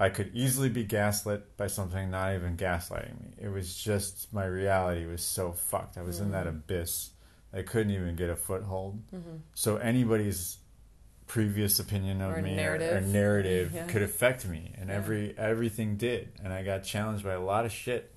I 0.00 0.10
could 0.10 0.30
easily 0.32 0.68
be 0.68 0.84
gaslit 0.84 1.56
by 1.56 1.66
something 1.66 2.10
not 2.10 2.34
even 2.34 2.56
gaslighting 2.56 3.20
me. 3.20 3.30
It 3.38 3.48
was 3.48 3.76
just 3.76 4.32
my 4.32 4.44
reality 4.44 5.06
was 5.06 5.22
so 5.22 5.52
fucked. 5.52 5.98
I 5.98 6.02
was 6.02 6.20
in 6.20 6.30
that 6.30 6.46
Mm. 6.46 6.50
abyss. 6.50 7.10
I 7.52 7.62
couldn't 7.62 7.92
even 7.92 8.14
get 8.14 8.30
a 8.30 8.36
foothold. 8.36 9.02
Mm-hmm. 9.12 9.36
So 9.54 9.76
anybody's 9.78 10.58
previous 11.26 11.78
opinion 11.80 12.20
of 12.22 12.32
Or 12.36 12.42
me 12.42 12.50
or- 12.58 12.74
or, 12.74 12.78
narrative. 12.78 13.06
narrative 13.08 13.72
Yeah. 13.74 13.86
could 13.86 14.02
affect 14.02 14.46
me, 14.46 14.72
and 14.78 14.88
Yeah. 14.88 14.96
every 14.96 15.36
everything 15.36 15.96
did, 15.96 16.32
and 16.42 16.52
I 16.52 16.62
got 16.62 16.84
challenged 16.84 17.24
by 17.24 17.32
a 17.32 17.40
lot 17.40 17.64
of 17.66 17.72
shit. 17.72 18.14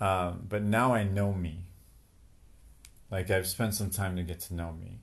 Um, 0.00 0.46
but 0.48 0.62
now 0.62 0.92
I 0.92 1.04
know 1.04 1.32
me. 1.32 1.66
Like 3.10 3.30
I've 3.30 3.46
spent 3.46 3.74
some 3.74 3.90
time 3.90 4.16
to 4.16 4.22
get 4.22 4.40
to 4.40 4.54
know 4.54 4.72
me, 4.72 5.00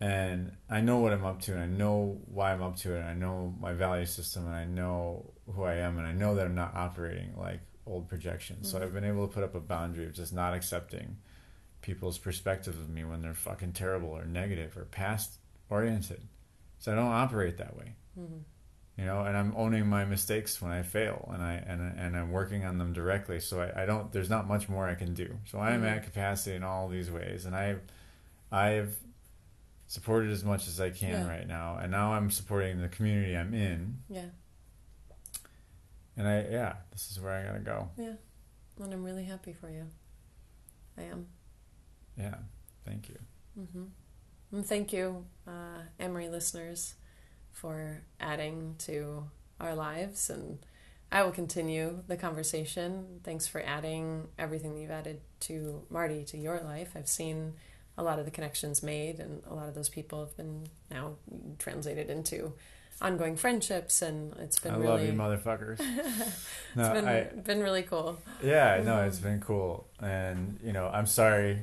and 0.00 0.52
I 0.68 0.80
know 0.82 0.98
what 0.98 1.12
I'm 1.12 1.24
up 1.24 1.40
to, 1.42 1.52
and 1.54 1.62
I 1.62 1.66
know 1.66 2.20
why 2.26 2.52
I'm 2.52 2.62
up 2.62 2.76
to 2.78 2.94
it, 2.94 2.98
and 3.00 3.08
I 3.08 3.14
know 3.14 3.54
my 3.60 3.72
value 3.72 4.06
system, 4.06 4.46
and 4.46 4.54
I 4.54 4.64
know 4.64 5.32
who 5.54 5.62
I 5.64 5.74
am, 5.76 5.96
and 5.98 6.06
I 6.06 6.12
know 6.12 6.34
that 6.34 6.44
I'm 6.46 6.54
not 6.54 6.74
operating 6.74 7.34
like 7.36 7.60
old 7.86 8.08
projections. 8.08 8.70
So 8.70 8.78
Mhm. 8.78 8.82
I've 8.82 8.92
been 8.92 9.04
able 9.04 9.26
to 9.26 9.32
put 9.32 9.44
up 9.44 9.54
a 9.54 9.60
boundary 9.60 10.06
of 10.06 10.12
just 10.12 10.32
not 10.34 10.54
accepting 10.54 11.16
people's 11.82 12.18
perspective 12.18 12.76
of 12.78 12.88
me 12.90 13.04
when 13.04 13.22
they're 13.22 13.32
fucking 13.34 13.72
terrible 13.72 14.08
or 14.08 14.24
negative 14.24 14.76
or 14.76 14.84
past 14.86 15.38
oriented. 15.70 16.20
So 16.78 16.92
I 16.92 16.94
don't 16.96 17.12
operate 17.12 17.56
that 17.58 17.76
way, 17.76 17.94
Mm-hmm. 18.18 18.38
you 18.98 19.04
know. 19.06 19.22
And 19.22 19.36
I'm 19.36 19.54
owning 19.56 19.86
my 19.86 20.04
mistakes 20.04 20.60
when 20.60 20.72
I 20.72 20.82
fail, 20.82 21.30
and 21.32 21.42
I 21.42 21.54
and 21.54 21.80
and 21.98 22.16
I'm 22.16 22.32
working 22.32 22.64
on 22.66 22.76
them 22.78 22.92
directly. 22.92 23.40
So 23.40 23.60
I, 23.62 23.84
I 23.84 23.86
don't. 23.86 24.12
There's 24.12 24.28
not 24.28 24.46
much 24.46 24.68
more 24.68 24.86
I 24.88 24.94
can 24.94 25.14
do. 25.14 25.38
So 25.46 25.58
I 25.58 25.70
am 25.72 25.82
Mhm. 25.82 25.96
at 25.96 26.02
capacity 26.04 26.54
in 26.56 26.62
all 26.64 26.88
these 26.88 27.10
ways, 27.10 27.46
and 27.46 27.54
I, 27.56 27.76
I've 28.52 28.96
supported 29.86 30.30
as 30.30 30.44
much 30.44 30.66
as 30.68 30.80
I 30.80 30.90
can 30.90 31.10
Yeah. 31.10 31.28
right 31.28 31.46
now, 31.46 31.76
and 31.78 31.90
now 31.90 32.12
I'm 32.12 32.30
supporting 32.30 32.80
the 32.80 32.88
community 32.88 33.36
I'm 33.36 33.54
in, 33.54 34.02
Yeah. 34.08 34.26
and 36.16 36.26
I 36.26 36.40
yeah, 36.50 36.76
this 36.92 37.10
is 37.10 37.20
where 37.20 37.32
I 37.34 37.44
gotta 37.46 37.60
go. 37.60 37.90
Yeah. 37.96 38.14
And 38.82 38.92
I'm 38.92 39.04
really 39.04 39.24
happy 39.24 39.52
for 39.52 39.70
you. 39.70 39.86
I 40.98 41.02
am. 41.02 41.26
Yeah, 42.16 42.36
thank 42.84 43.08
you. 43.08 43.18
Mm-hmm. 43.58 43.84
And 44.52 44.66
thank 44.66 44.92
you, 44.92 45.26
uh, 45.46 45.80
Amory 45.98 46.28
listeners, 46.28 46.94
for 47.52 48.02
adding 48.20 48.74
to 48.78 49.28
our 49.60 49.74
lives. 49.74 50.28
And 50.30 50.58
I 51.10 51.22
will 51.22 51.32
continue 51.32 52.02
the 52.06 52.16
conversation. 52.16 53.20
Thanks 53.24 53.46
for 53.46 53.60
adding 53.62 54.28
everything 54.38 54.74
that 54.74 54.80
you've 54.80 54.90
added 54.90 55.20
to 55.40 55.86
Marty 55.90 56.24
to 56.24 56.38
your 56.38 56.60
life. 56.60 56.92
I've 56.94 57.08
seen 57.08 57.54
a 57.98 58.02
lot 58.02 58.18
of 58.18 58.24
the 58.24 58.30
connections 58.30 58.82
made, 58.82 59.18
and 59.20 59.42
a 59.48 59.54
lot 59.54 59.68
of 59.68 59.74
those 59.74 59.88
people 59.88 60.20
have 60.20 60.36
been 60.36 60.68
now 60.90 61.14
translated 61.58 62.10
into 62.10 62.52
ongoing 63.00 63.36
friendships, 63.36 64.02
and 64.02 64.34
it's 64.38 64.58
been 64.58 64.74
I 64.74 64.76
really 64.78 64.88
love 64.88 65.02
you, 65.02 65.12
motherfuckers. 65.12 65.80
it's 65.80 66.76
no, 66.76 66.92
been 66.92 67.06
I, 67.08 67.24
been 67.24 67.60
really 67.62 67.82
cool. 67.82 68.18
Yeah, 68.42 68.80
no, 68.84 68.96
Mhm. 68.96 69.08
it's 69.08 69.18
been 69.18 69.40
cool, 69.40 69.86
and 70.00 70.58
you 70.62 70.72
know, 70.72 70.88
I'm 70.88 71.06
sorry 71.06 71.62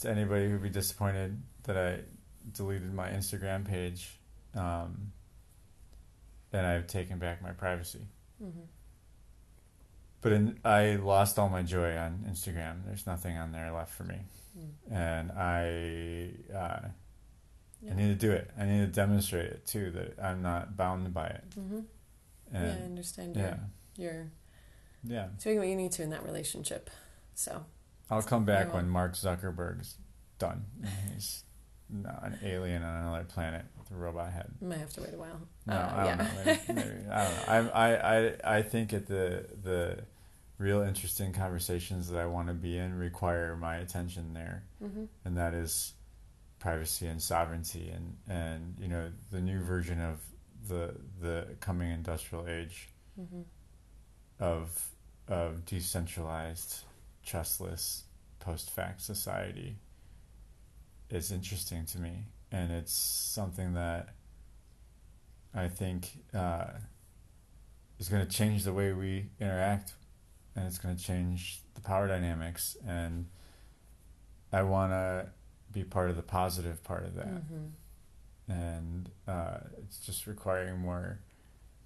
to 0.00 0.10
anybody 0.10 0.48
who'd 0.50 0.62
be 0.62 0.70
disappointed 0.70 1.40
that 1.64 1.76
I 1.76 2.00
deleted 2.52 2.92
my 2.92 3.08
Instagram 3.10 3.64
page, 3.66 4.18
um, 4.54 5.12
and 6.52 6.66
I've 6.66 6.86
taken 6.86 7.18
back 7.18 7.42
my 7.42 7.52
privacy. 7.52 8.06
hmm 8.38 8.50
But 10.20 10.32
in, 10.32 10.58
I 10.64 10.96
lost 10.96 11.38
all 11.38 11.48
my 11.48 11.62
joy 11.62 11.96
on 11.96 12.24
Instagram. 12.28 12.84
There's 12.86 13.06
nothing 13.06 13.36
on 13.36 13.52
there 13.52 13.70
left 13.72 13.92
for 13.92 14.04
me, 14.04 14.20
and 14.90 15.32
I 15.32 16.30
uh, 16.54 16.88
Yeah. 17.82 17.92
I 17.92 17.94
need 17.96 18.08
to 18.08 18.26
do 18.26 18.32
it. 18.32 18.50
I 18.58 18.64
need 18.66 18.80
to 18.80 18.86
demonstrate 18.86 19.46
it 19.46 19.66
too 19.66 19.90
that 19.92 20.18
I'm 20.22 20.42
not 20.42 20.76
bound 20.76 21.12
by 21.12 21.26
it. 21.26 21.44
hmm 21.54 21.80
yeah, 22.52 22.60
I 22.80 22.84
understand. 22.84 23.34
yeah, 23.36 23.56
You're, 23.96 24.12
you're 24.12 24.26
yeah. 25.04 25.26
doing 25.42 25.58
what 25.58 25.66
you 25.68 25.74
need 25.76 25.92
to 25.92 26.02
in 26.02 26.10
that 26.10 26.24
relationship. 26.24 26.88
So 27.34 27.64
I'll 28.10 28.22
come 28.22 28.44
back 28.44 28.72
when 28.72 28.88
Mark 28.88 29.14
Zuckerberg's 29.14 29.96
done. 30.38 30.64
He's 31.12 31.42
no, 31.90 32.10
an 32.22 32.38
alien 32.44 32.82
on 32.82 33.02
another 33.02 33.24
planet 33.24 33.64
with 33.78 33.90
a 33.90 33.94
robot 33.96 34.32
head. 34.32 34.50
Might 34.60 34.78
have 34.78 34.92
to 34.94 35.00
wait 35.02 35.14
a 35.14 35.18
while. 35.18 35.40
No, 35.66 35.74
Uh, 35.74 35.92
I 35.96 36.04
don't 36.04 36.18
know. 36.18 36.26
Maybe, 36.44 36.60
maybe, 36.68 37.08
I 37.10 37.24
don't 37.24 37.34
know. 37.66 37.72
I, 37.72 37.88
I, 37.88 38.18
I, 38.18 38.56
I 38.58 38.62
think 38.62 38.92
at 38.92 39.06
the 39.06 39.46
the 39.62 39.98
real 40.58 40.82
interesting 40.82 41.32
conversations 41.32 42.08
that 42.10 42.18
I 42.20 42.26
want 42.26 42.48
to 42.48 42.54
be 42.54 42.78
in 42.78 42.98
require 42.98 43.56
my 43.56 43.76
attention 43.76 44.34
there, 44.34 44.64
hmm 44.80 45.04
and 45.24 45.36
that 45.36 45.54
is 45.54 45.94
privacy 46.58 47.06
and 47.06 47.20
sovereignty, 47.20 47.90
and 47.90 48.16
and 48.28 48.76
you 48.78 48.88
know 48.88 49.10
the 49.30 49.40
new 49.40 49.60
version 49.60 50.00
of 50.00 50.20
the 50.68 50.94
the 51.20 51.46
coming 51.60 51.90
industrial 51.90 52.46
age 52.48 52.88
hmm 53.16 53.42
of 54.38 54.88
of 55.28 55.64
decentralized, 55.64 56.82
trustless, 57.24 58.04
post 58.40 58.70
fact 58.70 59.00
society 59.00 59.76
is 61.10 61.30
interesting 61.32 61.84
to 61.86 61.98
me, 61.98 62.24
and 62.52 62.70
it's 62.72 62.92
something 62.92 63.74
that 63.74 64.10
I 65.54 65.68
think 65.68 66.24
uh, 66.34 66.66
is 67.98 68.08
going 68.08 68.26
to 68.26 68.30
change 68.30 68.64
the 68.64 68.72
way 68.72 68.92
we 68.92 69.30
interact, 69.40 69.94
and 70.56 70.66
it's 70.66 70.78
going 70.78 70.96
to 70.96 71.02
change 71.02 71.60
the 71.74 71.80
power 71.80 72.06
dynamics, 72.08 72.76
and 72.86 73.26
I 74.52 74.62
want 74.62 74.92
to 74.92 75.26
be 75.72 75.84
part 75.84 76.10
of 76.10 76.16
the 76.16 76.22
positive 76.22 76.82
part 76.84 77.04
of 77.04 77.14
that, 77.16 77.26
hmm 77.26 77.66
and 78.46 79.10
uh, 79.26 79.56
it's 79.78 79.98
just 79.98 80.26
requiring 80.26 80.78
more 80.78 81.18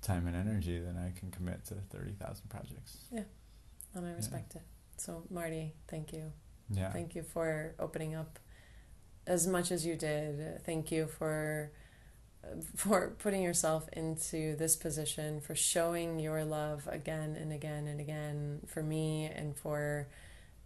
time 0.03 0.27
and 0.27 0.35
energy 0.35 0.79
than 0.81 0.97
I 0.99 1.17
can 1.17 1.31
commit 1.31 1.65
to 1.67 1.75
thirty 1.75 2.13
thousand 2.13 2.49
projects. 2.49 2.99
Yeah. 3.13 3.23
And 3.95 4.05
I 4.07 4.11
respect 4.11 4.57
it. 4.57 4.63
So, 4.97 5.23
Marty, 5.31 5.75
thank 5.87 6.13
you. 6.13 6.33
Yeah. 6.71 6.91
Thank 6.91 7.15
you 7.15 7.23
for 7.23 7.75
opening 7.79 8.15
up 8.17 8.39
as 9.27 9.47
much 9.47 9.71
as 9.71 9.87
you 9.87 9.95
did. 9.97 10.63
Thank 10.65 10.91
you 10.91 11.07
for 11.07 11.71
for 12.75 13.15
putting 13.19 13.43
yourself 13.43 13.89
into 13.93 14.57
this 14.57 14.77
position, 14.77 15.41
for 15.41 15.55
showing 15.55 16.19
your 16.19 16.45
love 16.45 16.89
again 16.91 17.37
and 17.37 17.53
again 17.53 17.87
and 17.87 18.01
again 18.01 18.61
for 18.67 18.83
me 18.83 19.27
and 19.27 19.57
for 19.57 20.09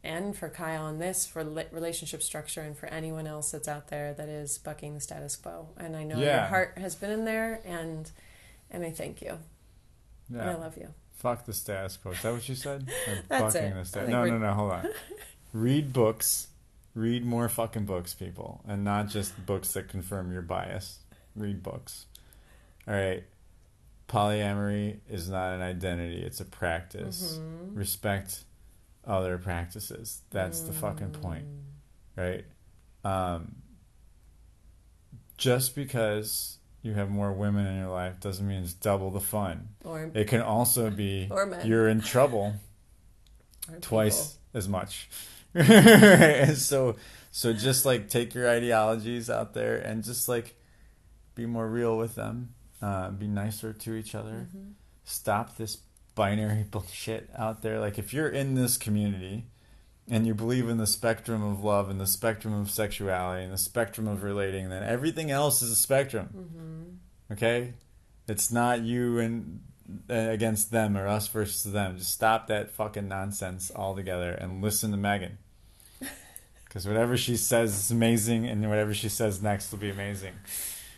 and 0.05 0.37
for 0.37 0.49
Kyle 0.49 0.87
and 0.87 1.01
this 1.01 1.27
for 1.27 1.45
relationship 1.45 2.23
structure 2.23 2.61
and 2.61 2.77
for 2.77 2.87
anyone 2.87 3.27
else 3.27 3.53
that's 3.53 3.69
out 3.69 3.89
there 3.89 4.13
that 4.15 4.29
is 4.29 4.59
bucking 4.59 4.95
the 4.95 5.01
status 5.01 5.37
quo. 5.37 5.69
And 5.77 5.97
I 5.97 6.05
know 6.05 6.19
your 6.19 6.41
heart 6.41 6.75
has 6.77 6.95
been 6.95 7.11
in 7.11 7.25
there 7.25 7.61
and 7.65 8.11
and 8.71 8.85
I 8.85 8.91
thank 8.91 9.23
you. 9.23 9.39
And 10.31 10.43
I 10.43 10.55
love 10.55 10.77
you. 10.77 10.89
Fuck 11.17 11.47
the 11.47 11.53
status 11.53 11.97
quo. 11.97 12.13
Is 12.13 12.23
that 12.23 12.33
what 12.33 12.49
you 12.49 12.55
said? 12.55 12.89
That's 13.29 13.55
fucking 13.55 13.69
it. 13.69 13.85
the 13.85 13.85
think 13.85 14.09
No, 14.09 14.25
no, 14.25 14.39
no. 14.39 14.53
Hold 14.55 14.73
on. 14.73 14.89
Read 15.53 15.93
books. 15.93 16.49
Read 16.95 17.25
more 17.25 17.49
fucking 17.49 17.85
books, 17.85 18.13
people, 18.13 18.63
and 18.67 18.85
not 18.85 19.09
just 19.09 19.47
books 19.47 19.73
that 19.73 19.89
confirm 19.89 20.33
your 20.33 20.43
bias. 20.43 20.99
Read 21.37 21.63
books. 21.63 22.07
All 22.87 22.95
right. 22.95 23.25
Polyamory 24.09 24.99
is 25.09 25.29
not 25.31 25.55
an 25.55 25.63
identity; 25.63 26.23
it's 26.23 26.41
a 26.41 26.45
practice. 26.45 27.39
Mhm. 27.41 27.77
Respect 27.77 28.45
other 29.07 29.39
practices. 29.39 30.21
That's 30.31 30.61
the 30.61 30.73
fucking 30.73 31.13
point, 31.13 31.47
right? 32.17 32.45
Um, 33.05 33.57
just 35.39 35.75
because 35.75 36.59
you 36.83 36.93
have 36.95 37.11
more 37.11 37.33
women 37.33 37.67
in 37.67 37.79
your 37.79 37.89
life 37.91 38.21
doesn't 38.21 38.47
mean 38.47 38.63
it's 38.63 38.75
double 38.75 39.11
the 39.11 39.21
fun. 39.21 39.69
Or 39.85 40.11
It 40.15 40.29
can 40.29 40.41
also 40.43 40.91
be 40.91 41.31
you're 41.65 41.89
in 41.89 42.01
trouble 42.01 42.55
twice 43.81 44.39
as 44.53 44.69
much. 44.69 45.09
and 45.55 46.57
so 46.59 46.97
so 47.31 47.53
just 47.53 47.85
like 47.87 48.09
take 48.09 48.35
your 48.35 48.49
ideologies 48.49 49.31
out 49.31 49.55
there 49.55 49.77
and 49.79 50.05
just 50.05 50.29
like 50.29 50.55
be 51.35 51.47
more 51.47 51.69
real 51.69 51.97
with 51.97 52.15
them. 52.15 52.55
Uh, 52.81 53.11
be 53.11 53.27
nicer 53.29 53.73
to 53.73 53.95
each 53.95 54.15
other. 54.15 54.49
Mhm. 54.55 54.73
Stop 55.05 55.57
this 55.57 55.79
binary 56.15 56.63
bullshit 56.71 57.31
out 57.37 57.63
there. 57.63 57.79
Like 57.81 57.99
if 57.99 58.13
you're 58.13 58.29
in 58.29 58.55
this 58.55 58.77
community 58.77 59.45
and 60.09 60.27
you 60.27 60.35
believe 60.35 60.69
in 60.69 60.79
the 60.79 60.87
spectrum 60.87 61.43
of 61.43 61.63
love 61.63 61.89
and 61.89 62.01
the 62.01 62.07
spectrum 62.07 62.53
of 62.55 62.71
sexuality 62.71 63.45
and 63.45 63.53
the 63.53 63.59
spectrum 63.59 64.09
of 64.09 64.23
relating, 64.23 64.69
then 64.69 64.83
everything 64.83 65.31
else 65.31 65.63
is 65.63 65.71
a 65.71 65.77
spectrum. 65.77 66.99
Mhm. 67.31 67.33
Okay, 67.35 67.75
it's 68.29 68.51
not 68.51 68.81
you 68.83 69.19
and 69.21 69.61
uh, 70.11 70.15
against 70.15 70.71
them 70.71 70.97
or 70.97 71.07
us 71.07 71.29
versus 71.29 71.73
them. 71.73 71.99
Just 71.99 72.13
stop 72.13 72.47
that 72.49 72.71
fucking 72.71 73.09
nonsense 73.09 73.71
altogether 73.75 74.33
and 74.33 74.61
listen 74.63 74.91
to 74.91 74.97
Megan. 74.97 75.39
Because 76.65 76.87
whatever 76.89 77.19
she 77.19 77.37
says 77.37 77.75
is 77.79 77.91
amazing, 77.91 78.47
and 78.49 78.67
whatever 78.67 78.95
she 78.95 79.11
says 79.11 79.43
next 79.43 79.71
will 79.71 79.79
be 79.79 79.91
amazing. 79.91 80.33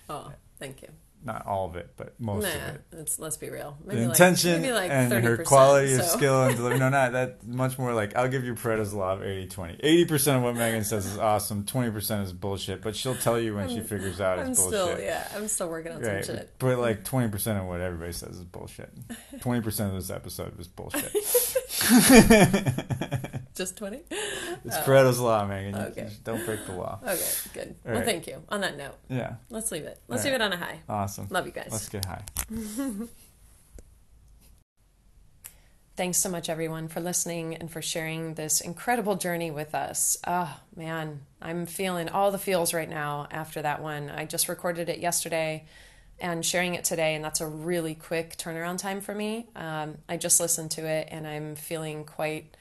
Oh, 0.08 0.32
thank 0.58 0.82
you. 0.82 0.88
Not 1.26 1.46
all 1.46 1.64
of 1.64 1.74
it, 1.76 1.88
but 1.96 2.20
most 2.20 2.42
nah, 2.42 2.50
of 2.50 2.74
it. 2.74 2.82
it's 2.92 3.18
let's 3.18 3.38
be 3.38 3.48
real. 3.48 3.78
The 3.86 3.94
Maybe 3.94 4.02
intention 4.04 4.60
maybe 4.60 4.74
like 4.74 4.90
and 4.90 5.10
30%, 5.10 5.22
her 5.22 5.36
quality 5.38 5.94
of 5.94 6.02
skill 6.02 6.42
and 6.44 6.54
delivery. 6.56 6.78
No, 6.78 6.90
not 6.90 7.12
that 7.12 7.46
much 7.46 7.78
more 7.78 7.94
like 7.94 8.14
I'll 8.14 8.28
give 8.28 8.44
you 8.44 8.54
Pareto's 8.54 8.92
law 8.92 9.14
of 9.14 9.22
80 9.22 9.46
20. 9.48 9.76
80% 10.04 10.36
of 10.36 10.42
what 10.42 10.54
Megan 10.54 10.84
says 10.84 11.06
is 11.06 11.16
awesome, 11.16 11.64
20% 11.64 12.24
is 12.24 12.34
bullshit, 12.34 12.82
but 12.82 12.94
she'll 12.94 13.14
tell 13.14 13.40
you 13.40 13.54
when 13.54 13.70
she 13.70 13.76
I'm- 13.76 13.84
figures 13.86 14.20
out 14.20 14.38
I'm 14.38 14.48
it's 14.50 14.60
bullshit. 14.60 14.80
still 14.82 15.00
yeah, 15.00 15.26
I'm 15.34 15.48
still 15.48 15.70
working 15.70 15.92
on 15.92 16.02
Right, 16.02 16.22
some 16.22 16.36
shit. 16.36 16.50
but 16.58 16.78
like 16.78 17.04
twenty 17.04 17.30
percent 17.30 17.58
of 17.58 17.64
what 17.64 17.80
everybody 17.80 18.12
says 18.12 18.36
is 18.36 18.44
bullshit. 18.44 18.90
Twenty 19.40 19.62
percent 19.62 19.94
of 19.94 19.96
this 19.96 20.10
episode 20.10 20.58
was 20.58 20.68
bullshit. 20.68 21.10
Just 23.54 23.76
twenty. 23.76 24.02
it's 24.10 24.76
Oh. 24.76 24.82
Pareto's 24.84 25.20
law, 25.20 25.46
Megan. 25.46 25.74
Okay. 25.76 26.10
don't 26.24 26.44
break 26.44 26.66
the 26.66 26.72
law. 26.72 26.98
Okay, 27.02 27.20
good. 27.52 27.68
All 27.86 27.92
well, 27.92 27.94
right. 27.96 28.04
thank 28.04 28.26
you. 28.26 28.42
On 28.48 28.60
that 28.62 28.76
note, 28.76 28.96
Yeah, 29.08 29.34
let's 29.50 29.70
leave 29.70 29.84
it. 29.84 30.00
Let's 30.08 30.24
All 30.24 30.30
leave 30.32 30.40
it 30.40 30.42
on 30.42 30.52
a 30.52 30.56
high. 30.56 30.80
awesome. 30.88 31.28
Love 31.30 31.46
you 31.46 31.52
guys. 31.52 31.68
Let's 31.70 31.88
get 31.88 32.04
high. 32.04 32.24
Thanks 35.96 36.18
so 36.18 36.28
much, 36.28 36.48
everyone, 36.48 36.88
for 36.88 37.00
listening 37.00 37.54
and 37.54 37.70
for 37.70 37.80
sharing 37.80 38.34
this 38.34 38.60
incredible 38.60 39.14
journey 39.14 39.52
with 39.52 39.76
us. 39.76 40.16
Oh, 40.26 40.58
man, 40.74 41.20
I'm 41.40 41.66
feeling 41.66 42.08
all 42.08 42.32
the 42.32 42.38
feels 42.38 42.74
right 42.74 42.88
now 42.88 43.28
after 43.30 43.62
that 43.62 43.80
one. 43.80 44.10
I 44.10 44.24
just 44.24 44.48
recorded 44.48 44.88
it 44.88 44.98
yesterday 44.98 45.66
and 46.18 46.44
sharing 46.44 46.74
it 46.74 46.82
today, 46.82 47.14
and 47.14 47.24
that's 47.24 47.40
a 47.40 47.46
really 47.46 47.94
quick 47.94 48.36
turnaround 48.36 48.78
time 48.78 49.00
for 49.00 49.14
me. 49.14 49.46
Um, 49.54 49.98
I 50.08 50.16
just 50.16 50.40
listened 50.40 50.72
to 50.72 50.84
it 50.84 51.08
and 51.12 51.28
I'm 51.28 51.54
feeling 51.54 52.04
quite, 52.04 52.56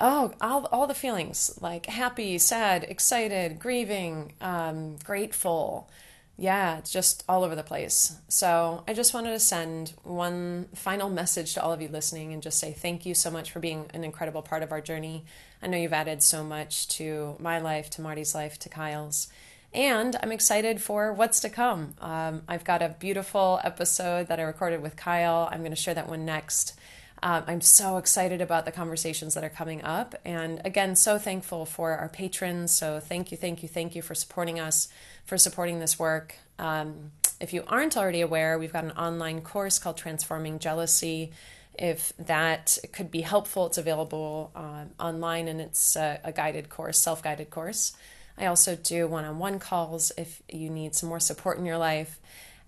oh, 0.00 0.32
all, 0.40 0.66
all 0.72 0.86
the 0.86 0.94
feelings 0.94 1.56
like 1.60 1.86
happy, 1.86 2.38
sad, 2.38 2.84
excited, 2.84 3.58
grieving, 3.58 4.32
um, 4.40 4.96
grateful 5.04 5.88
yeah, 6.36 6.78
it's 6.78 6.90
just 6.90 7.22
all 7.28 7.44
over 7.44 7.54
the 7.54 7.62
place. 7.62 8.16
So 8.28 8.82
I 8.88 8.92
just 8.92 9.14
wanted 9.14 9.30
to 9.30 9.38
send 9.38 9.92
one 10.02 10.66
final 10.74 11.08
message 11.08 11.54
to 11.54 11.62
all 11.62 11.72
of 11.72 11.80
you 11.80 11.88
listening 11.88 12.32
and 12.32 12.42
just 12.42 12.58
say 12.58 12.72
thank 12.72 13.06
you 13.06 13.14
so 13.14 13.30
much 13.30 13.52
for 13.52 13.60
being 13.60 13.86
an 13.94 14.02
incredible 14.02 14.42
part 14.42 14.62
of 14.62 14.72
our 14.72 14.80
journey. 14.80 15.24
I 15.62 15.68
know 15.68 15.78
you've 15.78 15.92
added 15.92 16.22
so 16.22 16.42
much 16.42 16.88
to 16.96 17.36
my 17.38 17.60
life, 17.60 17.88
to 17.90 18.02
Marty's 18.02 18.34
life, 18.34 18.58
to 18.60 18.68
Kyle's. 18.68 19.28
And 19.72 20.16
I'm 20.22 20.32
excited 20.32 20.80
for 20.80 21.12
what's 21.12 21.40
to 21.40 21.48
come. 21.48 21.94
Um, 22.00 22.42
I've 22.48 22.64
got 22.64 22.82
a 22.82 22.96
beautiful 22.98 23.60
episode 23.62 24.26
that 24.26 24.40
I 24.40 24.42
recorded 24.42 24.82
with 24.82 24.96
Kyle. 24.96 25.48
I'm 25.50 25.60
going 25.60 25.70
to 25.70 25.76
share 25.76 25.94
that 25.94 26.08
one 26.08 26.24
next. 26.24 26.78
Um, 27.24 27.42
I'm 27.46 27.62
so 27.62 27.96
excited 27.96 28.42
about 28.42 28.66
the 28.66 28.70
conversations 28.70 29.32
that 29.32 29.42
are 29.42 29.48
coming 29.48 29.82
up. 29.82 30.14
And 30.26 30.60
again, 30.62 30.94
so 30.94 31.16
thankful 31.16 31.64
for 31.64 31.92
our 31.92 32.10
patrons. 32.10 32.70
So 32.70 33.00
thank 33.00 33.30
you, 33.30 33.38
thank 33.38 33.62
you, 33.62 33.68
thank 33.68 33.96
you 33.96 34.02
for 34.02 34.14
supporting 34.14 34.60
us, 34.60 34.88
for 35.24 35.38
supporting 35.38 35.80
this 35.80 35.98
work. 35.98 36.34
Um, 36.58 37.12
if 37.40 37.54
you 37.54 37.64
aren't 37.66 37.96
already 37.96 38.20
aware, 38.20 38.58
we've 38.58 38.74
got 38.74 38.84
an 38.84 38.90
online 38.92 39.40
course 39.40 39.78
called 39.78 39.96
Transforming 39.96 40.58
Jealousy. 40.58 41.32
If 41.78 42.12
that 42.18 42.76
could 42.92 43.10
be 43.10 43.22
helpful, 43.22 43.66
it's 43.66 43.78
available 43.78 44.50
uh, 44.54 44.84
online 45.00 45.48
and 45.48 45.62
it's 45.62 45.96
a, 45.96 46.20
a 46.24 46.30
guided 46.30 46.68
course, 46.68 46.98
self 46.98 47.22
guided 47.22 47.48
course. 47.48 47.94
I 48.36 48.46
also 48.46 48.76
do 48.76 49.08
one 49.08 49.24
on 49.24 49.38
one 49.38 49.58
calls 49.58 50.12
if 50.18 50.42
you 50.50 50.68
need 50.68 50.94
some 50.94 51.08
more 51.08 51.20
support 51.20 51.56
in 51.56 51.64
your 51.64 51.78
life. 51.78 52.20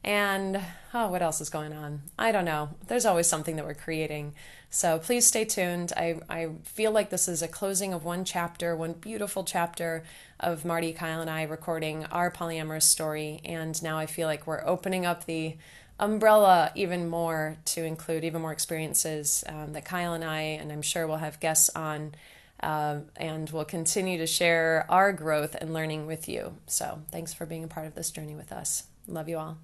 And 0.07 0.61
oh, 0.95 1.09
what 1.09 1.21
else 1.21 1.41
is 1.41 1.51
going 1.51 1.73
on? 1.73 2.03
I 2.17 2.31
don't 2.31 2.45
know. 2.45 2.71
There's 2.87 3.05
always 3.05 3.27
something 3.27 3.57
that 3.57 3.67
we're 3.67 3.75
creating. 3.75 4.35
So 4.71 5.01
please 5.01 5.27
stay 5.27 5.45
tuned. 5.45 5.93
I, 5.97 6.21
I 6.29 6.51
feel 6.63 6.93
like 6.93 7.11
this 7.11 7.27
is 7.27 7.43
a 7.43 7.49
closing 7.49 7.93
of 7.93 8.05
one 8.05 8.25
chapter, 8.25 8.77
one 8.77 8.93
beautiful 8.93 9.43
chapter 9.43 10.05
of 10.39 10.65
Marty, 10.65 10.93
Kyle, 10.93 11.21
and 11.21 11.29
I 11.29 11.43
recording 11.43 12.05
our 12.07 12.31
polyamorous 12.31 12.85
story. 12.85 13.41
And 13.45 13.83
now 13.83 13.99
I 13.99 14.07
feel 14.07 14.29
like 14.29 14.47
we're 14.47 14.65
opening 14.65 15.05
up 15.05 15.25
the 15.25 15.57
umbrella 15.99 16.71
even 16.77 17.09
more 17.09 17.57
to 17.65 17.83
include 17.83 18.23
even 18.23 18.43
more 18.43 18.53
experiences 18.53 19.43
um, 19.49 19.73
that 19.73 19.85
Kyle 19.85 20.13
and 20.13 20.23
I, 20.25 20.41
and 20.41 20.71
I'm 20.71 20.83
sure 20.83 21.09
we'll 21.09 21.17
have 21.17 21.41
guests 21.41 21.69
on, 21.75 22.15
um, 22.63 23.07
and 23.17 23.51
we'll 23.51 23.65
continue 23.65 24.19
to 24.19 24.27
share 24.27 24.87
our 24.89 25.13
growth 25.13 25.57
and 25.61 25.73
learning 25.73 26.07
with 26.07 26.29
you. 26.29 26.59
So 26.67 27.01
thanks 27.11 27.35
for 27.35 27.45
being 27.45 27.65
a 27.65 27.69
part 27.69 27.87
of 27.87 27.97
this 27.97 28.13
journey 28.13 28.37
with 28.37 28.53
us. 28.53 28.85
Love 29.09 29.29
you 29.29 29.39
all. 29.39 29.59